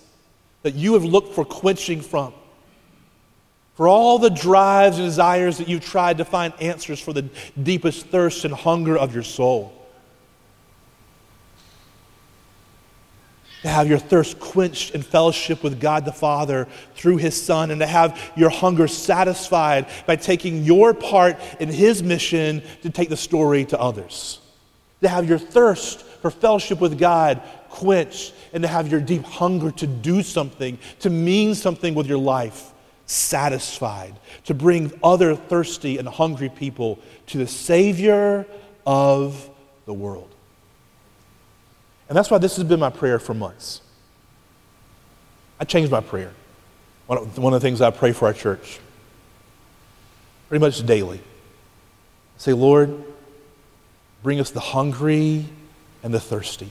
that 0.62 0.74
you 0.74 0.94
have 0.94 1.04
looked 1.04 1.34
for 1.34 1.44
quenching 1.44 2.00
from, 2.00 2.32
for 3.74 3.88
all 3.88 4.18
the 4.18 4.30
drives 4.30 4.98
and 4.98 5.06
desires 5.06 5.58
that 5.58 5.68
you've 5.68 5.84
tried 5.84 6.18
to 6.18 6.24
find 6.24 6.54
answers 6.60 7.00
for 7.00 7.12
the 7.12 7.28
deepest 7.62 8.06
thirst 8.06 8.44
and 8.44 8.54
hunger 8.54 8.96
of 8.96 9.12
your 9.12 9.22
soul. 9.22 9.81
To 13.62 13.68
have 13.68 13.88
your 13.88 13.98
thirst 13.98 14.38
quenched 14.40 14.94
in 14.94 15.02
fellowship 15.02 15.62
with 15.62 15.80
God 15.80 16.04
the 16.04 16.12
Father 16.12 16.66
through 16.94 17.16
His 17.16 17.40
Son, 17.40 17.70
and 17.70 17.80
to 17.80 17.86
have 17.86 18.20
your 18.36 18.50
hunger 18.50 18.88
satisfied 18.88 19.86
by 20.06 20.16
taking 20.16 20.64
your 20.64 20.92
part 20.94 21.36
in 21.60 21.68
His 21.68 22.02
mission 22.02 22.62
to 22.82 22.90
take 22.90 23.08
the 23.08 23.16
story 23.16 23.64
to 23.66 23.80
others. 23.80 24.40
To 25.02 25.08
have 25.08 25.28
your 25.28 25.38
thirst 25.38 26.02
for 26.02 26.30
fellowship 26.30 26.80
with 26.80 26.98
God 26.98 27.40
quenched, 27.68 28.34
and 28.52 28.62
to 28.62 28.68
have 28.68 28.88
your 28.88 29.00
deep 29.00 29.24
hunger 29.24 29.70
to 29.70 29.86
do 29.86 30.22
something, 30.22 30.78
to 31.00 31.10
mean 31.10 31.54
something 31.54 31.94
with 31.94 32.06
your 32.06 32.18
life 32.18 32.72
satisfied, 33.06 34.14
to 34.44 34.54
bring 34.54 34.92
other 35.02 35.34
thirsty 35.34 35.98
and 35.98 36.08
hungry 36.08 36.48
people 36.48 36.98
to 37.28 37.38
the 37.38 37.46
Savior 37.46 38.46
of 38.86 39.48
the 39.86 39.92
world. 39.92 40.31
And 42.12 42.16
that's 42.18 42.30
why 42.30 42.36
this 42.36 42.56
has 42.56 42.64
been 42.66 42.78
my 42.78 42.90
prayer 42.90 43.18
for 43.18 43.32
months. 43.32 43.80
I 45.58 45.64
changed 45.64 45.90
my 45.90 46.02
prayer. 46.02 46.34
One 47.06 47.18
of 47.18 47.34
the 47.34 47.60
things 47.60 47.80
I 47.80 47.88
pray 47.88 48.12
for 48.12 48.26
our 48.26 48.34
church, 48.34 48.80
pretty 50.50 50.60
much 50.60 50.84
daily. 50.84 51.20
I 51.20 51.22
say, 52.36 52.52
Lord, 52.52 53.02
bring 54.22 54.40
us 54.40 54.50
the 54.50 54.60
hungry 54.60 55.46
and 56.02 56.12
the 56.12 56.20
thirsty. 56.20 56.70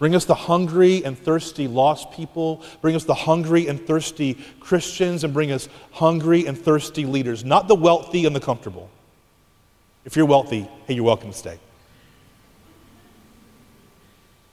Bring 0.00 0.16
us 0.16 0.24
the 0.24 0.34
hungry 0.34 1.04
and 1.04 1.16
thirsty 1.16 1.68
lost 1.68 2.10
people. 2.10 2.64
Bring 2.80 2.96
us 2.96 3.04
the 3.04 3.14
hungry 3.14 3.68
and 3.68 3.80
thirsty 3.80 4.36
Christians, 4.58 5.22
and 5.22 5.32
bring 5.32 5.52
us 5.52 5.68
hungry 5.92 6.46
and 6.46 6.58
thirsty 6.58 7.06
leaders, 7.06 7.44
not 7.44 7.68
the 7.68 7.76
wealthy 7.76 8.26
and 8.26 8.34
the 8.34 8.40
comfortable. 8.40 8.90
If 10.04 10.16
you're 10.16 10.26
wealthy, 10.26 10.68
hey, 10.88 10.94
you're 10.94 11.04
welcome 11.04 11.30
to 11.30 11.38
stay 11.38 11.60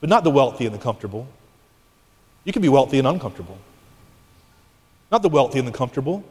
but 0.00 0.08
not 0.08 0.24
the 0.24 0.30
wealthy 0.30 0.66
and 0.66 0.74
the 0.74 0.78
comfortable. 0.78 1.26
You 2.44 2.52
can 2.52 2.62
be 2.62 2.68
wealthy 2.68 2.98
and 2.98 3.06
uncomfortable. 3.06 3.58
Not 5.12 5.22
the 5.22 5.28
wealthy 5.28 5.58
and 5.58 5.68
the 5.68 5.72
comfortable, 5.72 6.24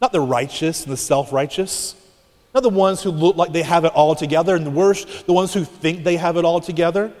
not 0.00 0.12
the 0.12 0.20
righteous 0.20 0.84
and 0.84 0.92
the 0.92 0.96
self 0.96 1.32
righteous, 1.32 1.94
not 2.54 2.62
the 2.62 2.70
ones 2.70 3.02
who 3.02 3.10
look 3.10 3.36
like 3.36 3.52
they 3.52 3.62
have 3.62 3.84
it 3.84 3.92
all 3.92 4.14
together, 4.14 4.56
and 4.56 4.66
the 4.66 4.70
worst, 4.70 5.26
the 5.26 5.32
ones 5.32 5.54
who 5.54 5.64
think 5.64 6.02
they 6.02 6.16
have 6.16 6.36
it 6.36 6.44
all 6.44 6.60
together. 6.60 7.12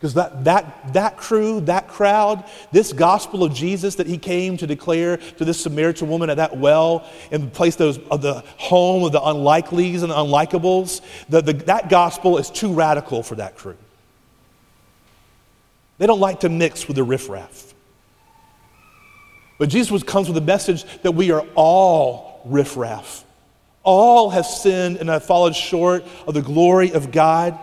Because 0.00 0.14
that, 0.14 0.44
that, 0.44 0.94
that 0.94 1.18
crew, 1.18 1.60
that 1.62 1.86
crowd, 1.86 2.44
this 2.72 2.90
gospel 2.90 3.44
of 3.44 3.52
Jesus 3.52 3.96
that 3.96 4.06
he 4.06 4.16
came 4.16 4.56
to 4.56 4.66
declare 4.66 5.18
to 5.18 5.44
this 5.44 5.60
Samaritan 5.60 6.08
woman 6.08 6.30
at 6.30 6.38
that 6.38 6.56
well 6.56 7.06
and 7.30 7.52
place 7.52 7.76
those, 7.76 7.98
of 8.10 8.22
the 8.22 8.42
home 8.56 9.04
of 9.04 9.12
the 9.12 9.20
unlikelies 9.20 10.00
and 10.00 10.10
the 10.10 10.14
unlikables, 10.14 11.02
the, 11.28 11.42
the, 11.42 11.52
that 11.52 11.90
gospel 11.90 12.38
is 12.38 12.48
too 12.48 12.72
radical 12.72 13.22
for 13.22 13.34
that 13.34 13.56
crew. 13.56 13.76
They 15.98 16.06
don't 16.06 16.18
like 16.18 16.40
to 16.40 16.48
mix 16.48 16.88
with 16.88 16.96
the 16.96 17.04
riffraff. 17.04 17.74
But 19.58 19.68
Jesus 19.68 20.02
comes 20.02 20.28
with 20.28 20.38
a 20.38 20.40
message 20.40 20.84
that 21.02 21.12
we 21.12 21.30
are 21.30 21.46
all 21.54 22.40
riffraff. 22.46 23.22
All 23.82 24.30
have 24.30 24.46
sinned 24.46 24.96
and 24.96 25.10
have 25.10 25.26
fallen 25.26 25.52
short 25.52 26.06
of 26.26 26.32
the 26.32 26.40
glory 26.40 26.92
of 26.92 27.12
God. 27.12 27.58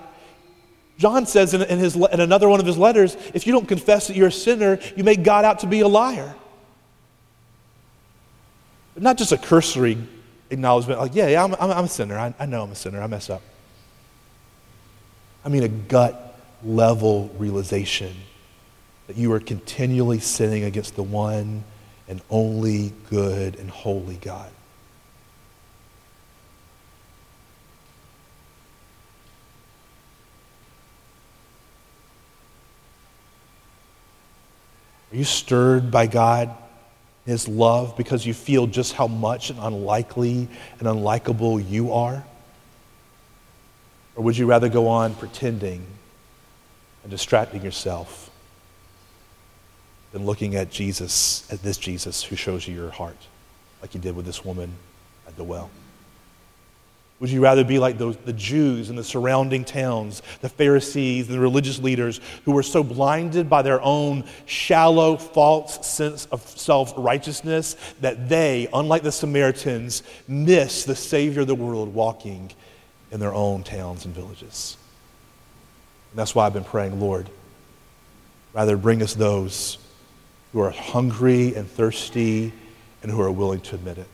John 0.97 1.25
says 1.25 1.53
in, 1.53 1.61
in, 1.61 1.79
his, 1.79 1.95
in 1.95 2.19
another 2.19 2.49
one 2.49 2.59
of 2.59 2.65
his 2.65 2.77
letters 2.77 3.15
if 3.33 3.45
you 3.45 3.53
don't 3.53 3.67
confess 3.67 4.07
that 4.07 4.15
you're 4.15 4.27
a 4.27 4.31
sinner, 4.31 4.79
you 4.95 5.03
make 5.03 5.23
God 5.23 5.45
out 5.45 5.59
to 5.59 5.67
be 5.67 5.81
a 5.81 5.87
liar. 5.87 6.33
Not 8.95 9.17
just 9.17 9.31
a 9.31 9.37
cursory 9.37 9.97
acknowledgement, 10.49 10.99
like, 10.99 11.13
yeah, 11.13 11.27
yeah, 11.27 11.43
I'm, 11.43 11.53
I'm, 11.55 11.71
I'm 11.71 11.85
a 11.85 11.89
sinner. 11.89 12.17
I, 12.17 12.33
I 12.39 12.47
know 12.47 12.63
I'm 12.63 12.71
a 12.71 12.75
sinner. 12.75 13.01
I 13.01 13.07
mess 13.07 13.29
up. 13.29 13.43
I 15.45 15.49
mean, 15.49 15.63
a 15.63 15.69
gut 15.69 16.39
level 16.63 17.29
realization 17.37 18.15
that 19.05 19.17
you 19.17 19.31
are 19.33 19.39
continually 19.39 20.19
sinning 20.19 20.63
against 20.63 20.95
the 20.95 21.03
one 21.03 21.63
and 22.07 22.21
only 22.29 22.91
good 23.09 23.55
and 23.57 23.69
holy 23.69 24.15
God. 24.15 24.51
Are 35.17 35.21
you 35.21 35.25
stirred 35.25 35.89
by 35.89 36.05
God, 36.05 36.51
His 37.25 37.47
love, 37.47 37.97
because 37.97 38.23
you 38.23 38.35
feel 38.35 38.67
just 38.67 38.93
how 38.93 39.07
much 39.07 39.49
and 39.49 39.57
unlikely 39.57 40.47
and 40.77 40.87
unlikable 40.87 41.67
you 41.67 41.91
are? 41.91 42.23
Or 44.15 44.23
would 44.23 44.37
you 44.37 44.45
rather 44.45 44.69
go 44.69 44.87
on 44.87 45.15
pretending 45.15 45.83
and 47.01 47.09
distracting 47.09 47.63
yourself 47.63 48.29
than 50.11 50.27
looking 50.27 50.55
at 50.55 50.69
Jesus, 50.69 51.51
at 51.51 51.63
this 51.63 51.79
Jesus 51.79 52.21
who 52.21 52.35
shows 52.35 52.67
you 52.67 52.75
your 52.75 52.91
heart, 52.91 53.17
like 53.81 53.95
you 53.95 53.99
did 53.99 54.15
with 54.15 54.27
this 54.27 54.45
woman 54.45 54.71
at 55.27 55.35
the 55.35 55.43
well? 55.43 55.71
Would 57.19 57.31
you 57.31 57.41
rather 57.41 57.63
be 57.63 57.79
like 57.79 57.97
those, 57.97 58.15
the 58.17 58.33
Jews 58.33 58.91
in 58.91 58.95
the 58.95 59.03
surrounding 59.03 59.65
towns, 59.65 60.21
the 60.41 60.49
Pharisees, 60.49 61.27
and 61.27 61.35
the 61.35 61.39
religious 61.39 61.79
leaders 61.79 62.21
who 62.45 62.51
were 62.51 62.61
so 62.61 62.83
blinded 62.83 63.49
by 63.49 63.63
their 63.63 63.81
own 63.81 64.23
shallow, 64.45 65.17
false 65.17 65.87
sense 65.87 66.27
of 66.27 66.47
self 66.47 66.93
righteousness 66.95 67.75
that 68.01 68.29
they, 68.29 68.67
unlike 68.71 69.01
the 69.01 69.11
Samaritans, 69.11 70.03
miss 70.27 70.83
the 70.83 70.95
Savior 70.95 71.41
of 71.41 71.47
the 71.47 71.55
world 71.55 71.91
walking 71.91 72.51
in 73.11 73.19
their 73.19 73.33
own 73.33 73.63
towns 73.63 74.05
and 74.05 74.13
villages? 74.13 74.77
And 76.11 76.19
that's 76.19 76.35
why 76.35 76.45
I've 76.45 76.53
been 76.53 76.63
praying, 76.63 76.99
Lord, 76.99 77.31
rather 78.53 78.77
bring 78.77 79.01
us 79.01 79.15
those 79.15 79.79
who 80.53 80.59
are 80.59 80.69
hungry 80.69 81.55
and 81.55 81.67
thirsty 81.67 82.53
and 83.01 83.11
who 83.11 83.21
are 83.21 83.31
willing 83.31 83.61
to 83.61 83.75
admit 83.75 83.97
it. 83.97 84.07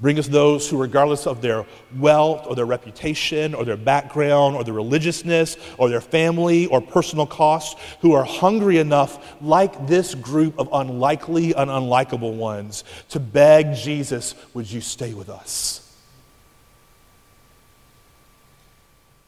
Bring 0.00 0.18
us 0.18 0.28
those 0.28 0.68
who, 0.68 0.76
regardless 0.76 1.26
of 1.26 1.42
their 1.42 1.66
wealth 1.96 2.46
or 2.46 2.54
their 2.54 2.66
reputation 2.66 3.52
or 3.52 3.64
their 3.64 3.76
background 3.76 4.54
or 4.54 4.62
their 4.62 4.74
religiousness 4.74 5.56
or 5.76 5.88
their 5.88 6.00
family 6.00 6.66
or 6.66 6.80
personal 6.80 7.26
costs, 7.26 7.80
who 8.00 8.12
are 8.12 8.24
hungry 8.24 8.78
enough, 8.78 9.36
like 9.42 9.88
this 9.88 10.14
group 10.14 10.56
of 10.56 10.68
unlikely 10.72 11.52
and 11.52 11.68
unlikable 11.68 12.34
ones, 12.34 12.84
to 13.08 13.18
beg 13.18 13.74
Jesus, 13.74 14.36
Would 14.54 14.70
you 14.70 14.80
stay 14.80 15.14
with 15.14 15.28
us? 15.28 15.84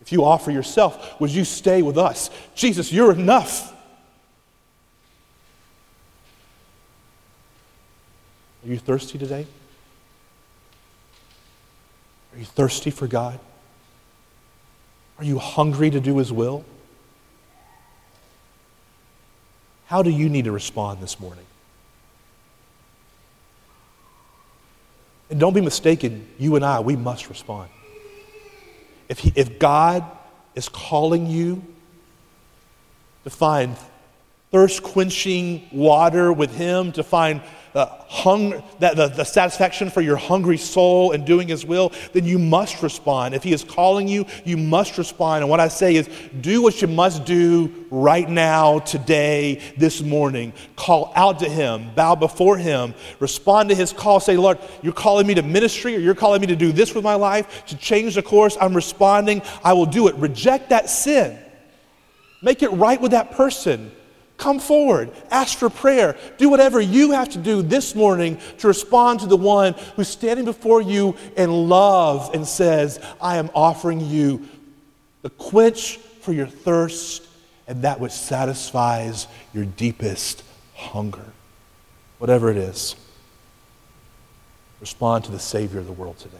If 0.01 0.13
you 0.13 0.25
offer 0.25 0.53
yourself, 0.53 1.21
would 1.21 1.31
you 1.31 1.45
stay 1.45 1.83
with 1.83 1.99
us? 1.99 2.31
Jesus, 2.55 2.93
you're 2.93 3.13
enough. 3.13 3.73
Are 8.65 8.69
you 8.69 8.79
thirsty 8.79 9.19
today? 9.19 9.47
Are 12.33 12.39
you 12.39 12.45
thirsty 12.45 12.91
for 12.91 13.07
God? 13.07 13.39
Are 15.19 15.25
you 15.25 15.39
hungry 15.39 15.91
to 15.91 16.01
do 16.01 16.19
His 16.19 16.33
will? 16.33 16.65
How 19.87 20.03
do 20.03 20.11
you 20.11 20.29
need 20.29 20.45
to 20.45 20.53
respond 20.53 21.03
this 21.03 21.19
morning? 21.19 21.45
And 25.31 25.39
don't 25.39 25.55
be 25.55 25.61
mistaken, 25.61 26.29
you 26.39 26.57
and 26.57 26.65
I, 26.65 26.81
we 26.81 26.97
must 26.97 27.29
respond. 27.29 27.71
If, 29.09 29.19
he, 29.19 29.33
if 29.35 29.59
God 29.59 30.05
is 30.55 30.69
calling 30.69 31.27
you 31.27 31.63
to 33.25 33.31
find 33.31 33.77
thirst 34.51 34.83
quenching 34.83 35.69
water 35.73 36.33
with 36.33 36.55
Him, 36.55 36.93
to 36.93 37.03
find 37.03 37.43
the, 37.73 37.87
hung, 37.87 38.63
that, 38.81 38.97
the, 38.97 39.09
the 39.09 39.25
satisfaction 39.25 39.91
for 39.91 40.01
your 40.01 40.17
hungry 40.17 40.57
soul 40.57 41.13
and 41.13 41.25
doing 41.25 41.49
His 41.49 41.65
will, 41.65 41.93
then 42.13 42.25
you 42.25 42.39
must 42.39 42.83
respond. 42.83 43.35
If 43.35 43.43
He 43.43 43.53
is 43.53 43.63
calling 43.63 44.09
you, 44.09 44.27
you 44.45 44.57
must 44.57 44.99
respond. 44.99 45.43
And 45.43 45.51
what 45.51 45.61
I 45.61 45.69
say 45.69 45.95
is 45.95 46.09
do 46.41 46.63
what 46.63 46.83
you 46.83 46.89
must 46.89 47.25
do 47.25 47.87
right 47.91 48.29
now, 48.29 48.81
today, 48.81 49.61
this 49.77 50.03
morning. 50.03 50.53
Call 50.77 51.13
out 51.15 51.39
to 51.41 51.49
Him, 51.49 51.91
bow 51.95 52.15
before 52.15 52.57
Him, 52.57 52.95
respond 53.21 53.69
to 53.69 53.75
His 53.75 53.93
call. 53.93 54.21
Say, 54.21 54.37
Lord, 54.37 54.59
you're 54.83 54.93
calling 54.93 55.27
me 55.27 55.35
to 55.35 55.43
ministry 55.43 55.97
or 55.97 56.01
you're 56.01 56.15
calling 56.15 56.41
me 56.41 56.49
to 56.49 56.57
do 56.57 56.73
this 56.73 56.95
with 56.95 57.05
my 57.05 57.15
life, 57.15 57.67
to 57.67 57.77
change 57.77 58.15
the 58.15 58.23
course. 58.23 58.57
I'm 58.61 58.75
responding. 58.75 59.43
I 59.63 59.75
will 59.75 59.87
do 59.87 60.09
it. 60.09 60.15
Reject 60.17 60.71
that 60.71 60.91
sin. 60.91 61.39
Make 62.43 62.63
it 62.63 62.71
right 62.71 63.01
with 63.01 63.13
that 63.13 63.33
person. 63.33 63.93
Come 64.41 64.59
forward, 64.59 65.11
ask 65.31 65.59
for 65.59 65.69
prayer, 65.69 66.17
do 66.39 66.49
whatever 66.49 66.81
you 66.81 67.11
have 67.11 67.29
to 67.29 67.39
do 67.39 67.61
this 67.61 67.95
morning 67.95 68.39
to 68.57 68.69
respond 68.69 69.21
to 69.21 69.27
the 69.27 69.37
one 69.37 69.75
who's 69.97 70.09
standing 70.09 70.47
before 70.47 70.81
you 70.81 71.15
in 71.37 71.69
love 71.69 72.31
and 72.33 72.49
says, 72.49 72.99
I 73.21 73.37
am 73.37 73.51
offering 73.55 74.01
you 74.01 74.49
the 75.21 75.29
quench 75.29 75.99
for 75.99 76.33
your 76.33 76.47
thirst 76.47 77.23
and 77.69 77.83
that 77.83 78.01
which 78.01 78.13
satisfies 78.13 79.29
your 79.53 79.67
deepest 79.67 80.43
hunger. 80.75 81.27
Whatever 82.17 82.51
it 82.51 82.57
is, 82.57 82.97
respond 84.81 85.25
to 85.25 85.33
the 85.33 85.39
Savior 85.39 85.81
of 85.81 85.87
the 85.87 85.93
world 85.93 86.19
today. 86.19 86.39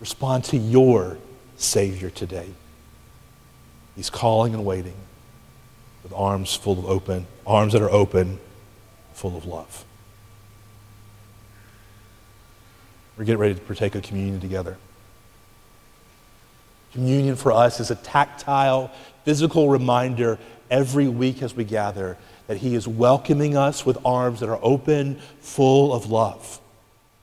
Respond 0.00 0.44
to 0.44 0.58
your 0.58 1.16
Savior 1.56 2.10
today. 2.10 2.50
He's 3.96 4.10
calling 4.10 4.52
and 4.52 4.66
waiting 4.66 4.96
with 6.02 6.12
arms 6.12 6.54
full 6.54 6.78
of 6.78 6.86
open, 6.86 7.26
arms 7.46 7.72
that 7.72 7.82
are 7.82 7.90
open, 7.90 8.38
full 9.12 9.36
of 9.36 9.44
love. 9.44 9.84
We're 13.16 13.24
getting 13.24 13.40
ready 13.40 13.54
to 13.54 13.60
partake 13.60 13.94
of 13.94 14.02
communion 14.02 14.40
together. 14.40 14.78
Communion 16.92 17.36
for 17.36 17.52
us 17.52 17.78
is 17.78 17.90
a 17.90 17.96
tactile, 17.96 18.90
physical 19.24 19.68
reminder 19.68 20.38
every 20.70 21.06
week 21.06 21.42
as 21.42 21.54
we 21.54 21.64
gather 21.64 22.16
that 22.46 22.56
He 22.56 22.74
is 22.74 22.88
welcoming 22.88 23.56
us 23.56 23.84
with 23.84 23.98
arms 24.04 24.40
that 24.40 24.48
are 24.48 24.58
open, 24.62 25.20
full 25.40 25.92
of 25.92 26.10
love. 26.10 26.60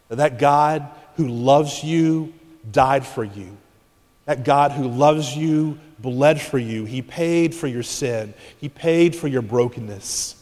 That, 0.09 0.39
God 0.39 0.87
who 1.15 1.27
loves 1.27 1.83
you 1.83 2.33
died 2.71 3.05
for 3.05 3.23
you. 3.23 3.57
That 4.25 4.45
God 4.45 4.71
who 4.71 4.87
loves 4.87 5.35
you 5.35 5.79
bled 5.99 6.41
for 6.41 6.57
you. 6.57 6.85
He 6.85 7.01
paid 7.01 7.53
for 7.55 7.67
your 7.67 7.83
sin. 7.83 8.33
He 8.59 8.69
paid 8.69 9.15
for 9.15 9.27
your 9.27 9.41
brokenness. 9.41 10.35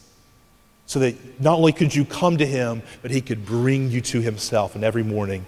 So 0.86 1.00
that 1.00 1.40
not 1.40 1.58
only 1.58 1.72
could 1.72 1.94
you 1.94 2.04
come 2.04 2.36
to 2.38 2.46
Him, 2.46 2.82
but 3.02 3.10
He 3.10 3.20
could 3.20 3.44
bring 3.44 3.90
you 3.90 4.00
to 4.02 4.20
Himself. 4.20 4.74
And 4.74 4.84
every 4.84 5.02
morning, 5.02 5.44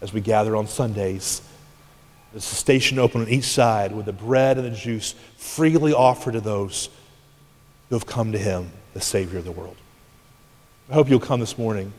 as 0.00 0.12
we 0.12 0.20
gather 0.20 0.54
on 0.54 0.66
Sundays, 0.66 1.42
there's 2.32 2.52
a 2.52 2.54
station 2.54 2.98
open 2.98 3.22
on 3.22 3.28
each 3.28 3.44
side 3.44 3.92
with 3.92 4.06
the 4.06 4.12
bread 4.12 4.58
and 4.58 4.66
the 4.66 4.76
juice 4.76 5.14
freely 5.36 5.92
offered 5.92 6.32
to 6.32 6.40
those 6.40 6.88
who 7.88 7.96
have 7.96 8.06
come 8.06 8.32
to 8.32 8.38
Him, 8.38 8.70
the 8.94 9.00
Savior 9.00 9.38
of 9.38 9.44
the 9.44 9.52
world. 9.52 9.76
I 10.90 10.94
hope 10.94 11.08
you'll 11.08 11.18
come 11.18 11.40
this 11.40 11.58
morning. 11.58 11.92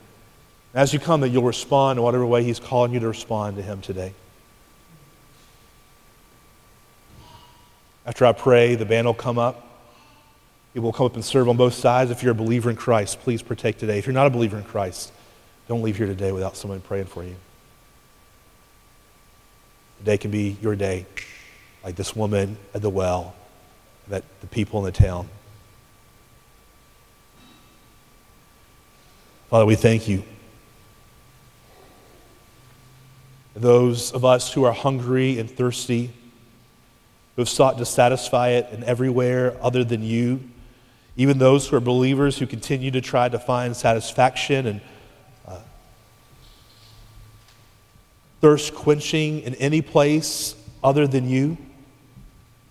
As 0.73 0.93
you 0.93 0.99
come, 0.99 1.21
that 1.21 1.29
you'll 1.29 1.43
respond 1.43 1.97
in 1.97 2.03
whatever 2.03 2.25
way 2.25 2.43
He's 2.43 2.59
calling 2.59 2.93
you 2.93 2.99
to 2.99 3.07
respond 3.07 3.57
to 3.57 3.63
Him 3.63 3.81
today. 3.81 4.13
After 8.07 8.25
I 8.25 8.31
pray, 8.31 8.75
the 8.75 8.85
band 8.85 9.05
will 9.05 9.13
come 9.13 9.37
up. 9.37 9.65
It 10.73 10.79
will 10.79 10.93
come 10.93 11.05
up 11.05 11.15
and 11.15 11.25
serve 11.25 11.49
on 11.49 11.57
both 11.57 11.73
sides. 11.73 12.09
If 12.09 12.23
you're 12.23 12.31
a 12.31 12.35
believer 12.35 12.69
in 12.69 12.77
Christ, 12.77 13.19
please 13.19 13.41
partake 13.41 13.77
today. 13.77 13.99
If 13.99 14.05
you're 14.05 14.13
not 14.13 14.27
a 14.27 14.29
believer 14.29 14.57
in 14.57 14.63
Christ, 14.63 15.11
don't 15.67 15.81
leave 15.81 15.97
here 15.97 16.07
today 16.07 16.31
without 16.31 16.55
someone 16.55 16.79
praying 16.79 17.07
for 17.07 17.23
you. 17.23 17.35
Today 19.99 20.17
can 20.17 20.31
be 20.31 20.55
your 20.61 20.75
day, 20.75 21.05
like 21.83 21.97
this 21.97 22.15
woman 22.15 22.55
at 22.73 22.81
the 22.81 22.89
well, 22.89 23.35
that 24.07 24.23
the 24.39 24.47
people 24.47 24.79
in 24.79 24.85
the 24.85 24.97
town. 24.97 25.27
Father, 29.49 29.65
we 29.65 29.75
thank 29.75 30.07
you. 30.07 30.23
Those 33.53 34.13
of 34.13 34.23
us 34.23 34.53
who 34.53 34.63
are 34.63 34.71
hungry 34.71 35.39
and 35.39 35.49
thirsty, 35.49 36.11
who 37.37 37.41
have 37.41 37.49
sought 37.49 37.77
to 37.77 37.85
satisfy 37.85 38.49
it 38.49 38.67
in 38.71 38.83
everywhere 38.83 39.55
other 39.61 39.83
than 39.83 40.01
you, 40.01 40.41
even 41.15 41.37
those 41.37 41.67
who 41.67 41.75
are 41.75 41.79
believers 41.79 42.39
who 42.39 42.47
continue 42.47 42.89
to 42.89 42.99
try 42.99 43.29
to 43.29 43.37
find 43.37 43.77
satisfaction 43.77 44.65
and 44.65 44.81
uh, 45.47 45.59
thirst 48.41 48.73
quenching 48.73 49.41
in 49.41 49.53
any 49.55 49.83
place 49.83 50.55
other 50.83 51.05
than 51.05 51.29
you, 51.29 51.57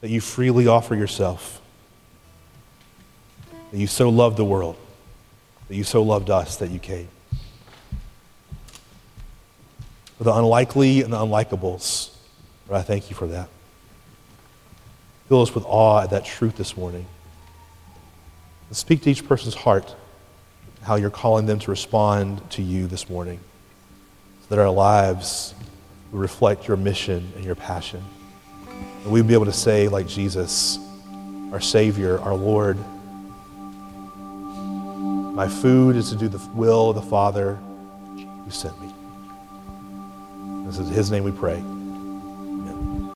that 0.01 0.11
you 0.11 0.21
freely 0.21 0.67
offer 0.67 0.97
yourself. 0.97 1.63
That 3.71 3.79
you 3.79 3.87
so 3.87 4.09
loved 4.09 4.37
the 4.37 4.45
world, 4.45 4.77
that 5.69 5.77
you 5.77 5.85
so 5.85 6.03
loved 6.03 6.29
us 6.29 6.57
that 6.57 6.71
you 6.71 6.81
came. 6.81 7.09
For 10.19 10.25
the 10.25 10.35
unlikely 10.35 11.03
and 11.03 11.13
the 11.13 11.19
unlikables, 11.19 12.11
I 12.69 12.83
thank 12.83 13.11
you 13.11 13.15
for 13.15 13.29
that. 13.29 13.49
Fill 15.29 15.43
us 15.43 15.55
with 15.55 15.65
awe 15.67 16.03
at 16.03 16.11
that 16.11 16.25
truth 16.25 16.57
this 16.57 16.77
morning. 16.77 17.07
And 18.69 18.77
speak 18.77 19.03
to 19.03 19.11
each 19.11 19.27
person's 19.27 19.55
heart 19.55 19.95
how 20.83 20.95
you're 20.95 21.11
calling 21.11 21.47
them 21.47 21.59
to 21.59 21.71
respond 21.71 22.49
to 22.51 22.63
you 22.63 22.87
this 22.87 23.11
morning 23.11 23.41
so 24.43 24.55
that 24.55 24.61
our 24.61 24.71
lives 24.71 25.55
will 26.13 26.21
reflect 26.21 26.69
your 26.69 26.77
mission 26.77 27.33
and 27.35 27.45
your 27.45 27.57
passion. 27.57 28.05
And 29.03 29.13
we'll 29.13 29.25
be 29.25 29.35
able 29.35 29.47
to 29.47 29.53
say, 29.53 29.89
like 29.89 30.07
Jesus, 30.07 30.79
our 31.53 31.61
Savior, 31.61 32.21
our 32.21 32.35
Lord, 32.35 32.79
my 35.35 35.49
food 35.49 35.97
is 35.97 36.11
to 36.11 36.17
do 36.17 36.29
the 36.29 36.39
will 36.55 36.91
of 36.91 36.97
the 36.97 37.03
Father 37.03 37.57
who 37.57 38.51
sent 38.51 38.81
me. 38.81 38.93
This 40.67 40.79
is 40.79 40.89
His 40.89 41.11
name 41.11 41.25
we 41.25 41.33
pray. 41.33 41.63